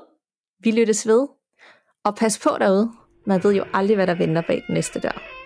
Vi 0.60 0.70
lyttes 0.70 1.06
ved. 1.06 1.28
Og 2.04 2.16
pas 2.16 2.38
på 2.38 2.50
derude. 2.60 2.92
Man 3.26 3.44
ved 3.44 3.54
jo 3.54 3.64
aldrig, 3.74 3.96
hvad 3.96 4.06
der 4.06 4.14
venter 4.14 4.42
bag 4.42 4.62
den 4.66 4.74
næste 4.74 5.00
dør. 5.00 5.37